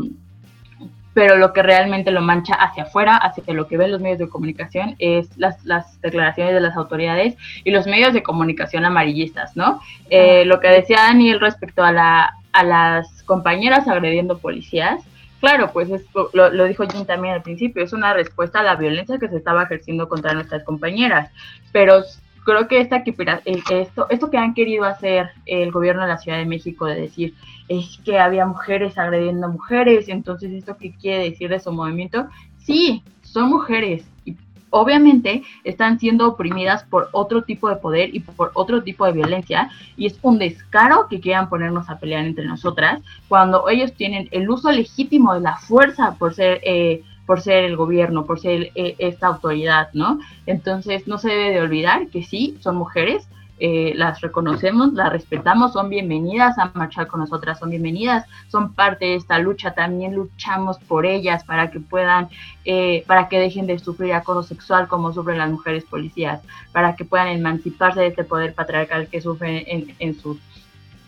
pero 1.17 1.39
lo 1.39 1.55
que 1.55 1.63
realmente 1.63 2.11
lo 2.11 2.21
mancha 2.21 2.53
hacia 2.57 2.83
afuera, 2.83 3.17
hacia 3.17 3.55
lo 3.55 3.67
que 3.67 3.79
ven 3.79 3.91
los 3.91 4.03
medios 4.03 4.19
de 4.19 4.29
comunicación, 4.29 4.97
es 4.99 5.35
las, 5.39 5.65
las 5.65 5.99
declaraciones 6.03 6.53
de 6.53 6.61
las 6.61 6.77
autoridades 6.77 7.39
y 7.65 7.71
los 7.71 7.87
medios 7.87 8.13
de 8.13 8.23
comunicación 8.23 8.85
amarillistas, 8.85 9.57
¿no? 9.57 9.81
Eh, 10.11 10.45
lo 10.45 10.61
que 10.61 10.69
decía 10.69 10.99
Daniel 10.99 11.41
respecto 11.41 11.83
a, 11.83 11.91
la, 11.91 12.35
a 12.53 12.65
las 12.65 13.23
compañeras 13.23 13.89
agrediendo 13.89 14.37
policías, 14.37 15.01
claro, 15.41 15.71
pues 15.73 15.89
lo, 16.35 16.51
lo, 16.51 16.65
dijo 16.67 16.85
Jim 16.87 17.07
también 17.07 17.33
al 17.33 17.43
principio, 17.43 17.83
es 17.83 17.95
una 17.95 18.13
respuesta 18.13 18.61
a 18.61 18.65
la 18.65 18.77
violencia 18.77 19.17
que 19.17 19.31
se 19.31 19.39
estaba 19.39 19.63
ejerciendo 19.63 20.11
contra 20.11 20.35
nuestras 20.35 20.65
compañeras, 20.65 21.31
pero 21.73 22.03
creo 22.47 22.69
que 22.69 22.81
esta, 22.81 23.03
esto, 23.45 24.07
esto 24.09 24.31
que 24.31 24.39
han 24.39 24.55
querido 24.55 24.85
hacer 24.85 25.31
el 25.45 25.73
gobierno 25.73 26.03
de 26.03 26.09
la 26.09 26.17
Ciudad 26.17 26.39
de 26.39 26.47
México 26.47 26.87
de 26.87 26.95
decir 26.95 27.35
es 27.69 27.99
que 28.05 28.21
había 28.21 28.47
mujeres 28.47 28.97
agrediendo 28.97 29.49
a 29.49 29.51
mujeres, 29.51 30.09
entonces 30.09 30.53
esto 30.53 30.77
qué 30.79 30.95
quiere 30.95 31.31
decir 31.31 31.51
de 31.51 31.59
su 31.59 31.73
movimiento, 31.73 32.29
sí, 32.59 33.03
son 33.23 33.51
mujeres 33.51 34.07
y 34.25 34.37
obviamente 34.71 35.43
están 35.65 35.99
siendo 35.99 36.29
oprimidas 36.29 36.85
por 36.85 37.09
otro 37.11 37.43
tipo 37.43 37.69
de 37.69 37.77
poder 37.77 38.15
y 38.15 38.21
por 38.21 38.53
otro 38.55 38.83
tipo 38.83 39.05
de 39.07 39.13
violencia 39.13 39.69
y 39.97 40.07
es 40.07 40.17
un 40.23 40.39
descaro 40.39 41.09
que 41.09 41.21
quieran 41.21 41.49
ponernos 41.49 41.91
a 41.91 41.99
pelear 41.99 42.25
entre 42.25 42.47
nosotras 42.47 43.03
cuando 43.27 43.69
ellos 43.69 43.93
tienen 43.95 44.29
el 44.31 44.49
uso 44.49 44.71
legítimo 44.71 45.35
de 45.35 45.41
la 45.41 45.57
fuerza 45.57 46.15
por 46.17 46.33
ser 46.35 46.61
eh, 46.63 47.03
por 47.27 47.41
ser 47.41 47.65
el 47.65 47.77
gobierno, 47.77 48.25
por 48.25 48.41
ser 48.41 48.71
eh, 48.75 48.95
esta 48.99 49.27
autoridad, 49.27 49.89
¿no? 49.93 50.21
Entonces 50.47 51.07
no 51.07 51.19
se 51.19 51.29
debe 51.29 51.51
de 51.51 51.61
olvidar 51.61 52.07
que 52.09 52.23
sí, 52.23 52.57
son 52.61 52.77
mujeres, 52.77 53.29
eh, 53.59 53.95
las 53.97 54.21
reconocemos, 54.21 54.93
las 54.93 55.11
respetamos, 55.11 55.73
son 55.73 55.89
bienvenidas 55.89 56.59
a 56.59 56.73
marchar 56.75 57.07
con 57.07 57.21
nosotras, 57.21 57.59
son 57.59 57.71
bienvenidas, 57.71 58.27
son 58.49 58.75
parte 58.75 59.07
de 59.07 59.15
esta 59.15 59.39
lucha, 59.39 59.73
también 59.73 60.15
luchamos 60.15 60.79
por 60.79 61.07
ellas 61.07 61.43
para 61.43 61.71
que 61.71 61.81
puedan, 61.81 62.29
eh, 62.67 63.03
para 63.07 63.29
que 63.29 63.39
dejen 63.39 63.67
de 63.67 63.79
sufrir 63.79 64.13
acoso 64.13 64.43
sexual 64.43 64.89
como 64.89 65.11
sufren 65.15 65.39
las 65.39 65.51
mujeres 65.51 65.85
policías, 65.85 66.43
para 66.73 66.97
que 66.97 67.07
puedan 67.07 67.29
emanciparse 67.29 68.01
de 68.01 68.09
este 68.09 68.25
poder 68.25 68.53
patriarcal 68.53 69.09
que 69.09 69.23
sufren 69.23 69.65
en, 69.99 70.21
sus, 70.21 70.37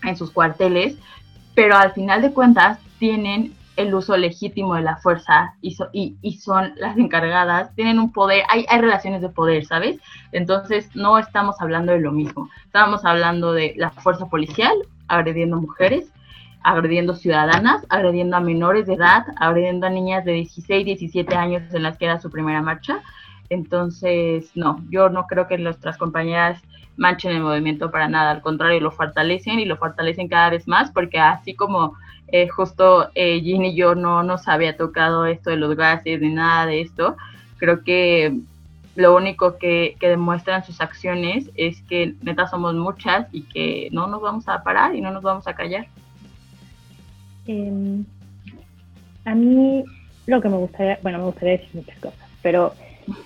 en 0.02 0.16
sus 0.16 0.30
cuarteles, 0.30 0.96
pero 1.54 1.76
al 1.76 1.92
final 1.92 2.22
de 2.22 2.32
cuentas 2.32 2.78
tienen 2.98 3.52
el 3.78 3.94
uso 3.94 4.16
legítimo 4.16 4.74
de 4.74 4.82
la 4.82 4.96
fuerza 4.96 5.54
y, 5.62 5.76
y, 6.20 6.32
son 6.38 6.72
las 6.76 6.98
encargadas, 6.98 7.74
tienen 7.74 7.98
un 7.98 8.12
poder, 8.12 8.42
hay, 8.48 8.66
hay 8.68 8.80
relaciones 8.80 9.22
de 9.22 9.28
poder, 9.28 9.64
¿sabes? 9.64 10.00
Entonces 10.32 10.94
no 10.94 11.16
estamos 11.16 11.60
hablando 11.60 11.92
de 11.92 12.00
lo 12.00 12.12
mismo, 12.12 12.50
estamos 12.64 13.04
hablando 13.04 13.52
de 13.52 13.74
la 13.76 13.90
fuerza 13.90 14.26
policial 14.26 14.72
agrediendo 15.08 15.60
mujeres, 15.60 16.12
agrediendo 16.62 17.14
ciudadanas, 17.14 17.86
agrediendo 17.88 18.36
a 18.36 18.40
menores 18.40 18.86
de 18.86 18.94
edad, 18.94 19.24
agrediendo 19.38 19.86
a 19.86 19.90
niñas 19.90 20.24
de 20.24 20.32
16, 20.32 20.84
17 20.84 21.34
años 21.34 21.62
en 21.72 21.82
las 21.82 21.96
que 21.98 22.04
era 22.04 22.20
su 22.20 22.30
primera 22.30 22.62
marcha. 22.62 23.00
Entonces, 23.48 24.50
no, 24.54 24.84
yo 24.90 25.08
no 25.08 25.26
creo 25.26 25.48
que 25.48 25.56
nuestras 25.56 25.96
compañeras 25.96 26.62
manchen 26.96 27.32
el 27.32 27.42
movimiento 27.42 27.90
para 27.90 28.08
nada, 28.08 28.32
al 28.32 28.42
contrario, 28.42 28.80
lo 28.80 28.90
fortalecen 28.90 29.60
y 29.60 29.64
lo 29.64 29.76
fortalecen 29.76 30.28
cada 30.28 30.50
vez 30.50 30.68
más, 30.68 30.90
porque 30.90 31.18
así 31.18 31.54
como 31.54 31.94
eh, 32.30 32.48
justo 32.48 33.10
eh, 33.14 33.40
y 33.42 33.74
yo 33.74 33.94
no 33.94 34.22
nos 34.22 34.48
había 34.48 34.76
tocado 34.76 35.26
esto 35.26 35.50
de 35.50 35.56
los 35.56 35.76
gases 35.76 36.20
ni 36.20 36.30
nada 36.30 36.66
de 36.66 36.82
esto, 36.82 37.16
creo 37.56 37.82
que 37.84 38.38
lo 38.96 39.14
único 39.14 39.58
que, 39.58 39.96
demuestran 40.00 40.64
sus 40.64 40.80
acciones 40.80 41.50
es 41.54 41.80
que 41.82 42.14
neta 42.22 42.46
somos 42.48 42.74
muchas 42.74 43.28
y 43.32 43.42
que 43.42 43.88
no 43.92 44.08
nos 44.08 44.20
vamos 44.20 44.48
a 44.48 44.62
parar 44.62 44.94
y 44.94 45.00
no 45.00 45.10
nos 45.10 45.22
vamos 45.22 45.46
a 45.46 45.54
callar. 45.54 45.86
Em, 47.46 48.04
a 49.24 49.34
mí 49.34 49.84
lo 50.26 50.40
que 50.40 50.48
me 50.48 50.56
gustaría, 50.56 50.98
bueno, 51.02 51.18
me 51.18 51.24
gustaría 51.26 51.58
decir 51.58 51.70
muchas 51.74 51.98
cosas, 51.98 52.28
pero 52.42 52.74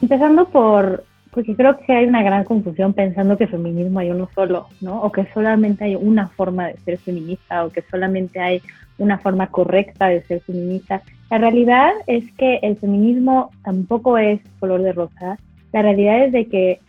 empezando 0.00 0.48
por 0.48 1.05
porque 1.32 1.57
creo 1.57 1.78
que 1.78 1.94
hay 1.94 2.05
una 2.05 2.22
gran 2.22 2.44
confusión 2.44 2.92
pensando 2.92 3.38
que 3.38 3.46
feminismo 3.46 4.00
hay 4.00 4.11
uno 4.11 4.28
solo, 4.34 4.68
¿no? 4.82 5.00
O 5.00 5.11
que 5.11 5.26
solamente 5.32 5.84
hay 5.84 5.96
una 5.96 6.28
forma 6.28 6.66
de 6.66 6.76
ser 6.80 6.98
feminista 6.98 7.64
o 7.64 7.70
que 7.70 7.82
solamente 7.90 8.38
hay 8.38 8.62
una 8.99 9.18
forma 9.18 9.49
correcta 9.49 10.09
de 10.09 10.22
ser 10.22 10.40
feminista. 10.40 11.03
La 11.30 11.38
realidad 11.38 11.93
es 12.07 12.30
que 12.32 12.61
el 12.62 12.76
feminismo 12.76 13.51
tampoco 13.64 14.18
es 14.18 14.40
color 14.61 14.82
de 14.82 14.93
rosa. 14.93 15.38
La 15.72 15.82
realidad 15.82 16.24
es 16.24 16.32
de 16.32 16.47
que 16.47 16.80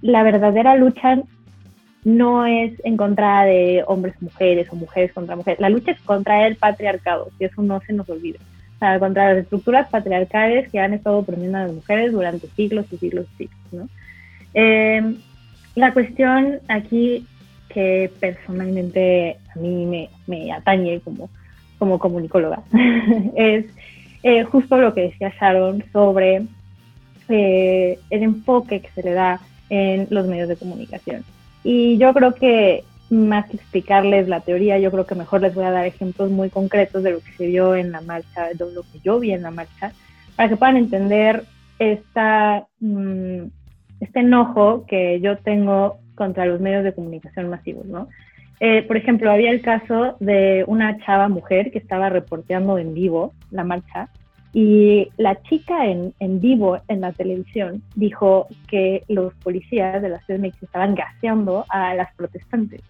la 0.00 0.22
verdadera 0.22 0.76
lucha 0.76 1.20
no 2.04 2.46
es 2.46 2.72
en 2.84 2.96
contra 2.96 3.44
de 3.44 3.84
hombres 3.86 4.20
mujeres 4.20 4.68
o 4.72 4.76
mujeres 4.76 5.12
contra 5.12 5.36
mujeres. 5.36 5.60
La 5.60 5.70
lucha 5.70 5.92
es 5.92 6.00
contra 6.00 6.46
el 6.46 6.56
patriarcado, 6.56 7.28
y 7.38 7.44
eso 7.44 7.62
no 7.62 7.80
se 7.80 7.92
nos 7.92 8.08
olvida 8.08 8.38
contra 8.98 9.32
las 9.32 9.44
estructuras 9.44 9.88
patriarcales 9.88 10.68
que 10.70 10.80
han 10.80 10.92
estado 10.92 11.18
oprimiendo 11.18 11.58
a 11.58 11.62
las 11.62 11.72
mujeres 11.72 12.12
durante 12.12 12.48
siglos 12.48 12.86
y 12.90 12.96
siglos 12.96 13.26
y 13.34 13.36
siglos. 13.44 13.60
¿no? 13.70 13.88
Em, 14.54 15.16
la 15.74 15.92
cuestión 15.92 16.58
aquí 16.68 17.26
que 17.68 18.10
personalmente 18.20 19.38
a 19.54 19.58
mí 19.58 19.86
me, 19.86 20.10
me 20.26 20.52
atañe 20.52 21.00
como, 21.00 21.30
como 21.82 21.98
comunicóloga. 21.98 22.62
es 23.34 23.66
eh, 24.22 24.44
justo 24.44 24.78
lo 24.78 24.94
que 24.94 25.00
decía 25.00 25.34
Sharon 25.36 25.82
sobre 25.92 26.46
eh, 27.28 27.98
el 28.08 28.22
enfoque 28.22 28.80
que 28.80 28.88
se 28.90 29.02
le 29.02 29.14
da 29.14 29.40
en 29.68 30.06
los 30.10 30.28
medios 30.28 30.48
de 30.48 30.54
comunicación. 30.54 31.24
Y 31.64 31.98
yo 31.98 32.14
creo 32.14 32.36
que 32.36 32.84
más 33.10 33.48
que 33.48 33.56
explicarles 33.56 34.28
la 34.28 34.42
teoría, 34.42 34.78
yo 34.78 34.92
creo 34.92 35.06
que 35.06 35.16
mejor 35.16 35.40
les 35.40 35.56
voy 35.56 35.64
a 35.64 35.72
dar 35.72 35.84
ejemplos 35.84 36.30
muy 36.30 36.50
concretos 36.50 37.02
de 37.02 37.10
lo 37.10 37.18
que 37.18 37.32
se 37.32 37.46
vio 37.48 37.74
en 37.74 37.90
la 37.90 38.00
marcha, 38.00 38.46
de 38.46 38.72
lo 38.72 38.82
que 38.82 39.00
yo 39.02 39.18
vi 39.18 39.32
en 39.32 39.42
la 39.42 39.50
marcha, 39.50 39.90
para 40.36 40.48
que 40.48 40.56
puedan 40.56 40.76
entender 40.76 41.46
esta, 41.80 42.64
mm, 42.78 43.46
este 43.98 44.20
enojo 44.20 44.86
que 44.86 45.20
yo 45.20 45.36
tengo 45.38 45.98
contra 46.14 46.46
los 46.46 46.60
medios 46.60 46.84
de 46.84 46.94
comunicación 46.94 47.50
masivos, 47.50 47.86
¿no? 47.86 48.06
Eh, 48.60 48.82
por 48.82 48.96
ejemplo, 48.96 49.30
había 49.30 49.50
el 49.50 49.60
caso 49.60 50.16
de 50.20 50.64
una 50.66 50.98
chava 51.04 51.28
mujer 51.28 51.70
que 51.72 51.78
estaba 51.78 52.08
reporteando 52.08 52.78
en 52.78 52.94
vivo 52.94 53.32
la 53.50 53.64
marcha 53.64 54.08
y 54.52 55.08
la 55.16 55.40
chica 55.42 55.86
en, 55.86 56.12
en 56.20 56.40
vivo 56.40 56.78
en 56.88 57.00
la 57.00 57.12
televisión 57.12 57.82
dijo 57.94 58.48
que 58.68 59.02
los 59.08 59.32
policías 59.34 60.02
de 60.02 60.10
la 60.10 60.20
CDMX 60.20 60.62
estaban 60.62 60.94
gaseando 60.94 61.64
a 61.70 61.94
las 61.94 62.14
protestantes. 62.14 62.82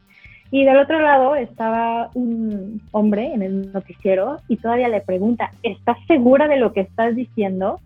Y 0.50 0.64
del 0.64 0.76
otro 0.76 1.00
lado 1.00 1.34
estaba 1.34 2.10
un 2.14 2.82
hombre 2.90 3.32
en 3.32 3.42
el 3.42 3.72
noticiero 3.72 4.36
y 4.48 4.56
todavía 4.56 4.88
le 4.88 5.00
pregunta, 5.00 5.50
¿estás 5.62 5.96
segura 6.06 6.46
de 6.46 6.58
lo 6.58 6.74
que 6.74 6.80
estás 6.80 7.16
diciendo? 7.16 7.80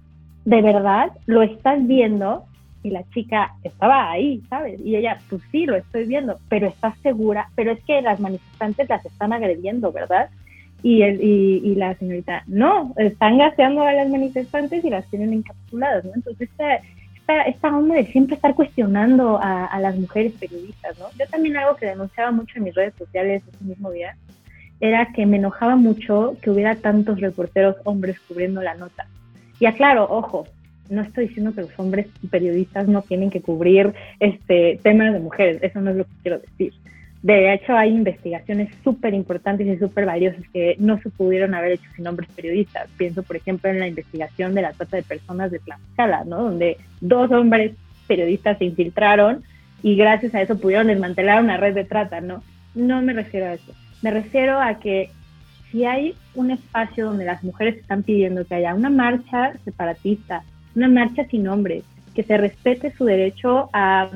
¿De 0.44 0.62
verdad? 0.62 1.12
¿Lo 1.26 1.42
estás 1.42 1.86
viendo? 1.86 2.44
Y 2.86 2.90
la 2.90 3.02
chica 3.10 3.52
estaba 3.64 4.12
ahí, 4.12 4.40
¿sabes? 4.48 4.80
Y 4.80 4.94
ella, 4.94 5.18
pues 5.28 5.42
sí, 5.50 5.66
lo 5.66 5.74
estoy 5.74 6.04
viendo, 6.04 6.38
pero 6.48 6.68
estás 6.68 6.96
segura, 7.00 7.48
pero 7.56 7.72
es 7.72 7.82
que 7.82 8.00
las 8.00 8.20
manifestantes 8.20 8.88
las 8.88 9.04
están 9.04 9.32
agrediendo, 9.32 9.90
¿verdad? 9.90 10.30
Y, 10.84 11.02
el, 11.02 11.20
y, 11.20 11.74
la 11.74 11.94
señorita, 11.96 12.44
no, 12.46 12.94
están 12.96 13.38
gaseando 13.38 13.82
a 13.82 13.92
las 13.92 14.08
manifestantes 14.08 14.84
y 14.84 14.90
las 14.90 15.04
tienen 15.10 15.32
encapsuladas, 15.32 16.04
¿no? 16.04 16.12
Entonces, 16.14 16.48
esta, 16.48 16.76
esta, 17.16 17.42
esta 17.42 17.76
onda 17.76 17.96
de 17.96 18.06
siempre 18.06 18.36
estar 18.36 18.54
cuestionando 18.54 19.40
a, 19.42 19.64
a, 19.64 19.80
las 19.80 19.96
mujeres 19.96 20.32
periodistas, 20.38 20.96
¿no? 21.00 21.06
Yo 21.18 21.26
también 21.26 21.56
algo 21.56 21.74
que 21.74 21.86
denunciaba 21.86 22.30
mucho 22.30 22.58
en 22.58 22.64
mis 22.64 22.74
redes 22.76 22.94
sociales 22.96 23.42
ese 23.48 23.64
mismo 23.64 23.90
día 23.90 24.16
era 24.78 25.12
que 25.12 25.26
me 25.26 25.38
enojaba 25.38 25.74
mucho 25.74 26.36
que 26.40 26.50
hubiera 26.50 26.76
tantos 26.76 27.20
reporteros 27.20 27.74
hombres 27.82 28.20
cubriendo 28.20 28.62
la 28.62 28.74
nota. 28.74 29.08
Y 29.58 29.66
aclaro, 29.66 30.06
ojo, 30.08 30.46
no 30.90 31.02
estoy 31.02 31.28
diciendo 31.28 31.54
que 31.54 31.62
los 31.62 31.78
hombres 31.78 32.06
periodistas 32.30 32.88
no 32.88 33.02
tienen 33.02 33.30
que 33.30 33.40
cubrir 33.40 33.92
este 34.20 34.78
temas 34.82 35.12
de 35.12 35.20
mujeres, 35.20 35.58
eso 35.62 35.80
no 35.80 35.90
es 35.90 35.96
lo 35.96 36.04
que 36.04 36.10
quiero 36.22 36.38
decir. 36.38 36.72
De 37.22 37.52
hecho, 37.52 37.76
hay 37.76 37.90
investigaciones 37.90 38.68
súper 38.84 39.12
importantes 39.12 39.66
y 39.66 39.78
súper 39.78 40.06
valiosas 40.06 40.42
que 40.52 40.76
no 40.78 41.00
se 41.00 41.10
pudieron 41.10 41.54
haber 41.54 41.72
hecho 41.72 41.90
sin 41.96 42.06
hombres 42.06 42.28
periodistas. 42.36 42.88
Pienso, 42.96 43.22
por 43.22 43.36
ejemplo, 43.36 43.68
en 43.68 43.80
la 43.80 43.88
investigación 43.88 44.54
de 44.54 44.62
la 44.62 44.72
trata 44.72 44.96
de 44.96 45.02
personas 45.02 45.50
de 45.50 45.58
Tlaxcala, 45.58 46.24
¿no? 46.24 46.44
Donde 46.44 46.76
dos 47.00 47.30
hombres 47.32 47.72
periodistas 48.06 48.58
se 48.58 48.66
infiltraron 48.66 49.42
y 49.82 49.96
gracias 49.96 50.34
a 50.34 50.42
eso 50.42 50.58
pudieron 50.58 50.86
desmantelar 50.86 51.42
una 51.42 51.56
red 51.56 51.74
de 51.74 51.84
trata, 51.84 52.20
¿no? 52.20 52.42
No 52.74 53.02
me 53.02 53.12
refiero 53.12 53.46
a 53.46 53.54
eso. 53.54 53.72
Me 54.02 54.10
refiero 54.10 54.60
a 54.60 54.78
que 54.78 55.10
si 55.70 55.84
hay 55.84 56.14
un 56.34 56.50
espacio 56.50 57.06
donde 57.06 57.24
las 57.24 57.42
mujeres 57.42 57.76
están 57.76 58.02
pidiendo 58.02 58.44
que 58.44 58.54
haya 58.54 58.74
una 58.74 58.90
marcha 58.90 59.54
separatista, 59.64 60.44
una 60.76 60.88
marcha 60.88 61.24
sin 61.26 61.48
hombres, 61.48 61.82
que 62.14 62.22
se 62.22 62.36
respete 62.36 62.92
su 62.96 63.04
derecho 63.04 63.68
a, 63.72 64.10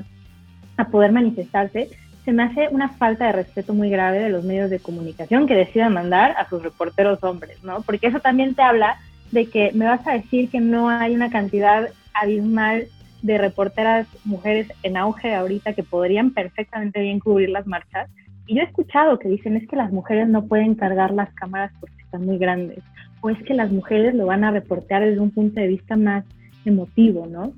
a 0.77 0.89
poder 0.89 1.13
manifestarse, 1.13 1.89
se 2.25 2.33
me 2.33 2.43
hace 2.43 2.69
una 2.71 2.91
falta 2.91 3.27
de 3.27 3.33
respeto 3.33 3.75
muy 3.75 3.91
grave 3.91 4.19
de 4.21 4.29
los 4.29 4.45
medios 4.45 4.71
de 4.71 4.79
comunicación 4.79 5.47
que 5.47 5.55
decidan 5.55 5.95
mandar 5.95 6.35
a 6.39 6.49
sus 6.49 6.63
reporteros 6.63 7.23
hombres, 7.25 7.63
¿no? 7.65 7.83
Porque 7.83 8.07
eso 8.07 8.21
también 8.21 8.55
te 8.55 8.63
habla 8.63 8.99
de 9.33 9.47
que 9.47 9.73
me 9.73 9.87
vas 9.87 10.07
a 10.07 10.13
decir 10.13 10.51
que 10.51 10.61
no 10.61 10.89
hay 10.89 11.15
una 11.15 11.31
cantidad 11.31 11.89
abismal 12.15 12.87
de 13.23 13.39
reporteras 13.39 14.07
mujeres 14.25 14.69
en 14.83 14.97
auge 14.97 15.35
ahorita 15.35 15.73
que 15.73 15.83
podrían 15.83 16.33
perfectamente 16.33 17.01
bien 17.01 17.21
cubrir 17.21 17.51
las 17.51 17.67
marchas. 17.67 18.09
Y 18.47 18.57
yo 18.57 18.63
he 18.63 18.65
escuchado 18.65 19.19
que 19.19 19.29
dicen 19.29 19.57
es 19.57 19.67
que 19.69 19.77
las 19.77 19.93
mujeres 19.93 20.29
no 20.29 20.47
pueden 20.47 20.75
cargar 20.75 21.13
las 21.13 21.33
cámaras 21.35 21.73
porque 21.81 22.03
están 22.03 22.25
muy 22.25 22.39
grandes, 22.39 22.83
o 23.21 23.31
es 23.31 23.43
que 23.45 23.55
las 23.55 23.71
mujeres 23.71 24.15
lo 24.15 24.27
van 24.27 24.45
a 24.45 24.51
reportear 24.51 25.05
desde 25.05 25.21
un 25.21 25.31
punto 25.31 25.61
de 25.61 25.69
vista 25.69 25.97
más 25.97 26.25
emotivo, 26.65 27.27
¿no? 27.27 27.53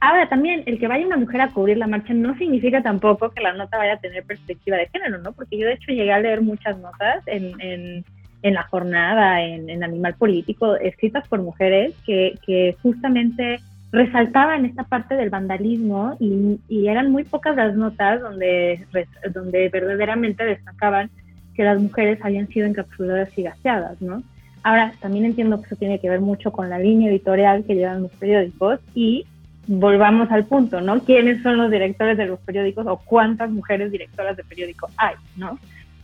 Ahora 0.00 0.28
también, 0.28 0.62
el 0.64 0.78
que 0.78 0.88
vaya 0.88 1.06
una 1.06 1.18
mujer 1.18 1.42
a 1.42 1.50
cubrir 1.50 1.76
la 1.76 1.86
marcha 1.86 2.14
no 2.14 2.34
significa 2.38 2.82
tampoco 2.82 3.30
que 3.30 3.42
la 3.42 3.52
nota 3.52 3.76
vaya 3.76 3.94
a 3.94 4.00
tener 4.00 4.24
perspectiva 4.24 4.78
de 4.78 4.88
género, 4.88 5.18
¿no? 5.18 5.32
Porque 5.32 5.58
yo 5.58 5.66
de 5.66 5.74
hecho 5.74 5.92
llegué 5.92 6.12
a 6.12 6.20
leer 6.20 6.40
muchas 6.40 6.78
notas 6.78 7.22
en, 7.26 7.52
en, 8.42 8.54
la 8.54 8.62
jornada, 8.62 9.42
en, 9.42 9.84
Animal 9.84 10.14
Político, 10.14 10.76
escritas 10.76 11.28
por 11.28 11.42
mujeres 11.42 11.94
que, 12.06 12.76
justamente 12.82 13.60
resaltaban 13.92 14.64
esta 14.64 14.84
parte 14.84 15.16
del 15.16 15.30
vandalismo 15.30 16.16
y, 16.18 16.60
y, 16.68 16.86
eran 16.86 17.10
muy 17.10 17.24
pocas 17.24 17.56
las 17.56 17.74
notas 17.74 18.22
donde, 18.22 18.86
donde 19.34 19.68
verdaderamente 19.68 20.44
destacaban 20.44 21.10
que 21.54 21.64
las 21.64 21.80
mujeres 21.80 22.20
habían 22.22 22.48
sido 22.48 22.66
encapsuladas 22.66 23.36
y 23.36 23.42
gaseadas, 23.42 24.00
¿no? 24.00 24.22
Ahora, 24.62 24.92
también 25.00 25.24
entiendo 25.24 25.58
que 25.58 25.66
eso 25.66 25.76
tiene 25.76 25.98
que 25.98 26.10
ver 26.10 26.20
mucho 26.20 26.52
con 26.52 26.68
la 26.68 26.78
línea 26.78 27.10
editorial 27.10 27.64
que 27.64 27.74
llevan 27.74 28.02
los 28.02 28.12
periódicos 28.12 28.80
y 28.94 29.26
volvamos 29.66 30.30
al 30.30 30.44
punto, 30.44 30.80
¿no? 30.80 31.00
¿Quiénes 31.04 31.42
son 31.42 31.56
los 31.56 31.70
directores 31.70 32.18
de 32.18 32.26
los 32.26 32.40
periódicos 32.40 32.86
o 32.86 32.98
cuántas 32.98 33.50
mujeres 33.50 33.92
directoras 33.92 34.36
de 34.36 34.44
periódico 34.44 34.88
hay, 34.96 35.14
¿no? 35.36 35.58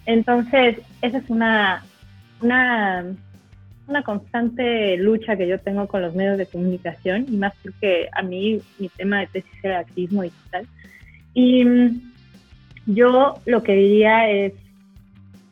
Entonces, 0.06 0.78
esa 1.02 1.18
es 1.18 1.28
una, 1.28 1.84
una, 2.40 3.04
una 3.88 4.02
constante 4.02 4.96
lucha 4.96 5.36
que 5.36 5.48
yo 5.48 5.58
tengo 5.58 5.86
con 5.88 6.00
los 6.00 6.14
medios 6.14 6.38
de 6.38 6.46
comunicación 6.46 7.26
y 7.28 7.36
más 7.36 7.52
porque 7.62 8.08
a 8.12 8.22
mí 8.22 8.60
mi 8.78 8.88
tema 8.90 9.20
de 9.20 9.26
tesis 9.26 9.64
era 9.64 9.80
activismo 9.80 10.22
digital. 10.22 10.66
Y 11.34 11.64
mm, 11.64 12.00
yo 12.86 13.34
lo 13.46 13.62
que 13.62 13.74
diría 13.74 14.30
es, 14.30 14.52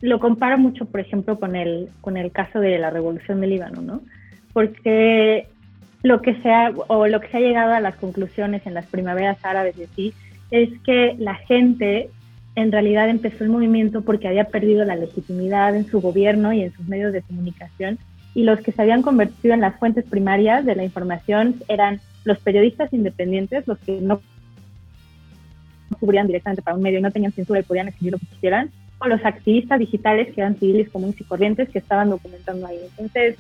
lo 0.05 0.21
comparo 0.21 0.59
mucho, 0.59 0.85
por 0.85 1.01
ejemplo, 1.01 1.41
con 1.41 1.57
el, 1.57 1.89
con 2.03 2.19
el 2.19 2.31
caso 2.31 2.61
de 2.61 2.79
la 2.79 2.91
revolución 2.91 3.41
del 3.41 3.51
Líbano, 3.51 3.81
¿no? 3.81 4.03
Porque 4.53 5.49
lo 6.03 6.21
que 6.21 6.35
se 6.43 6.51
ha, 6.51 6.73
o 6.89 7.07
lo 7.07 7.21
que 7.21 7.29
se 7.29 7.39
ha 7.39 7.41
llegado 7.41 7.73
a 7.73 7.81
las 7.81 7.97
conclusiones 7.97 8.67
en 8.67 8.75
las 8.75 8.85
primaveras 8.85 9.43
árabes 9.43 9.79
y 9.79 9.85
así, 9.85 10.15
es 10.51 10.69
que 10.85 11.17
la 11.19 11.35
gente 11.37 12.11
en 12.55 12.71
realidad 12.71 13.09
empezó 13.09 13.45
el 13.45 13.51
movimiento 13.51 14.03
porque 14.03 14.29
había 14.29 14.45
perdido 14.45 14.85
la 14.85 14.95
legitimidad 14.95 15.75
en 15.75 15.87
su 15.87 16.03
gobierno 16.03 16.53
y 16.53 16.61
en 16.61 16.73
sus 16.75 16.87
medios 16.87 17.15
de 17.15 17.23
comunicación, 17.23 17.99
y 18.35 18.43
los 18.43 18.61
que 18.61 18.73
se 18.73 18.83
habían 18.83 19.01
convertido 19.01 19.55
en 19.55 19.63
las 19.63 19.79
fuentes 19.79 20.05
primarias 20.05 20.67
de 20.67 20.77
la 20.77 20.85
información 20.85 21.63
eran 21.67 22.01
los 22.25 22.39
periodistas 22.41 22.93
independientes, 22.93 23.67
los 23.67 23.79
que 23.79 24.03
no 24.03 24.21
cubrían 25.99 26.27
directamente 26.27 26.61
para 26.61 26.77
un 26.77 26.83
medio 26.83 26.99
y 26.99 27.03
no 27.03 27.11
tenían 27.11 27.33
censura 27.33 27.61
y 27.61 27.63
podían 27.63 27.89
escribir 27.89 28.13
lo 28.13 28.19
que 28.19 28.27
quisieran, 28.27 28.71
o 28.99 29.07
los 29.07 29.25
activistas 29.25 29.79
digitales 29.79 30.33
que 30.35 30.41
eran 30.41 30.57
civiles 30.57 30.89
comunes 30.91 31.21
y 31.21 31.25
corrientes 31.25 31.69
que 31.69 31.79
estaban 31.79 32.11
documentando 32.11 32.67
ahí. 32.67 32.79
Entonces, 32.91 33.37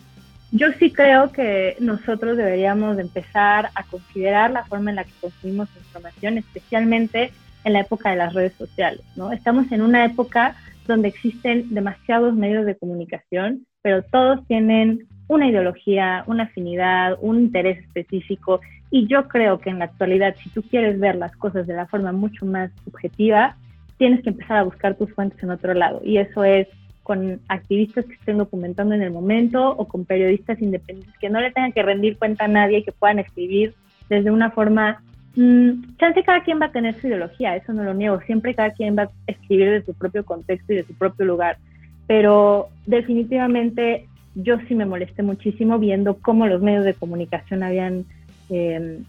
yo 0.52 0.72
sí 0.78 0.92
creo 0.92 1.32
que 1.32 1.76
nosotros 1.80 2.36
deberíamos 2.36 2.98
empezar 2.98 3.70
a 3.74 3.82
considerar 3.84 4.50
la 4.50 4.64
forma 4.64 4.90
en 4.90 4.96
la 4.96 5.04
que 5.04 5.12
consumimos 5.20 5.68
información, 5.76 6.38
especialmente 6.38 7.32
en 7.64 7.72
la 7.72 7.80
época 7.80 8.10
de 8.10 8.16
las 8.16 8.34
redes 8.34 8.52
sociales, 8.54 9.02
¿no? 9.16 9.32
Estamos 9.32 9.70
en 9.72 9.82
una 9.82 10.04
época 10.04 10.54
donde 10.86 11.08
existen 11.08 11.74
demasiados 11.74 12.34
medios 12.34 12.66
de 12.66 12.76
comunicación, 12.76 13.66
pero 13.82 14.02
todos 14.02 14.46
tienen 14.46 15.08
una 15.28 15.48
ideología, 15.48 16.24
una 16.26 16.44
afinidad, 16.44 17.16
un 17.20 17.40
interés 17.40 17.78
específico. 17.78 18.60
Y 18.90 19.06
yo 19.06 19.26
creo 19.28 19.58
que 19.58 19.70
en 19.70 19.78
la 19.78 19.86
actualidad, 19.86 20.36
si 20.42 20.50
tú 20.50 20.62
quieres 20.62 21.00
ver 21.00 21.16
las 21.16 21.34
cosas 21.36 21.66
de 21.66 21.74
la 21.74 21.86
forma 21.86 22.12
mucho 22.12 22.44
más 22.46 22.70
subjetiva, 22.84 23.56
tienes 23.98 24.22
que 24.22 24.30
empezar 24.30 24.58
a 24.58 24.64
buscar 24.64 24.96
tus 24.96 25.12
fuentes 25.12 25.42
en 25.42 25.50
otro 25.50 25.74
lado. 25.74 26.00
Y 26.04 26.18
eso 26.18 26.44
es 26.44 26.68
con 27.02 27.40
activistas 27.48 28.06
que 28.06 28.14
estén 28.14 28.38
documentando 28.38 28.94
en 28.94 29.02
el 29.02 29.10
momento 29.10 29.70
o 29.70 29.86
con 29.86 30.04
periodistas 30.04 30.60
independientes 30.60 31.14
que 31.20 31.28
no 31.28 31.40
le 31.40 31.52
tengan 31.52 31.72
que 31.72 31.82
rendir 31.82 32.16
cuenta 32.16 32.46
a 32.46 32.48
nadie 32.48 32.78
y 32.78 32.82
que 32.82 32.92
puedan 32.92 33.18
escribir 33.18 33.74
desde 34.08 34.30
una 34.30 34.50
forma... 34.50 35.02
Mmm, 35.36 35.96
chance 35.98 36.22
cada 36.22 36.44
quien 36.44 36.60
va 36.60 36.66
a 36.66 36.72
tener 36.72 36.94
su 37.00 37.08
ideología, 37.08 37.56
eso 37.56 37.72
no 37.72 37.82
lo 37.82 37.92
niego. 37.92 38.20
Siempre 38.20 38.54
cada 38.54 38.70
quien 38.70 38.96
va 38.96 39.02
a 39.02 39.10
escribir 39.26 39.70
de 39.70 39.82
su 39.82 39.92
propio 39.92 40.24
contexto 40.24 40.72
y 40.72 40.76
de 40.76 40.84
su 40.84 40.94
propio 40.94 41.26
lugar. 41.26 41.58
Pero 42.06 42.68
definitivamente 42.86 44.06
yo 44.34 44.58
sí 44.68 44.74
me 44.74 44.86
molesté 44.86 45.22
muchísimo 45.22 45.78
viendo 45.78 46.18
cómo 46.18 46.46
los 46.46 46.62
medios 46.62 46.84
de 46.84 46.94
comunicación 46.94 47.62
habían 47.62 48.04
eh, 48.50 49.00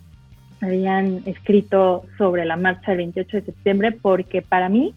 habían 0.66 1.22
escrito 1.26 2.06
sobre 2.18 2.46
la 2.46 2.58
marcha 2.58 2.92
del 2.92 2.98
28 2.98 3.38
de 3.38 3.44
septiembre 3.44 3.92
porque 3.92 4.42
para 4.42 4.70
mí 4.70 4.94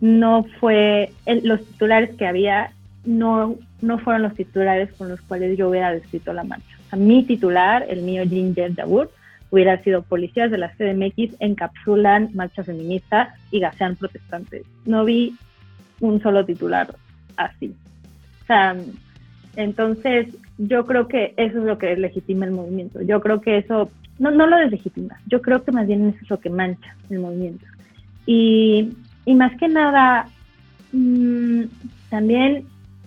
no 0.00 0.44
fue, 0.58 1.12
los 1.26 1.64
titulares 1.64 2.14
que 2.16 2.26
había 2.26 2.72
no, 3.04 3.56
no 3.80 3.98
fueron 3.98 4.22
los 4.22 4.34
titulares 4.34 4.92
con 4.94 5.08
los 5.08 5.20
cuales 5.22 5.56
yo 5.56 5.68
hubiera 5.68 5.92
descrito 5.92 6.32
la 6.32 6.44
marcha. 6.44 6.76
mi 6.96 7.24
titular, 7.24 7.86
el 7.88 8.02
mío 8.02 8.24
Ginger 8.28 8.74
Jawood, 8.74 9.08
hubiera 9.50 9.82
sido 9.82 10.02
policías 10.02 10.50
de 10.50 10.58
la 10.58 10.70
CDMX 10.70 11.36
encapsulan 11.38 12.30
marcha 12.34 12.64
feminista 12.64 13.34
y 13.50 13.60
gasean 13.60 13.96
protestantes. 13.96 14.64
No 14.86 15.04
vi 15.04 15.36
un 16.00 16.22
solo 16.22 16.44
titular 16.44 16.96
así. 17.36 17.74
O 18.42 18.46
sea, 18.46 18.76
entonces 19.56 20.28
yo 20.58 20.86
creo 20.86 21.06
que 21.08 21.34
eso 21.36 21.58
es 21.58 21.64
lo 21.64 21.78
que 21.78 21.96
legitima 21.96 22.46
el 22.46 22.52
movimiento. 22.52 23.02
Yo 23.02 23.20
creo 23.20 23.40
que 23.40 23.58
eso, 23.58 23.90
no, 24.22 24.30
no 24.30 24.46
lo 24.46 24.56
deslegitima, 24.56 25.18
yo 25.26 25.42
creo 25.42 25.64
que 25.64 25.72
más 25.72 25.88
bien 25.88 26.08
eso 26.08 26.18
es 26.22 26.30
lo 26.30 26.38
que 26.38 26.48
mancha 26.48 26.94
el 27.10 27.18
movimiento. 27.18 27.66
Y, 28.24 28.92
y 29.24 29.34
más 29.34 29.52
que 29.56 29.66
nada, 29.66 30.28
mmm, 30.92 31.62
también 32.08 32.64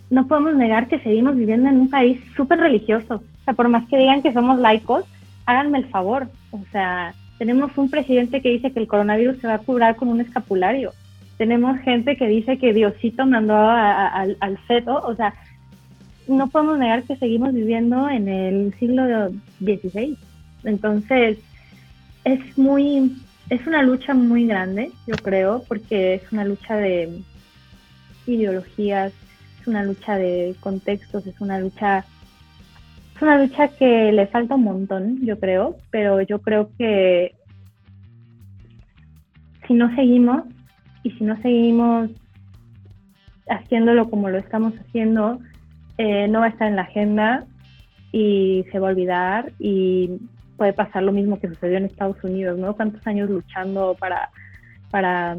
no 0.09 0.27
podemos 0.27 0.55
negar 0.55 0.89
que 0.89 0.99
seguimos 0.99 1.37
viviendo 1.37 1.69
en 1.69 1.79
un 1.79 1.89
país 1.89 2.19
súper 2.35 2.59
religioso. 2.59 3.15
O 3.15 3.43
sea, 3.45 3.53
por 3.53 3.69
más 3.69 3.87
que 3.87 3.97
digan 3.97 4.21
que 4.21 4.33
somos 4.33 4.59
laicos, 4.59 5.05
háganme 5.45 5.77
el 5.77 5.85
favor. 5.85 6.27
O 6.51 6.59
sea, 6.73 7.13
tenemos 7.37 7.77
un 7.77 7.89
presidente 7.89 8.41
que 8.41 8.49
dice 8.49 8.73
que 8.73 8.81
el 8.81 8.87
coronavirus 8.87 9.37
se 9.37 9.47
va 9.47 9.53
a 9.53 9.59
curar 9.59 9.95
con 9.95 10.09
un 10.09 10.19
escapulario. 10.19 10.91
Tenemos 11.37 11.79
gente 11.79 12.17
que 12.17 12.27
dice 12.27 12.57
que 12.57 12.73
Diosito 12.73 13.25
mandó 13.25 13.55
al, 13.55 14.35
al 14.41 14.57
feto. 14.67 15.01
O 15.01 15.15
sea, 15.15 15.33
no 16.27 16.49
podemos 16.49 16.77
negar 16.77 17.03
que 17.03 17.15
seguimos 17.15 17.53
viviendo 17.53 18.09
en 18.09 18.27
el 18.27 18.73
siglo 18.79 19.31
XVI. 19.61 20.17
Entonces, 20.65 21.37
es 22.23 22.57
muy, 22.57 23.15
es 23.49 23.65
una 23.67 23.83
lucha 23.83 24.13
muy 24.13 24.47
grande, 24.47 24.91
yo 25.07 25.15
creo, 25.15 25.63
porque 25.67 26.15
es 26.15 26.31
una 26.31 26.43
lucha 26.43 26.75
de 26.75 27.21
ideologías, 28.25 29.13
es 29.61 29.67
una 29.67 29.83
lucha 29.83 30.17
de 30.17 30.55
contextos, 30.59 31.25
es 31.27 31.39
una 31.39 31.59
lucha, 31.59 32.05
es 33.15 33.21
una 33.21 33.37
lucha 33.37 33.69
que 33.69 34.11
le 34.11 34.27
falta 34.27 34.55
un 34.55 34.63
montón, 34.63 35.25
yo 35.25 35.39
creo, 35.39 35.77
pero 35.91 36.21
yo 36.21 36.39
creo 36.39 36.69
que 36.77 37.35
si 39.67 39.73
no 39.73 39.93
seguimos 39.95 40.43
y 41.03 41.11
si 41.11 41.23
no 41.23 41.39
seguimos 41.41 42.09
haciéndolo 43.47 44.09
como 44.09 44.29
lo 44.29 44.39
estamos 44.39 44.73
haciendo, 44.73 45.39
eh, 45.99 46.27
no 46.27 46.39
va 46.39 46.47
a 46.47 46.49
estar 46.49 46.67
en 46.67 46.75
la 46.75 46.81
agenda 46.83 47.45
y 48.11 48.65
se 48.71 48.79
va 48.79 48.87
a 48.87 48.91
olvidar 48.91 49.51
y 49.59 50.09
puede 50.57 50.73
pasar 50.73 51.03
lo 51.03 51.11
mismo 51.11 51.39
que 51.39 51.47
sucedió 51.47 51.77
en 51.77 51.85
Estados 51.85 52.23
Unidos, 52.23 52.57
¿no? 52.57 52.73
Tantos 52.73 53.05
años 53.07 53.29
luchando 53.29 53.95
para, 53.99 54.29
para, 54.91 55.37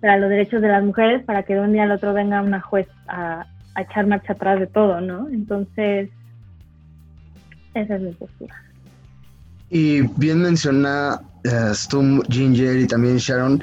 para 0.00 0.18
los 0.18 0.30
derechos 0.30 0.62
de 0.62 0.68
las 0.68 0.84
mujeres, 0.84 1.24
para 1.24 1.42
que 1.42 1.54
de 1.54 1.60
un 1.60 1.72
día 1.72 1.84
al 1.84 1.92
otro 1.92 2.12
venga 2.12 2.42
una 2.42 2.60
juez 2.60 2.88
a, 3.08 3.46
a 3.74 3.82
echar 3.82 4.06
marcha 4.06 4.32
atrás 4.32 4.60
de 4.60 4.66
todo, 4.66 5.00
¿no? 5.00 5.28
Entonces, 5.28 6.10
esa 7.74 7.96
es 7.96 8.00
mi 8.00 8.12
postura. 8.12 8.54
Y 9.68 10.02
bien 10.18 10.42
menciona 10.42 11.20
uh, 11.44 11.74
Stum, 11.74 12.22
Ginger 12.30 12.78
y 12.78 12.86
también 12.86 13.16
Sharon, 13.16 13.62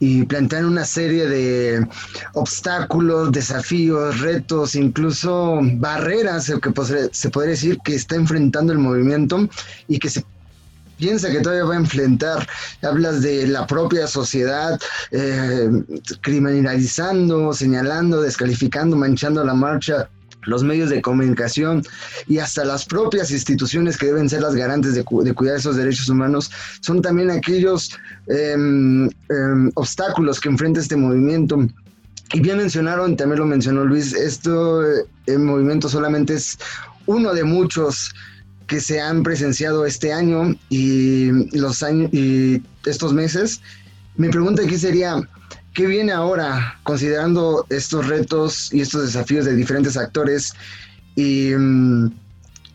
y 0.00 0.24
plantean 0.24 0.66
una 0.66 0.84
serie 0.84 1.26
de 1.26 1.86
obstáculos, 2.34 3.32
desafíos, 3.32 4.20
retos, 4.20 4.74
incluso 4.74 5.60
barreras 5.62 6.52
que 6.62 7.10
se 7.12 7.30
podría 7.30 7.50
decir 7.50 7.78
que 7.84 7.94
está 7.94 8.16
enfrentando 8.16 8.72
el 8.72 8.78
movimiento 8.78 9.48
y 9.88 9.98
que 9.98 10.10
se 10.10 10.24
piensa 10.96 11.30
que 11.30 11.40
todavía 11.40 11.64
va 11.64 11.74
a 11.74 11.78
enfrentar. 11.78 12.46
Hablas 12.82 13.22
de 13.22 13.46
la 13.46 13.66
propia 13.66 14.06
sociedad 14.06 14.78
eh, 15.10 15.70
criminalizando, 16.20 17.52
señalando, 17.52 18.20
descalificando, 18.20 18.96
manchando 18.96 19.44
la 19.44 19.54
marcha 19.54 20.08
los 20.46 20.64
medios 20.64 20.90
de 20.90 21.02
comunicación 21.02 21.82
y 22.26 22.38
hasta 22.38 22.64
las 22.64 22.84
propias 22.84 23.30
instituciones 23.30 23.96
que 23.96 24.06
deben 24.06 24.28
ser 24.28 24.42
las 24.42 24.54
garantes 24.54 24.94
de, 24.94 25.04
cuidar 25.04 25.56
esos 25.56 25.76
derechos 25.76 26.08
humanos, 26.08 26.50
son 26.80 27.02
también 27.02 27.30
aquellos 27.30 27.90
em, 28.26 29.06
em, 29.06 29.70
obstáculos 29.74 30.40
que 30.40 30.48
enfrenta 30.48 30.80
este 30.80 30.96
movimiento. 30.96 31.66
Y 32.32 32.40
bien 32.40 32.58
mencionaron, 32.58 33.16
también 33.16 33.40
lo 33.40 33.46
mencionó 33.46 33.84
Luis, 33.84 34.12
esto, 34.12 34.82
el 34.82 35.06
eh, 35.26 35.38
movimiento 35.38 35.88
solamente 35.88 36.34
es 36.34 36.58
uno 37.06 37.32
de 37.34 37.44
muchos 37.44 38.12
que 38.66 38.80
se 38.80 39.00
han 39.00 39.22
presenciado 39.22 39.84
este 39.84 40.12
año 40.12 40.54
y 40.70 41.30
los 41.56 41.82
años 41.82 42.12
y 42.12 42.62
estos 42.86 43.12
meses. 43.12 43.60
Mi 44.16 44.28
pregunta 44.28 44.62
aquí 44.62 44.78
sería, 44.78 45.28
¿Qué 45.74 45.86
viene 45.86 46.12
ahora, 46.12 46.78
considerando 46.84 47.66
estos 47.68 48.06
retos 48.06 48.72
y 48.72 48.80
estos 48.80 49.06
desafíos 49.06 49.44
de 49.44 49.56
diferentes 49.56 49.96
actores 49.96 50.52
y 51.16 51.50
mm, 51.50 52.12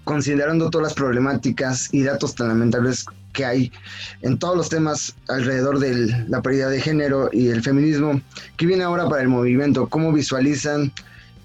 considerando 0.04 0.70
todas 0.70 0.90
las 0.90 0.94
problemáticas 0.96 1.88
y 1.94 2.04
datos 2.04 2.36
tan 2.36 2.50
lamentables 2.50 3.06
que 3.32 3.46
hay 3.46 3.72
en 4.22 4.38
todos 4.38 4.58
los 4.58 4.68
temas 4.68 5.16
alrededor 5.30 5.80
de 5.80 6.26
la 6.28 6.42
paridad 6.42 6.70
de 6.70 6.82
género 6.82 7.30
y 7.32 7.48
el 7.48 7.64
feminismo? 7.64 8.22
¿Qué 8.58 8.66
viene 8.66 8.84
ahora 8.84 9.08
para 9.08 9.22
el 9.22 9.30
movimiento? 9.30 9.88
¿Cómo 9.88 10.12
visualizan 10.12 10.92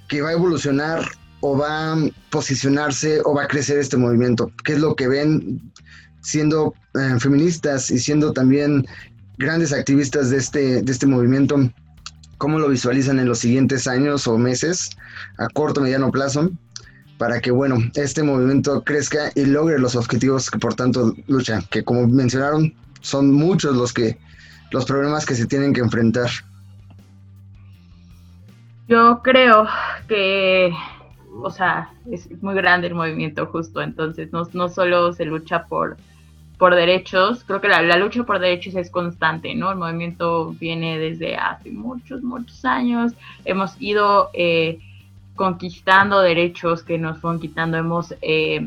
que 0.09 0.23
va 0.23 0.31
a 0.31 0.33
evolucionar 0.33 1.05
o 1.39 1.57
va 1.57 1.93
a 1.93 1.97
posicionarse 2.31 3.21
o 3.25 3.33
va 3.33 3.45
a 3.45 3.49
crecer 3.49 3.79
este 3.79 3.97
movimiento? 3.97 4.51
¿Qué 4.65 4.73
es 4.73 4.81
lo 4.81 4.97
que 4.97 5.07
ven 5.07 5.73
siendo 6.21 6.75
eh, 6.95 7.17
feministas 7.21 7.93
y 7.93 8.01
siendo 8.01 8.33
también 8.33 8.85
grandes 9.39 9.73
activistas 9.73 10.31
de 10.31 10.37
este, 10.39 10.83
de 10.83 10.93
este 10.93 11.07
movimiento, 11.07 11.57
cómo 12.39 12.59
lo 12.59 12.69
visualizan 12.69 13.19
en 13.19 13.29
los 13.29 13.39
siguientes 13.39 13.87
años 13.87 14.27
o 14.27 14.39
meses, 14.39 14.91
a 15.39 15.49
corto, 15.49 15.81
mediano 15.81 16.11
plazo, 16.11 16.51
para 17.19 17.41
que, 17.41 17.51
bueno, 17.51 17.77
este 17.95 18.23
movimiento 18.23 18.83
crezca 18.83 19.31
y 19.35 19.45
logre 19.45 19.79
los 19.79 19.97
objetivos 19.97 20.51
que 20.51 20.59
por 20.59 20.75
tanto 20.75 21.15
lucha, 21.27 21.63
que 21.71 21.85
como 21.85 22.07
mencionaron, 22.07 22.75
son 23.01 23.33
muchos 23.33 23.77
los 23.77 23.93
que, 23.93 24.19
los 24.71 24.85
problemas 24.85 25.27
que 25.27 25.35
se 25.35 25.47
tienen 25.47 25.73
que 25.73 25.81
enfrentar. 25.81 26.31
Yo 28.89 29.21
creo 29.23 29.67
que, 30.09 30.73
o 31.43 31.51
sea, 31.51 31.91
es 32.11 32.31
muy 32.43 32.55
grande 32.55 32.89
el 32.89 32.95
movimiento 32.95 33.47
justo, 33.47 33.81
entonces 33.81 34.33
no, 34.33 34.43
no 34.53 34.69
solo 34.69 35.13
se 35.13 35.25
lucha 35.25 35.65
por 35.67 35.97
por 36.65 36.75
derechos, 36.75 37.45
creo 37.45 37.61
que 37.61 37.69
la, 37.69 37.83
lucha 37.99 38.25
por 38.25 38.39
derechos 38.39 38.75
es 38.75 38.89
constante, 38.89 39.55
¿no? 39.55 39.71
El 39.71 39.77
movimiento 39.77 40.55
viene 40.59 40.99
desde 40.99 41.37
hace 41.37 41.71
muchos, 41.71 42.23
muchos 42.23 42.65
años, 42.65 43.13
hemos 43.45 43.77
ido 43.83 44.31
eh, 44.33 44.79
conquistando 45.37 46.23
derechos 46.23 46.83
que 46.83 46.97
nos 46.97 47.19
fueron 47.19 47.39
quitando, 47.39 47.77
hemos, 47.77 48.15
eh, 48.23 48.67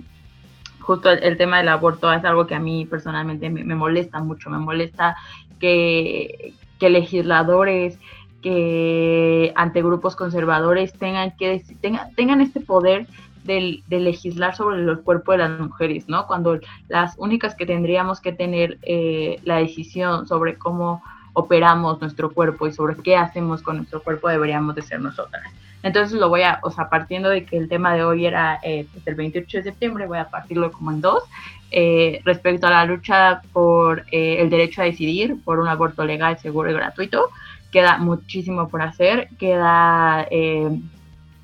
justo 0.80 1.10
el, 1.10 1.38
tema 1.38 1.58
del 1.58 1.70
aborto 1.70 2.14
es 2.14 2.24
algo 2.24 2.46
que 2.46 2.54
a 2.54 2.60
mí 2.60 2.86
personalmente 2.86 3.50
me, 3.50 3.74
molesta 3.74 4.20
mucho, 4.20 4.52
me 4.52 4.60
molesta 4.60 5.16
que, 5.60 6.54
que 6.78 6.92
legisladores, 6.92 7.98
que 8.44 9.54
ante 9.56 9.82
grupos 9.82 10.16
conservadores 10.16 10.94
tengan 10.94 11.36
que 11.36 11.64
tengan, 11.82 12.14
tengan 12.14 12.42
este 12.42 12.60
poder 12.60 13.08
de, 13.48 13.84
legislar 13.90 14.56
sobre 14.56 14.82
el 14.82 15.00
cuerpo 15.00 15.32
de 15.32 15.40
las 15.40 15.60
mujeres, 15.60 16.08
¿no? 16.08 16.28
Cuando 16.28 16.60
las 16.88 17.16
únicas 17.18 17.56
que 17.56 17.66
tendríamos 17.66 18.22
que 18.22 18.34
tener 18.34 18.78
eh, 18.84 19.40
la 19.44 19.58
decisión 19.58 20.28
sobre 20.28 20.58
cómo 20.58 21.02
operamos 21.34 22.02
nuestro 22.02 22.32
cuerpo 22.32 22.68
y 22.68 22.74
sobre 22.74 22.96
qué 22.98 23.16
hacemos 23.16 23.62
con 23.62 23.78
nuestro 23.78 24.02
cuerpo 24.02 24.28
deberíamos 24.28 24.76
de 24.76 24.82
ser 24.82 25.00
nosotras. 25.00 25.44
Entonces 25.84 26.20
lo 26.20 26.30
voy 26.30 26.42
a, 26.42 26.60
o 26.64 26.72
sea, 26.72 26.90
partiendo 26.90 27.30
de 27.30 27.46
que 27.46 27.58
el 27.58 27.70
tema 27.70 27.94
de 27.94 28.04
hoy 28.04 28.26
era 28.26 28.60
eh, 28.64 28.88
pues, 28.92 29.08
el 29.08 29.16
28 29.16 29.58
de 29.58 29.64
septiembre, 29.64 30.08
voy 30.08 30.18
a 30.18 30.30
partirlo 30.30 30.72
como 30.72 30.92
en 30.92 31.02
dos. 31.02 31.24
Eh, 31.70 32.22
respecto 32.24 32.68
a 32.68 32.72
la 32.72 32.86
lucha 32.86 33.42
por 33.52 34.06
el 34.12 34.50
derecho 34.50 34.82
a 34.82 34.86
decidir, 34.86 35.38
por 35.44 35.60
un 35.60 35.68
aborto 35.68 36.06
legal, 36.06 36.40
seguro 36.40 36.72
y 36.72 36.74
gratuito, 36.74 37.30
queda 37.72 37.98
muchísimo 37.98 38.70
por 38.70 38.82
hacer, 38.82 39.28
queda 39.38 40.28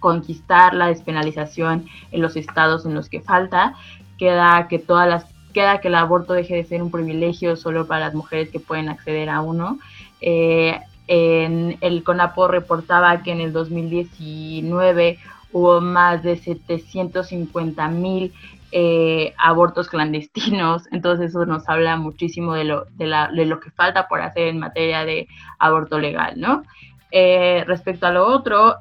conquistar 0.03 0.73
la 0.73 0.87
despenalización 0.87 1.85
en 2.11 2.21
los 2.21 2.35
estados 2.35 2.85
en 2.85 2.93
los 2.93 3.07
que 3.07 3.21
falta, 3.21 3.73
queda 4.17 4.67
que 4.67 4.79
todas 4.79 5.07
las 5.07 5.25
queda 5.53 5.79
que 5.79 5.87
el 5.87 5.95
aborto 5.95 6.33
deje 6.33 6.55
de 6.55 6.65
ser 6.65 6.83
un 6.83 6.91
privilegio 6.91 7.55
solo 7.55 7.87
para 7.87 8.07
las 8.07 8.15
mujeres 8.15 8.49
que 8.49 8.59
pueden 8.59 8.89
acceder 8.89 9.29
a 9.29 9.39
uno. 9.41 9.79
Eh, 10.19 10.77
el 11.07 12.03
CONAPO 12.03 12.47
reportaba 12.47 13.23
que 13.23 13.31
en 13.31 13.39
el 13.39 13.53
2019 13.53 15.19
hubo 15.51 15.79
más 15.79 16.23
de 16.23 16.35
750 16.35 17.87
mil 17.89 18.33
eh, 18.71 19.33
abortos 19.37 19.87
clandestinos, 19.87 20.83
entonces 20.91 21.29
eso 21.29 21.45
nos 21.45 21.69
habla 21.69 21.95
muchísimo 21.95 22.55
de 22.55 22.65
lo, 22.65 22.85
de 22.97 23.45
lo 23.45 23.59
que 23.59 23.71
falta 23.71 24.07
por 24.07 24.21
hacer 24.21 24.47
en 24.47 24.59
materia 24.59 25.05
de 25.05 25.27
aborto 25.59 25.99
legal, 25.99 26.33
¿no? 26.37 26.63
Eh, 27.11 27.63
respecto 27.67 28.07
a 28.07 28.11
lo 28.11 28.25
otro, 28.25 28.77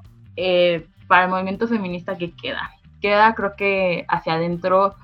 para 1.12 1.24
el 1.24 1.30
movimiento 1.30 1.68
feminista 1.68 2.16
que 2.16 2.30
queda. 2.30 2.70
Queda, 3.02 3.34
creo 3.34 3.54
que 3.54 4.06
hacia 4.08 4.32
adentro, 4.32 4.94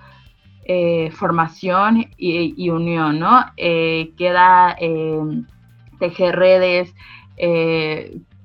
eh, 0.65 1.11
formación 1.11 2.07
y, 2.17 2.71
unión, 2.71 3.19
¿no? 3.19 3.45
Eh, 3.59 4.13
queda 4.17 4.75
eh, 4.81 5.21
tejer 5.99 6.37
redes, 6.37 6.95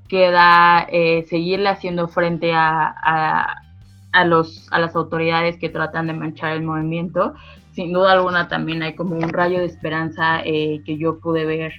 queda 0.10 0.88
seguirle 1.30 1.70
haciendo 1.70 2.10
frente 2.10 2.52
a, 2.54 3.64
a, 4.12 4.26
los, 4.26 4.68
a 4.72 4.80
las 4.80 4.94
autoridades 4.98 5.56
que 5.58 5.70
tratan 5.70 6.08
de 6.08 6.14
manchar 6.14 6.52
el 6.52 6.64
movimiento, 6.64 7.34
sin 7.72 7.94
duda 7.94 8.12
alguna 8.12 8.50
también 8.50 8.84
hay 8.84 8.94
como 8.94 9.16
un 9.16 9.30
rayo 9.30 9.60
de 9.60 9.68
esperanza 9.68 10.42
eh, 10.44 10.82
que 10.86 10.98
yo 10.98 11.20
pude 11.20 11.46
ver, 11.46 11.72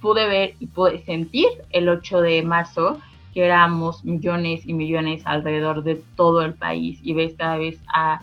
pude 0.00 0.26
ver 0.26 0.54
y 0.58 0.66
pude 0.66 1.04
sentir 1.04 1.46
el 1.70 1.88
8 1.88 2.20
de 2.20 2.42
marzo, 2.42 2.98
que 3.34 3.44
éramos 3.44 4.04
millones 4.04 4.66
y 4.66 4.72
millones 4.72 5.22
alrededor 5.26 5.82
de 5.82 6.00
todo 6.16 6.42
el 6.42 6.54
país 6.54 7.00
y 7.02 7.12
ves 7.12 7.34
cada 7.36 7.58
vez 7.58 7.78
a, 7.92 8.22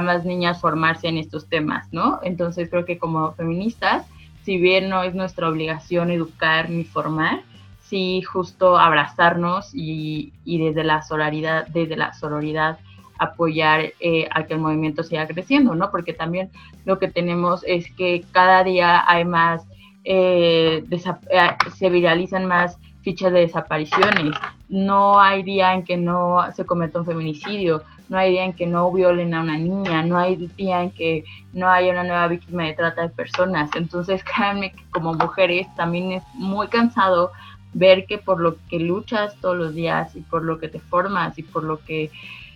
más 0.00 0.24
niñas 0.24 0.58
formarse 0.58 1.08
en 1.08 1.18
estos 1.18 1.48
temas, 1.50 1.86
¿no? 1.92 2.20
Entonces 2.22 2.70
creo 2.70 2.86
que 2.86 2.96
como 2.96 3.32
feministas, 3.32 4.06
si 4.42 4.56
bien 4.56 4.88
no 4.88 5.02
es 5.02 5.14
nuestra 5.14 5.50
obligación 5.50 6.10
educar 6.10 6.70
ni 6.70 6.84
formar, 6.84 7.42
sí 7.80 8.22
justo 8.22 8.78
abrazarnos 8.78 9.74
y, 9.74 10.32
y 10.46 10.64
desde 10.64 10.82
la 10.82 11.02
sororidad, 11.02 11.66
desde 11.66 11.98
la 11.98 12.14
sororidad 12.14 12.78
apoyar 13.22 13.92
eh, 14.00 14.28
a 14.30 14.44
que 14.44 14.54
el 14.54 14.60
movimiento 14.60 15.02
siga 15.02 15.26
creciendo, 15.26 15.74
¿no? 15.74 15.90
Porque 15.90 16.12
también 16.12 16.50
lo 16.84 16.98
que 16.98 17.08
tenemos 17.08 17.64
es 17.66 17.90
que 17.92 18.24
cada 18.32 18.64
día 18.64 19.04
hay 19.06 19.24
más, 19.24 19.66
eh, 20.04 20.84
eh, 20.90 21.48
se 21.76 21.90
viralizan 21.90 22.46
más 22.46 22.78
fichas 23.02 23.32
de 23.32 23.40
desapariciones, 23.40 24.34
no 24.68 25.20
hay 25.20 25.42
día 25.42 25.74
en 25.74 25.84
que 25.84 25.96
no 25.96 26.40
se 26.54 26.64
cometa 26.64 27.00
un 27.00 27.06
feminicidio, 27.06 27.82
no 28.08 28.18
hay 28.18 28.32
día 28.32 28.44
en 28.44 28.52
que 28.52 28.66
no 28.66 28.90
violen 28.92 29.34
a 29.34 29.40
una 29.40 29.56
niña, 29.56 30.02
no 30.02 30.18
hay 30.18 30.36
día 30.56 30.82
en 30.82 30.90
que 30.90 31.24
no 31.52 31.68
haya 31.68 31.92
una 31.92 32.04
nueva 32.04 32.28
víctima 32.28 32.64
de 32.64 32.74
trata 32.74 33.02
de 33.02 33.08
personas. 33.08 33.70
Entonces, 33.74 34.22
créanme 34.36 34.72
que 34.72 34.84
como 34.90 35.14
mujeres 35.14 35.66
también 35.76 36.12
es 36.12 36.22
muy 36.34 36.68
cansado 36.68 37.32
ver 37.74 38.06
que 38.06 38.18
por 38.18 38.40
lo 38.40 38.56
que 38.68 38.78
luchas 38.78 39.34
todos 39.40 39.56
los 39.56 39.74
días 39.74 40.14
y 40.14 40.20
por 40.20 40.44
lo 40.44 40.58
que 40.58 40.68
te 40.68 40.78
formas 40.78 41.38
y 41.38 41.42
por 41.42 41.64
lo 41.64 41.78
que 41.78 42.10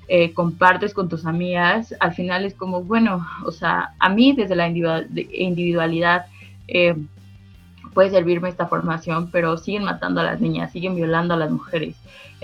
eh, 0.09 0.33
compartes 0.35 0.95
con 0.95 1.09
tus 1.09 1.27
amigas, 1.27 1.95
al 2.01 2.15
final 2.15 2.45
es 2.45 2.55
como, 2.55 2.83
bueno, 2.83 3.27
o 3.45 3.51
sea, 3.51 3.95
a 3.99 4.09
mí 4.09 4.33
desde 4.33 4.55
la 4.55 4.69
individualidad 4.69 6.27
eh, 6.69 6.95
puede 7.97 8.11
servirme 8.11 8.51
esta 8.51 8.67
formación, 8.67 9.31
pero 9.31 9.57
siguen 9.57 9.85
matando 9.85 10.21
a 10.21 10.25
las 10.25 10.39
niñas, 10.39 10.71
siguen 10.71 10.97
violando 10.97 11.33
a 11.33 11.39
las 11.39 11.51
mujeres. 11.51 11.97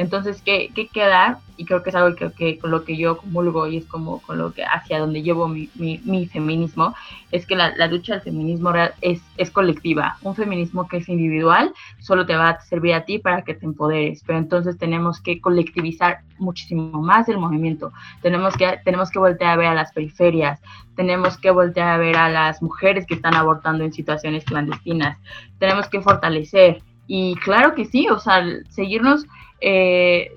Entonces, 0.03 0.43
¿qué, 0.43 0.71
qué 0.75 0.89
queda? 0.89 1.39
Y 1.57 1.65
creo 1.65 1.85
que 1.85 1.91
es 1.91 1.97
algo 1.97 2.17
que, 2.17 2.33
que, 2.33 2.59
con 2.59 2.73
lo 2.73 2.85
que 2.85 2.97
yo 2.97 3.19
comulgo 3.19 3.69
y 3.69 3.77
es 3.77 3.87
como 3.87 4.21
con 4.23 4.37
lo 4.37 4.53
que 4.53 4.65
hacia 4.65 4.99
donde 4.99 5.23
llevo 5.23 5.47
mi, 5.47 5.71
mi, 5.77 6.27
feminismo, 6.27 6.93
es 7.31 7.47
que 7.47 7.55
la, 7.55 7.77
la, 7.77 7.87
lucha 7.87 8.15
del 8.15 8.23
feminismo 8.23 8.73
real 8.73 8.95
es, 9.01 9.23
es 9.37 9.53
colectiva. 9.53 10.17
Un 10.23 10.35
feminismo 10.35 10.89
que 10.89 10.97
es 10.97 11.09
individual 11.09 11.73
solo 12.01 12.27
te 12.27 12.35
va 12.35 12.49
a 12.49 12.61
servir 12.63 12.95
a 12.95 13.05
ti 13.05 13.21
para 13.21 13.43
que 13.43 13.55
te 13.55 13.65
empoderes, 13.65 14.25
pero 14.27 14.41
entonces 14.41 14.77
tenemos 14.77 15.21
que 15.21 15.41
colectivizar 15.41 16.23
muchísimo 16.39 17.01
más 17.01 17.29
el 17.29 17.39
movimiento. 17.39 17.93
Tenemos 18.23 18.57
que, 18.57 18.81
tenemos 18.85 19.13
que 19.13 19.21
voltear 19.21 19.53
a 19.53 19.57
ver 19.57 19.69
a 19.69 19.75
las 19.75 19.93
periferias, 19.93 20.61
tenemos 20.97 21.39
que 21.39 21.53
voltear 21.53 21.91
a 21.91 21.99
ver 21.99 22.17
a 22.17 22.29
las 22.29 22.61
mujeres 22.61 23.07
que 23.07 23.15
están 23.15 23.35
abortando 23.35 23.85
en 23.85 23.93
situaciones 23.93 24.45
clandestinas, 24.45 25.17
tenemos 25.61 25.89
que 25.89 26.01
fortalecer. 26.01 26.83
Y 27.07 27.37
claro 27.37 27.75
que 27.75 27.85
sí, 27.85 28.09
o 28.09 28.19
sea, 28.19 28.43
seguirnos 28.71 29.27
eh, 29.63 30.33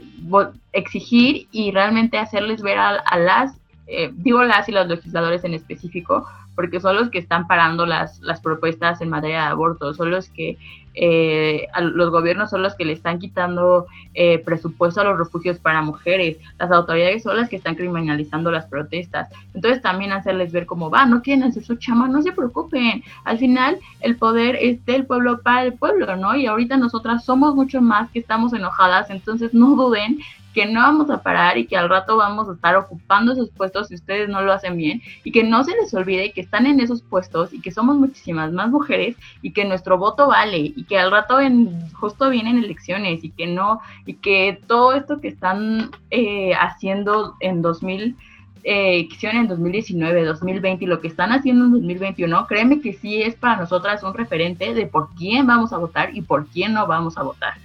exigir 0.71 1.47
y 1.51 1.71
realmente 1.71 2.17
hacerles 2.17 2.61
ver 2.61 2.77
a, 2.77 3.17
las, 3.17 3.59
eh, 3.87 4.11
digo 4.13 4.43
las 4.43 4.69
y 4.69 4.71
los 4.71 4.87
legisladores 4.87 5.43
en 5.43 5.53
específico, 5.53 6.27
porque 6.55 6.79
son 6.79 6.95
los 6.95 7.09
que 7.09 7.17
están 7.17 7.47
parando 7.47 7.85
las, 7.85 8.19
las 8.21 8.39
propuestas 8.39 9.01
en 9.01 9.09
materia 9.09 9.41
de 9.41 9.47
aborto, 9.47 9.93
son 9.93 10.11
los 10.11 10.29
que 10.29 10.57
eh, 10.95 11.67
los 11.79 12.09
gobiernos 12.09 12.49
son 12.49 12.63
los 12.63 12.75
que 12.75 12.85
le 12.85 12.93
están 12.93 13.19
quitando 13.19 13.85
eh, 14.13 14.39
presupuesto 14.39 15.01
a 15.01 15.03
los 15.03 15.17
refugios 15.17 15.59
para 15.59 15.81
mujeres, 15.81 16.37
las 16.57 16.71
autoridades 16.71 17.23
son 17.23 17.37
las 17.37 17.49
que 17.49 17.57
están 17.57 17.75
criminalizando 17.75 18.51
las 18.51 18.65
protestas. 18.65 19.29
Entonces 19.53 19.81
también 19.81 20.11
hacerles 20.11 20.51
ver 20.51 20.65
cómo 20.65 20.89
va, 20.89 21.05
no 21.05 21.21
quieren 21.21 21.43
hacer 21.43 21.63
su 21.63 21.75
chama, 21.75 22.07
no 22.07 22.21
se 22.21 22.31
preocupen. 22.31 23.03
Al 23.25 23.37
final 23.37 23.77
el 24.01 24.15
poder 24.15 24.57
es 24.61 24.83
del 24.85 25.05
pueblo 25.05 25.41
para 25.41 25.63
el 25.63 25.73
pueblo, 25.73 26.15
¿no? 26.15 26.35
Y 26.35 26.45
ahorita 26.45 26.77
nosotras 26.77 27.25
somos 27.25 27.55
mucho 27.55 27.81
más 27.81 28.09
que 28.11 28.19
estamos 28.19 28.53
enojadas, 28.53 29.09
entonces 29.09 29.53
no 29.53 29.75
duden 29.75 30.19
que 30.55 30.65
no 30.65 30.79
vamos 30.79 31.09
a 31.09 31.21
parar 31.21 31.57
y 31.57 31.67
que 31.67 31.75
al 31.75 31.89
rato 31.89 32.15
vamos 32.15 32.47
a 32.47 32.53
estar 32.53 32.77
ocupando 32.77 33.33
esos 33.33 33.49
puestos 33.49 33.89
si 33.89 33.95
ustedes 33.95 34.29
no 34.29 34.41
lo 34.41 34.53
hacen 34.53 34.77
bien 34.77 35.01
y 35.25 35.33
que 35.33 35.43
no 35.43 35.65
se 35.65 35.75
les 35.75 35.93
olvide 35.93 36.31
que 36.31 36.39
están 36.39 36.65
en 36.65 36.79
esos 36.79 37.01
puestos 37.01 37.53
y 37.53 37.59
que 37.59 37.71
somos 37.71 37.97
muchísimas 37.97 38.53
más 38.53 38.69
mujeres 38.69 39.17
y 39.41 39.51
que 39.51 39.65
nuestro 39.65 39.97
voto 39.97 40.27
vale 40.27 40.59
y 40.59 40.85
que 40.85 40.97
al 40.97 41.11
rato 41.11 41.41
en, 41.41 41.91
justo 41.91 42.29
vienen 42.29 42.57
elecciones 42.57 43.21
y 43.25 43.31
que 43.31 43.47
no 43.47 43.81
y 44.05 44.13
que 44.13 44.57
todo 44.65 44.93
esto 44.93 45.19
que 45.19 45.27
están 45.27 45.91
eh, 46.09 46.53
haciendo 46.53 47.35
en 47.41 47.61
2000 47.61 48.15
eh, 48.63 49.09
hicieron 49.11 49.41
en 49.41 49.47
2019, 49.49 50.23
2020 50.23 50.85
y 50.85 50.87
lo 50.87 51.01
que 51.01 51.09
están 51.09 51.33
haciendo 51.33 51.65
en 51.65 51.71
2021, 51.73 52.47
créeme 52.47 52.79
que 52.79 52.93
sí 52.93 53.21
es 53.21 53.35
para 53.35 53.57
nosotras 53.57 54.03
un 54.03 54.13
referente 54.13 54.73
de 54.73 54.87
por 54.87 55.09
quién 55.15 55.45
vamos 55.45 55.73
a 55.73 55.77
votar 55.77 56.15
y 56.15 56.21
por 56.21 56.47
quién 56.47 56.73
no 56.73 56.87
vamos 56.87 57.17
a 57.17 57.23
votar 57.23 57.55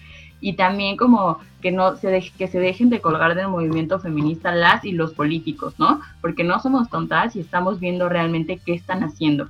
y 0.40 0.54
también 0.54 0.96
como 0.96 1.38
que 1.60 1.70
no 1.70 1.96
se 1.96 2.32
que 2.36 2.48
se 2.48 2.58
dejen 2.58 2.90
de 2.90 3.00
colgar 3.00 3.34
del 3.34 3.48
movimiento 3.48 4.00
feminista 4.00 4.52
las 4.52 4.84
y 4.84 4.92
los 4.92 5.12
políticos, 5.12 5.74
¿no? 5.78 6.00
Porque 6.20 6.44
no 6.44 6.60
somos 6.60 6.88
tontas 6.88 7.36
y 7.36 7.40
estamos 7.40 7.80
viendo 7.80 8.08
realmente 8.08 8.60
qué 8.64 8.72
están 8.72 9.04
haciendo. 9.04 9.48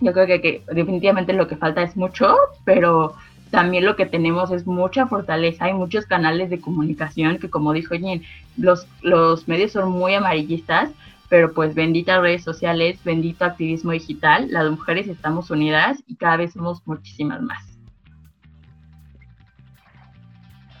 Yo 0.00 0.12
creo 0.12 0.26
que, 0.26 0.62
definitivamente 0.72 1.32
lo 1.32 1.46
que 1.46 1.56
falta 1.56 1.82
es 1.82 1.96
mucho, 1.96 2.34
pero 2.64 3.14
también 3.50 3.84
lo 3.84 3.96
que 3.96 4.06
tenemos 4.06 4.50
es 4.50 4.66
mucha 4.66 5.06
fortaleza, 5.06 5.66
hay 5.66 5.74
muchos 5.74 6.06
canales 6.06 6.50
de 6.50 6.60
comunicación 6.60 7.38
que 7.38 7.50
como 7.50 7.72
dijo 7.72 7.94
Jen, 7.94 8.22
los, 8.56 8.86
los 9.02 9.48
medios 9.48 9.72
son 9.72 9.90
muy 9.90 10.14
amarillistas, 10.14 10.90
pero 11.28 11.52
pues 11.52 11.74
benditas 11.74 12.20
redes 12.20 12.42
sociales, 12.42 12.98
bendito 13.04 13.44
activismo 13.44 13.92
digital, 13.92 14.48
las 14.50 14.70
mujeres 14.70 15.06
estamos 15.08 15.50
unidas 15.50 16.02
y 16.06 16.16
cada 16.16 16.36
vez 16.36 16.52
somos 16.52 16.82
muchísimas 16.86 17.42
más. 17.42 17.69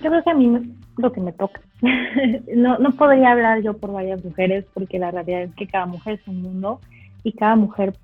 Yo 0.02 0.10
creo 0.10 0.22
que 0.22 0.30
a 0.30 0.34
mí 0.34 0.74
lo 0.96 1.12
que 1.12 1.20
me 1.20 1.32
toca. 1.32 1.60
no, 2.54 2.78
no 2.78 2.90
podría 2.92 3.32
hablar 3.32 3.62
yo 3.62 3.76
por 3.76 3.92
varias 3.92 4.24
mujeres 4.24 4.64
porque 4.72 4.98
la 4.98 5.10
realidad 5.10 5.42
es 5.42 5.54
que 5.54 5.66
cada 5.66 5.86
mujer 5.86 6.20
es 6.20 6.28
un 6.28 6.42
mundo 6.42 6.80
y 7.22 7.32
cada 7.32 7.56
mujer 7.56 7.94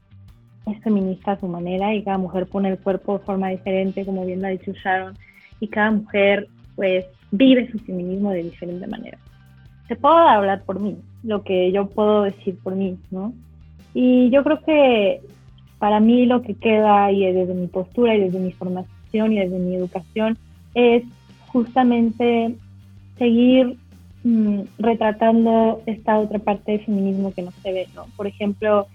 es 0.66 0.82
feminista 0.82 1.32
a 1.32 1.40
su 1.40 1.46
manera 1.46 1.94
y 1.94 2.02
cada 2.02 2.18
mujer 2.18 2.46
pone 2.46 2.70
el 2.70 2.78
cuerpo 2.78 3.18
de 3.18 3.24
forma 3.24 3.48
diferente, 3.48 4.04
como 4.04 4.24
bien 4.24 4.42
lo 4.42 4.48
ha 4.48 4.50
dicho 4.50 4.72
Sharon, 4.72 5.16
y 5.60 5.68
cada 5.68 5.90
mujer 5.92 6.48
pues 6.74 7.06
vive 7.30 7.70
su 7.70 7.78
feminismo 7.78 8.30
de 8.30 8.42
diferente 8.42 8.86
manera. 8.86 9.18
Se 9.88 9.96
puedo 9.96 10.16
hablar 10.16 10.64
por 10.64 10.80
mí, 10.80 10.96
lo 11.22 11.42
que 11.42 11.70
yo 11.70 11.86
puedo 11.86 12.22
decir 12.22 12.58
por 12.62 12.74
mí, 12.74 12.98
¿no? 13.10 13.32
Y 13.94 14.28
yo 14.30 14.42
creo 14.42 14.60
que 14.62 15.20
para 15.78 16.00
mí 16.00 16.26
lo 16.26 16.42
que 16.42 16.54
queda 16.54 17.10
y 17.12 17.32
desde 17.32 17.54
mi 17.54 17.68
postura 17.68 18.14
y 18.14 18.20
desde 18.20 18.40
mi 18.40 18.52
formación 18.52 19.32
y 19.32 19.38
desde 19.38 19.58
mi 19.58 19.76
educación 19.76 20.36
es 20.74 21.04
justamente 21.56 22.54
seguir 23.16 23.78
mm, 24.24 24.60
retratando 24.78 25.80
esta 25.86 26.18
otra 26.18 26.38
parte 26.38 26.72
del 26.72 26.84
feminismo 26.84 27.32
que 27.32 27.40
no 27.40 27.50
se 27.62 27.72
ve, 27.72 27.88
¿no? 27.94 28.04
Por 28.14 28.26
ejemplo, 28.26 28.88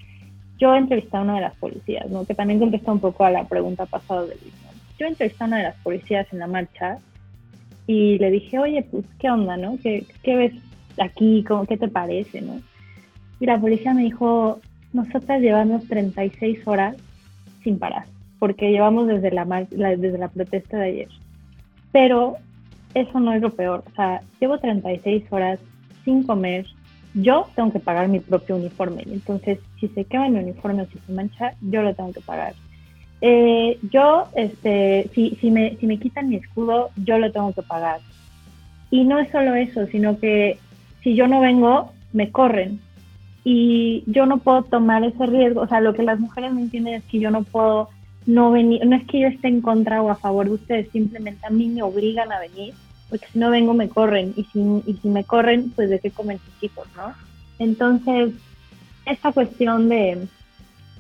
yo 0.59 0.76
entrevisté 0.76 1.18
a 1.18 1.22
una 1.22 1.36
de 1.36 1.41
las 1.41 1.55
policías, 1.55 2.07
¿no? 2.12 2.24
Que 2.24 2.36
también 2.36 2.59
contesta 2.59 2.91
un 2.91 2.99
poco 2.99 3.26
a 3.26 3.32
la 3.32 3.45
pregunta 3.45 3.88
pasada 3.88 4.22
de 4.22 4.36
Luis, 4.36 4.53
Yo 4.99 5.07
entrevisté 5.07 5.43
a 5.43 5.47
una 5.47 5.57
de 5.57 5.64
las 5.64 5.76
policías 5.78 6.28
en 6.32 6.38
la 6.38 6.45
marcha 6.45 6.99
y 7.88 8.20
le 8.20 8.30
dije, 8.30 8.59
oye, 8.59 8.84
pues, 8.84 9.05
¿qué 9.18 9.32
onda, 9.32 9.57
no? 9.57 9.80
¿Qué, 9.82 10.05
qué 10.22 10.36
ves 10.36 10.53
aquí? 10.99 11.43
¿Cómo, 11.47 11.66
¿Qué 11.66 11.78
te 11.78 11.88
parece, 11.88 12.41
no? 12.41 12.62
Y 13.39 13.47
la 13.47 13.59
policía 13.59 13.95
me 13.95 14.03
dijo, 14.03 14.59
nosotras 14.93 15.41
llevamos 15.41 15.88
36 15.88 16.59
horas 16.68 16.95
sin 17.64 17.80
parar, 17.80 18.05
porque 18.38 18.70
llevamos 18.70 19.07
desde 19.07 19.32
la, 19.32 19.45
desde 19.72 20.20
la 20.20 20.28
protesta 20.28 20.78
de 20.78 20.86
ayer. 20.86 21.09
Pero 21.91 22.38
eso 22.94 23.20
no 23.20 23.34
es 23.34 23.42
lo 23.42 23.52
peor. 23.52 23.84
O 23.92 23.96
sea, 23.96 24.22
llevo 24.39 24.58
36 24.58 25.24
horas 25.30 25.60
sin 26.04 26.24
comer. 26.24 26.66
Yo 27.14 27.48
tengo 27.56 27.72
que 27.72 27.80
pagar 27.80 28.08
mi 28.08 28.20
propio 28.20 28.56
uniforme. 28.56 29.04
Entonces, 29.06 29.60
si 29.80 29.88
se 29.89 30.06
quema 30.06 30.30
mi 30.30 30.39
uniforme 30.39 30.84
o 30.84 30.86
si 30.88 30.98
se 31.00 31.12
mancha, 31.12 31.54
yo 31.62 31.82
lo 31.82 31.94
tengo 31.94 32.14
que 32.14 32.22
pagar. 32.22 32.54
Eh, 33.22 33.78
yo, 33.92 34.28
este, 34.36 35.10
si, 35.14 35.38
si, 35.42 35.52
me, 35.52 35.76
si 35.78 35.86
me 35.88 36.00
quitan 36.00 36.30
mi 36.30 36.38
escudo, 36.38 36.89
yo 36.96 37.20
lo 37.20 37.32
tengo 37.32 37.54
que 37.54 37.62
pagar. 37.62 38.00
Y 38.89 39.04
no 39.04 39.20
es 39.20 39.30
solo 39.32 39.56
eso, 39.56 39.86
sino 39.88 40.18
que 40.20 40.58
si 41.02 41.16
yo 41.16 41.28
no 41.28 41.39
vengo, 41.39 41.92
me 42.14 42.32
corren. 42.32 42.80
Y 43.44 44.04
yo 44.06 44.26
no 44.26 44.38
puedo 44.38 44.64
tomar 44.64 45.04
ese 45.04 45.26
riesgo. 45.26 45.62
O 45.62 45.68
sea, 45.68 45.82
lo 45.82 45.94
que 45.94 46.04
las 46.04 46.20
mujeres 46.20 46.54
no 46.54 46.60
entienden 46.60 46.96
es 46.96 47.04
que 47.06 47.20
yo 47.20 47.32
no 47.32 47.44
puedo 47.44 47.89
no 48.26 48.51
venir, 48.51 48.86
no 48.86 48.95
es 48.95 49.05
que 49.07 49.19
yo 49.19 49.28
esté 49.28 49.47
en 49.47 49.61
contra 49.61 50.01
o 50.01 50.09
a 50.09 50.15
favor 50.15 50.47
de 50.47 50.55
ustedes, 50.55 50.89
simplemente 50.91 51.45
a 51.45 51.49
mí 51.49 51.67
me 51.67 51.84
obligan 51.84 52.32
a 52.32 52.39
venir, 52.39 52.74
porque 53.09 53.28
si 53.32 53.39
no 53.39 53.49
vengo 53.49 53.74
me 53.74 53.89
corren, 53.89 54.34
y 54.36 54.43
si, 54.45 54.59
y 54.86 54.93
si 55.01 55.09
me 55.09 55.24
corren, 55.24 55.72
pues 55.76 55.89
de 55.89 55.99
qué 55.99 56.11
comen 56.11 56.39
sus 56.39 56.63
hijos, 56.63 56.88
¿no? 56.95 57.13
Entonces, 57.59 58.34
esta 59.05 59.32
cuestión 59.32 59.89
de 59.89 60.28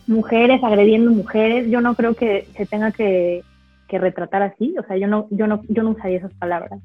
mujeres 0.07 0.63
agrediendo 0.63 1.11
mujeres, 1.11 1.69
yo 1.69 1.81
no 1.81 1.95
creo 1.95 2.15
que 2.15 2.47
se 2.57 2.65
tenga 2.65 2.91
que, 2.91 3.43
que 3.87 3.99
retratar 3.99 4.41
así, 4.41 4.75
o 4.77 4.83
sea, 4.83 4.97
yo 4.97 5.07
no, 5.07 5.27
yo 5.29 5.47
no, 5.47 5.61
yo 5.69 5.83
no 5.83 5.91
usaría 5.91 6.17
esas 6.17 6.33
palabras, 6.33 6.79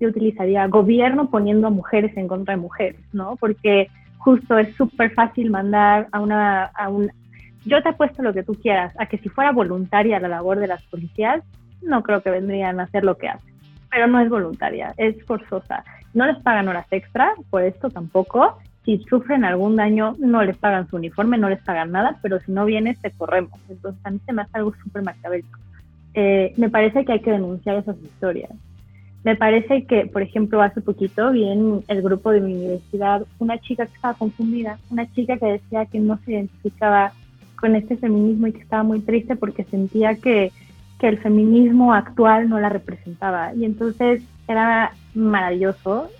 yo 0.00 0.08
utilizaría 0.08 0.66
gobierno 0.66 1.30
poniendo 1.30 1.66
a 1.66 1.70
mujeres 1.70 2.16
en 2.16 2.28
contra 2.28 2.54
de 2.54 2.60
mujeres, 2.60 3.00
¿no? 3.12 3.36
Porque 3.36 3.88
justo 4.18 4.58
es 4.58 4.74
súper 4.76 5.12
fácil 5.12 5.50
mandar 5.50 6.08
a 6.12 6.20
una, 6.20 6.70
yo 7.64 7.82
te 7.82 7.90
apuesto 7.90 8.22
lo 8.22 8.32
que 8.32 8.42
tú 8.42 8.54
quieras, 8.54 8.94
a 8.98 9.06
que 9.06 9.18
si 9.18 9.28
fuera 9.28 9.52
voluntaria 9.52 10.20
la 10.20 10.28
labor 10.28 10.58
de 10.58 10.66
las 10.66 10.82
policías, 10.84 11.42
no 11.82 12.02
creo 12.02 12.22
que 12.22 12.30
vendrían 12.30 12.80
a 12.80 12.84
hacer 12.84 13.04
lo 13.04 13.16
que 13.16 13.28
hacen. 13.28 13.54
Pero 13.90 14.06
no 14.06 14.20
es 14.20 14.28
voluntaria, 14.28 14.94
es 14.96 15.22
forzosa. 15.24 15.84
No 16.14 16.26
les 16.26 16.38
pagan 16.42 16.68
horas 16.68 16.86
extra, 16.90 17.34
por 17.50 17.62
esto 17.62 17.90
tampoco. 17.90 18.58
Si 18.84 18.98
sufren 19.08 19.44
algún 19.44 19.76
daño, 19.76 20.16
no 20.18 20.42
les 20.42 20.56
pagan 20.56 20.88
su 20.88 20.96
uniforme, 20.96 21.38
no 21.38 21.48
les 21.48 21.62
pagan 21.62 21.92
nada, 21.92 22.18
pero 22.22 22.40
si 22.40 22.52
no 22.52 22.64
vienes, 22.64 23.00
te 23.00 23.10
corremos. 23.10 23.52
Entonces, 23.68 24.00
a 24.04 24.10
mí 24.10 24.20
se 24.26 24.32
me 24.32 24.42
hace 24.42 24.58
algo 24.58 24.74
súper 24.82 25.02
macabélico. 25.02 25.58
Eh, 26.14 26.52
me 26.56 26.68
parece 26.68 27.04
que 27.04 27.12
hay 27.12 27.20
que 27.20 27.30
denunciar 27.30 27.76
esas 27.76 27.96
historias. 28.02 28.50
Me 29.24 29.36
parece 29.36 29.86
que, 29.86 30.06
por 30.06 30.22
ejemplo, 30.22 30.60
hace 30.60 30.80
poquito 30.80 31.30
vi 31.30 31.48
en 31.48 31.84
el 31.86 32.02
grupo 32.02 32.32
de 32.32 32.40
mi 32.40 32.54
universidad 32.54 33.24
una 33.38 33.56
chica 33.58 33.86
que 33.86 33.94
estaba 33.94 34.14
confundida, 34.14 34.78
una 34.90 35.10
chica 35.12 35.36
que 35.36 35.46
decía 35.46 35.86
que 35.86 36.00
no 36.00 36.18
se 36.24 36.32
identificaba 36.32 37.12
con 37.62 37.76
este 37.76 37.96
feminismo 37.96 38.48
y 38.48 38.52
que 38.52 38.60
estaba 38.60 38.82
muy 38.82 39.00
triste 39.00 39.36
porque 39.36 39.64
sentía 39.64 40.16
que, 40.16 40.52
que 40.98 41.08
el 41.08 41.18
feminismo 41.18 41.94
actual 41.94 42.48
no 42.50 42.60
la 42.60 42.68
representaba. 42.68 43.54
Y 43.54 43.64
entonces 43.64 44.22
era 44.48 44.92
maravilloso, 45.14 46.10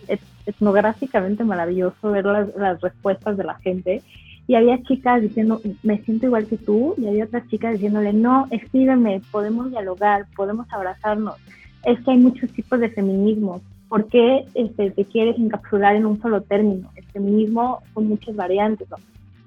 etnográficamente 0.46 1.44
maravilloso 1.44 2.12
ver 2.12 2.24
las, 2.24 2.56
las 2.56 2.80
respuestas 2.80 3.36
de 3.36 3.44
la 3.44 3.56
gente 3.56 4.02
y 4.46 4.54
había 4.54 4.82
chicas 4.84 5.20
diciendo, 5.20 5.60
me 5.82 5.98
siento 6.02 6.26
igual 6.26 6.46
que 6.46 6.56
tú, 6.56 6.94
y 6.98 7.06
había 7.06 7.24
otras 7.24 7.46
chicas 7.48 7.74
diciéndole, 7.74 8.12
no, 8.12 8.48
escríbeme, 8.50 9.20
podemos 9.30 9.70
dialogar, 9.70 10.26
podemos 10.34 10.66
abrazarnos 10.72 11.36
es 11.84 12.00
que 12.00 12.10
hay 12.12 12.18
muchos 12.18 12.50
tipos 12.52 12.80
de 12.80 12.90
feminismo. 12.90 13.60
¿Por 13.88 14.08
qué 14.08 14.44
este, 14.54 14.90
te 14.90 15.04
quieres 15.04 15.36
encapsular 15.38 15.96
en 15.96 16.06
un 16.06 16.20
solo 16.20 16.42
término? 16.42 16.90
El 16.94 17.04
feminismo 17.06 17.82
con 17.92 18.08
muchas 18.08 18.34
variantes. 18.36 18.88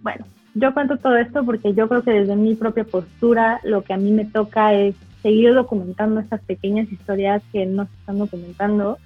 Bueno, 0.02 0.26
yo 0.56 0.74
cuento 0.74 0.98
todo 0.98 1.18
esto 1.18 1.46
porque 1.46 1.74
yo 1.74 1.88
creo 1.88 2.02
que 2.02 2.12
desde 2.12 2.36
mi 2.36 2.56
propia 2.56 2.86
postura 2.86 3.60
lo 3.64 3.84
que 3.84 3.94
a 3.94 3.98
mí 3.98 4.12
me 4.12 4.26
toca 4.26 4.74
es 4.74 4.96
seguir 5.22 5.54
documentando 5.54 6.20
estas 6.22 6.42
pequeñas 6.42 6.90
historias 6.92 7.44
que 7.52 7.66
no 7.66 7.86
se 7.86 7.94
están 8.00 8.20
documentando, 8.20 8.98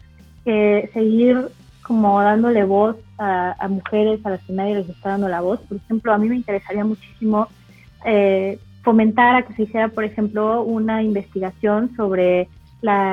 que 0.46 0.90
seguir 0.94 1.48
como 1.82 2.22
dándole 2.22 2.64
voz 2.66 2.98
a, 3.18 3.68
mujeres 3.68 4.24
a 4.26 4.30
las 4.30 4.44
que 4.44 4.54
nadie 4.54 4.76
les 4.76 4.90
está 4.90 5.10
dando 5.10 5.28
la 5.28 5.42
voz. 5.42 5.60
Por 5.62 5.78
ejemplo, 5.78 6.14
a 6.14 6.20
mí 6.20 6.30
me 6.30 6.36
interesaría 6.36 6.86
muchísimo 6.86 7.48
eh, 8.06 8.60
fomentar 8.84 9.36
a 9.36 9.42
que 9.42 9.54
se 9.54 9.64
hiciera, 9.64 9.88
por 9.88 10.04
ejemplo, 10.04 10.62
una 10.62 11.02
investigación 11.02 11.96
sobre 11.96 12.48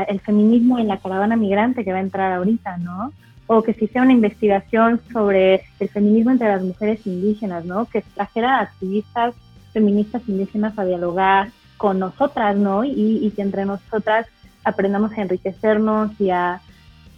el 0.09 0.21
feminismo 0.21 0.79
en 0.79 0.89
la 0.89 0.99
caravana 0.99 1.37
migrante 1.37 1.85
que 1.85 1.93
va 1.93 1.99
a 1.99 2.03
entrar 2.03 2.33
ahorita, 2.35 2.77
¿no? 2.77 3.13
O 3.47 3.63
que 3.63 3.75
se 3.75 3.85
hiciera 3.85 4.03
una 4.03 4.13
investigación 4.13 5.01
sobre 5.13 5.63
el 5.79 5.89
feminismo 5.89 6.33
entre 6.33 6.49
las 6.49 6.63
mujeres 6.63 7.07
indígenas, 7.07 7.65
¿no? 7.65 7.87
Que 7.87 8.03
trajera 8.15 8.61
activistas 8.61 9.35
feministas 9.73 10.23
indígenas 10.27 10.79
a 10.79 10.85
dialogar 10.85 11.49
con 11.77 11.99
nosotras, 11.99 12.57
¿no? 12.57 12.85
Y, 12.85 13.31
que 13.37 13.43
entre 13.43 13.67
nosotras 13.67 14.27
aprendamos 14.65 15.13
a 15.13 15.23
enriquecernos 15.23 16.19
y 16.19 16.31
a, 16.31 16.61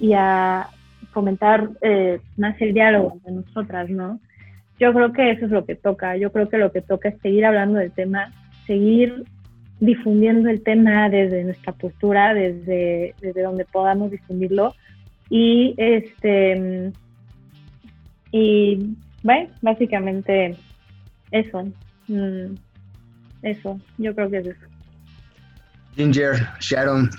y 0.00 0.12
a 0.12 0.68
fomentar 1.12 1.70
eh, 1.80 2.20
más 2.36 2.60
el 2.60 2.74
diálogo 2.74 3.12
entre 3.14 3.32
nosotras, 3.32 3.88
¿no? 3.88 4.18
Yo 4.78 4.92
creo 4.92 5.12
que 5.12 5.30
eso 5.30 5.46
es 5.46 5.50
lo 5.50 5.64
que 5.64 5.74
toca. 5.74 6.16
Yo 6.16 6.30
creo 6.32 6.48
que 6.48 6.58
lo 6.58 6.72
que 6.72 6.82
toca 6.82 7.08
es 7.08 7.20
seguir 7.20 7.44
hablando 7.46 7.78
del 7.78 7.92
tema, 7.92 8.32
seguir 8.66 9.24
difundiendo 9.80 10.48
el 10.48 10.62
tema 10.62 11.08
desde 11.08 11.44
nuestra 11.44 11.72
postura, 11.72 12.34
desde, 12.34 13.14
desde 13.20 13.42
donde 13.42 13.64
podamos 13.64 14.10
difundirlo. 14.10 14.74
Y 15.30 15.74
este 15.76 16.92
y 18.32 18.96
bueno, 19.22 19.50
básicamente 19.62 20.56
eso. 21.30 21.64
Mm, 22.08 22.54
eso, 23.42 23.80
yo 23.98 24.14
creo 24.14 24.30
que 24.30 24.38
es 24.38 24.46
eso. 24.46 24.66
Ginger, 25.94 26.46
Sharon, 26.60 27.10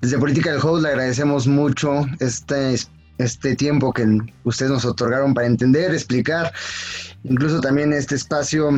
desde 0.00 0.18
Política 0.18 0.52
del 0.52 0.60
Host 0.62 0.84
le 0.84 0.90
agradecemos 0.90 1.46
mucho 1.46 2.06
este 2.20 2.76
este 3.20 3.54
tiempo 3.56 3.92
que 3.92 4.06
ustedes 4.44 4.70
nos 4.70 4.84
otorgaron 4.84 5.34
para 5.34 5.46
entender, 5.46 5.92
explicar. 5.92 6.52
Incluso 7.24 7.60
también 7.60 7.92
este 7.92 8.14
espacio 8.14 8.70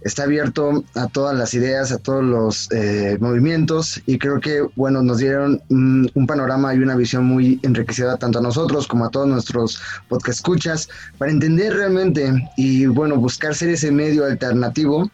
está 0.00 0.24
abierto 0.24 0.84
a 0.94 1.06
todas 1.06 1.36
las 1.36 1.54
ideas, 1.54 1.92
a 1.92 1.98
todos 1.98 2.24
los 2.24 2.70
eh, 2.72 3.16
movimientos 3.20 4.02
y 4.06 4.18
creo 4.18 4.40
que, 4.40 4.66
bueno, 4.74 5.02
nos 5.02 5.18
dieron 5.18 5.62
un, 5.68 6.10
panorama 6.26 6.74
y 6.74 6.78
una 6.78 6.96
visión 6.96 7.24
muy 7.24 7.60
enriquecida 7.62 8.16
tanto 8.16 8.40
a 8.40 8.42
nosotros 8.42 8.86
como 8.88 9.04
a 9.04 9.10
todos 9.10 9.28
nuestros 9.28 9.80
podcast 10.08 10.38
escuchas 10.38 10.88
para 11.18 11.30
entender 11.30 11.74
realmente 11.74 12.32
y, 12.56 12.86
bueno, 12.86 13.16
buscar 13.16 13.54
ser 13.54 13.68
ese 13.68 13.92
medio 13.92 14.24
alternativo 14.24 15.10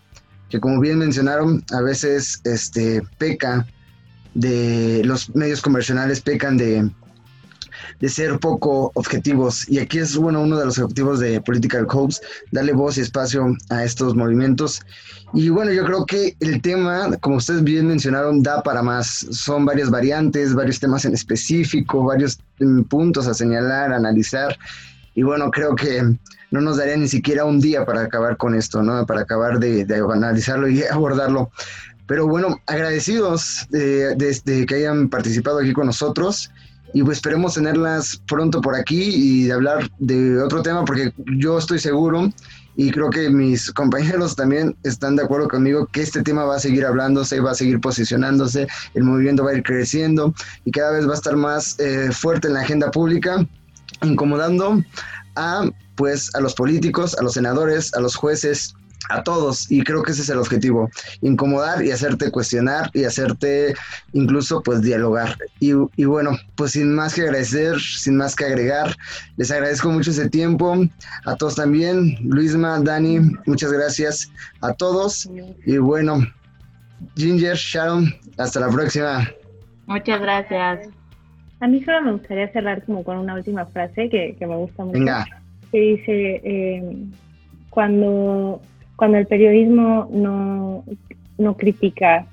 que, 0.48 0.58
como 0.58 0.80
bien 0.80 0.98
mencionaron, 0.98 1.62
a 1.72 1.80
veces 1.82 2.40
este, 2.44 3.02
peca 3.18 3.66
de 4.34 5.02
los 5.04 5.34
medios 5.34 5.60
convencionales, 5.60 6.20
pecan 6.20 6.56
de 6.56 6.90
de 8.00 8.08
ser 8.08 8.38
poco 8.38 8.90
objetivos. 8.94 9.68
Y 9.68 9.78
aquí 9.78 9.98
es 9.98 10.16
bueno 10.16 10.40
uno 10.40 10.58
de 10.58 10.64
los 10.64 10.78
objetivos 10.78 11.20
de 11.20 11.40
Political 11.40 11.86
Hopes, 11.90 12.20
darle 12.50 12.72
voz 12.72 12.96
y 12.98 13.02
espacio 13.02 13.56
a 13.68 13.84
estos 13.84 14.16
movimientos. 14.16 14.80
Y 15.34 15.50
bueno, 15.50 15.72
yo 15.72 15.84
creo 15.84 16.06
que 16.06 16.34
el 16.40 16.60
tema, 16.62 17.16
como 17.20 17.36
ustedes 17.36 17.62
bien 17.62 17.86
mencionaron, 17.86 18.42
da 18.42 18.62
para 18.62 18.82
más. 18.82 19.26
Son 19.30 19.64
varias 19.64 19.90
variantes, 19.90 20.54
varios 20.54 20.80
temas 20.80 21.04
en 21.04 21.14
específico, 21.14 22.02
varios 22.02 22.38
mm, 22.58 22.82
puntos 22.82 23.26
a 23.26 23.34
señalar, 23.34 23.92
analizar. 23.92 24.58
Y 25.14 25.22
bueno, 25.22 25.50
creo 25.50 25.74
que 25.74 26.02
no 26.50 26.60
nos 26.60 26.78
daría 26.78 26.96
ni 26.96 27.06
siquiera 27.06 27.44
un 27.44 27.60
día 27.60 27.84
para 27.84 28.02
acabar 28.02 28.36
con 28.38 28.54
esto, 28.54 28.82
¿no? 28.82 29.04
Para 29.06 29.20
acabar 29.20 29.60
de, 29.60 29.86
analizarlo 30.12 30.68
y 30.68 30.82
abordarlo. 30.84 31.50
Pero 32.06 32.26
bueno, 32.26 32.58
agradecidos 32.66 33.66
de, 33.70 34.16
de, 34.16 34.66
que 34.66 34.74
hayan 34.74 35.08
participado 35.08 35.60
aquí 35.60 35.72
con 35.72 35.86
nosotros 35.86 36.50
y 36.92 37.02
pues 37.02 37.18
esperemos 37.18 37.54
tenerlas 37.54 38.22
pronto 38.26 38.60
por 38.60 38.74
aquí 38.74 39.00
y 39.00 39.44
de 39.44 39.52
hablar 39.52 39.90
de 39.98 40.42
otro 40.42 40.62
tema 40.62 40.84
porque 40.84 41.12
yo 41.36 41.58
estoy 41.58 41.78
seguro 41.78 42.30
y 42.76 42.90
creo 42.90 43.10
que 43.10 43.28
mis 43.30 43.70
compañeros 43.74 44.36
también 44.36 44.76
están 44.84 45.16
de 45.16 45.24
acuerdo 45.24 45.48
conmigo 45.48 45.86
que 45.86 46.02
este 46.02 46.22
tema 46.22 46.44
va 46.44 46.56
a 46.56 46.60
seguir 46.60 46.84
hablándose, 46.84 47.40
va 47.40 47.52
a 47.52 47.54
seguir 47.54 47.80
posicionándose, 47.80 48.66
el 48.94 49.04
movimiento 49.04 49.44
va 49.44 49.50
a 49.50 49.54
ir 49.54 49.62
creciendo 49.62 50.34
y 50.64 50.70
cada 50.70 50.92
vez 50.92 51.06
va 51.06 51.12
a 51.12 51.16
estar 51.16 51.36
más 51.36 51.78
eh, 51.78 52.10
fuerte 52.12 52.48
en 52.48 52.54
la 52.54 52.60
agenda 52.60 52.90
pública, 52.90 53.46
incomodando 54.02 54.82
a 55.36 55.64
pues 55.96 56.34
a 56.34 56.40
los 56.40 56.54
políticos, 56.54 57.14
a 57.18 57.22
los 57.22 57.34
senadores, 57.34 57.92
a 57.92 58.00
los 58.00 58.16
jueces, 58.16 58.74
a 59.08 59.22
todos 59.22 59.70
y 59.70 59.82
creo 59.82 60.02
que 60.02 60.12
ese 60.12 60.22
es 60.22 60.28
el 60.28 60.38
objetivo, 60.38 60.90
incomodar 61.22 61.84
y 61.84 61.90
hacerte 61.90 62.30
cuestionar 62.30 62.90
y 62.92 63.04
hacerte 63.04 63.74
incluso 64.12 64.62
pues 64.62 64.82
dialogar. 64.82 65.36
Y, 65.58 65.72
y, 65.96 66.04
bueno, 66.04 66.32
pues 66.56 66.72
sin 66.72 66.94
más 66.94 67.14
que 67.14 67.22
agradecer, 67.22 67.80
sin 67.80 68.16
más 68.16 68.36
que 68.36 68.44
agregar, 68.44 68.94
les 69.36 69.50
agradezco 69.50 69.90
mucho 69.90 70.10
ese 70.10 70.28
tiempo, 70.28 70.76
a 71.24 71.36
todos 71.36 71.56
también, 71.56 72.16
Luisma, 72.22 72.80
Dani, 72.80 73.20
muchas 73.46 73.72
gracias 73.72 74.30
a 74.60 74.72
todos 74.74 75.28
y 75.64 75.78
bueno, 75.78 76.20
Ginger, 77.16 77.56
Sharon, 77.56 78.14
hasta 78.38 78.60
la 78.60 78.68
próxima. 78.68 79.28
Muchas 79.86 80.20
gracias. 80.20 80.88
A 81.60 81.66
mí 81.66 81.82
solo 81.84 82.02
me 82.02 82.12
gustaría 82.12 82.50
cerrar 82.52 82.84
como 82.84 83.04
con 83.04 83.18
una 83.18 83.34
última 83.34 83.66
frase 83.66 84.08
que, 84.08 84.36
me 84.40 84.56
gusta 84.56 84.84
mucho. 84.84 84.98
Venga. 84.98 85.26
Que 85.70 85.78
dice, 85.78 86.40
eh, 86.42 86.96
cuando 87.68 88.60
cuando 89.00 89.16
el 89.16 89.26
periodismo 89.26 90.10
no, 90.12 90.84
no 91.38 91.56
critica 91.56 92.26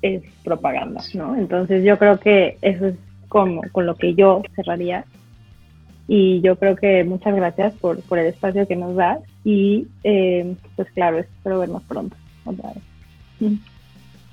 es 0.00 0.22
propaganda, 0.44 1.02
¿no? 1.12 1.34
Entonces 1.34 1.82
yo 1.82 1.98
creo 1.98 2.20
que 2.20 2.56
eso 2.62 2.86
es 2.86 2.94
como 3.26 3.62
con 3.72 3.84
lo 3.84 3.96
que 3.96 4.14
yo 4.14 4.40
cerraría. 4.54 5.06
Y 6.06 6.40
yo 6.40 6.54
creo 6.54 6.76
que 6.76 7.02
muchas 7.02 7.34
gracias 7.34 7.74
por, 7.74 8.00
por 8.02 8.20
el 8.20 8.26
espacio 8.26 8.68
que 8.68 8.76
nos 8.76 8.94
das 8.94 9.18
y 9.42 9.88
eh, 10.04 10.54
pues 10.76 10.86
claro, 10.92 11.18
espero 11.18 11.58
vernos 11.58 11.82
pronto 11.82 12.14
otra 12.44 12.74
vez. 12.74 13.58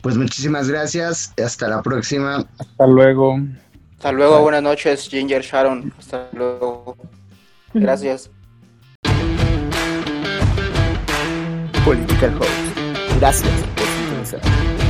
Pues 0.02 0.18
muchísimas 0.18 0.70
gracias, 0.70 1.34
hasta 1.44 1.68
la 1.68 1.82
próxima. 1.82 2.46
Hasta 2.60 2.86
luego. 2.86 3.40
Hasta 3.98 4.12
luego, 4.12 4.40
buenas 4.44 4.62
noches, 4.62 5.10
Ginger 5.10 5.42
Sharon. 5.42 5.92
Hasta 5.98 6.30
luego. 6.34 6.96
Gracias. 7.74 8.30
Political 11.86 12.38
Host. 12.38 13.20
Gracias 13.20 13.50
por 13.76 13.86
sintonizar. 13.88 14.81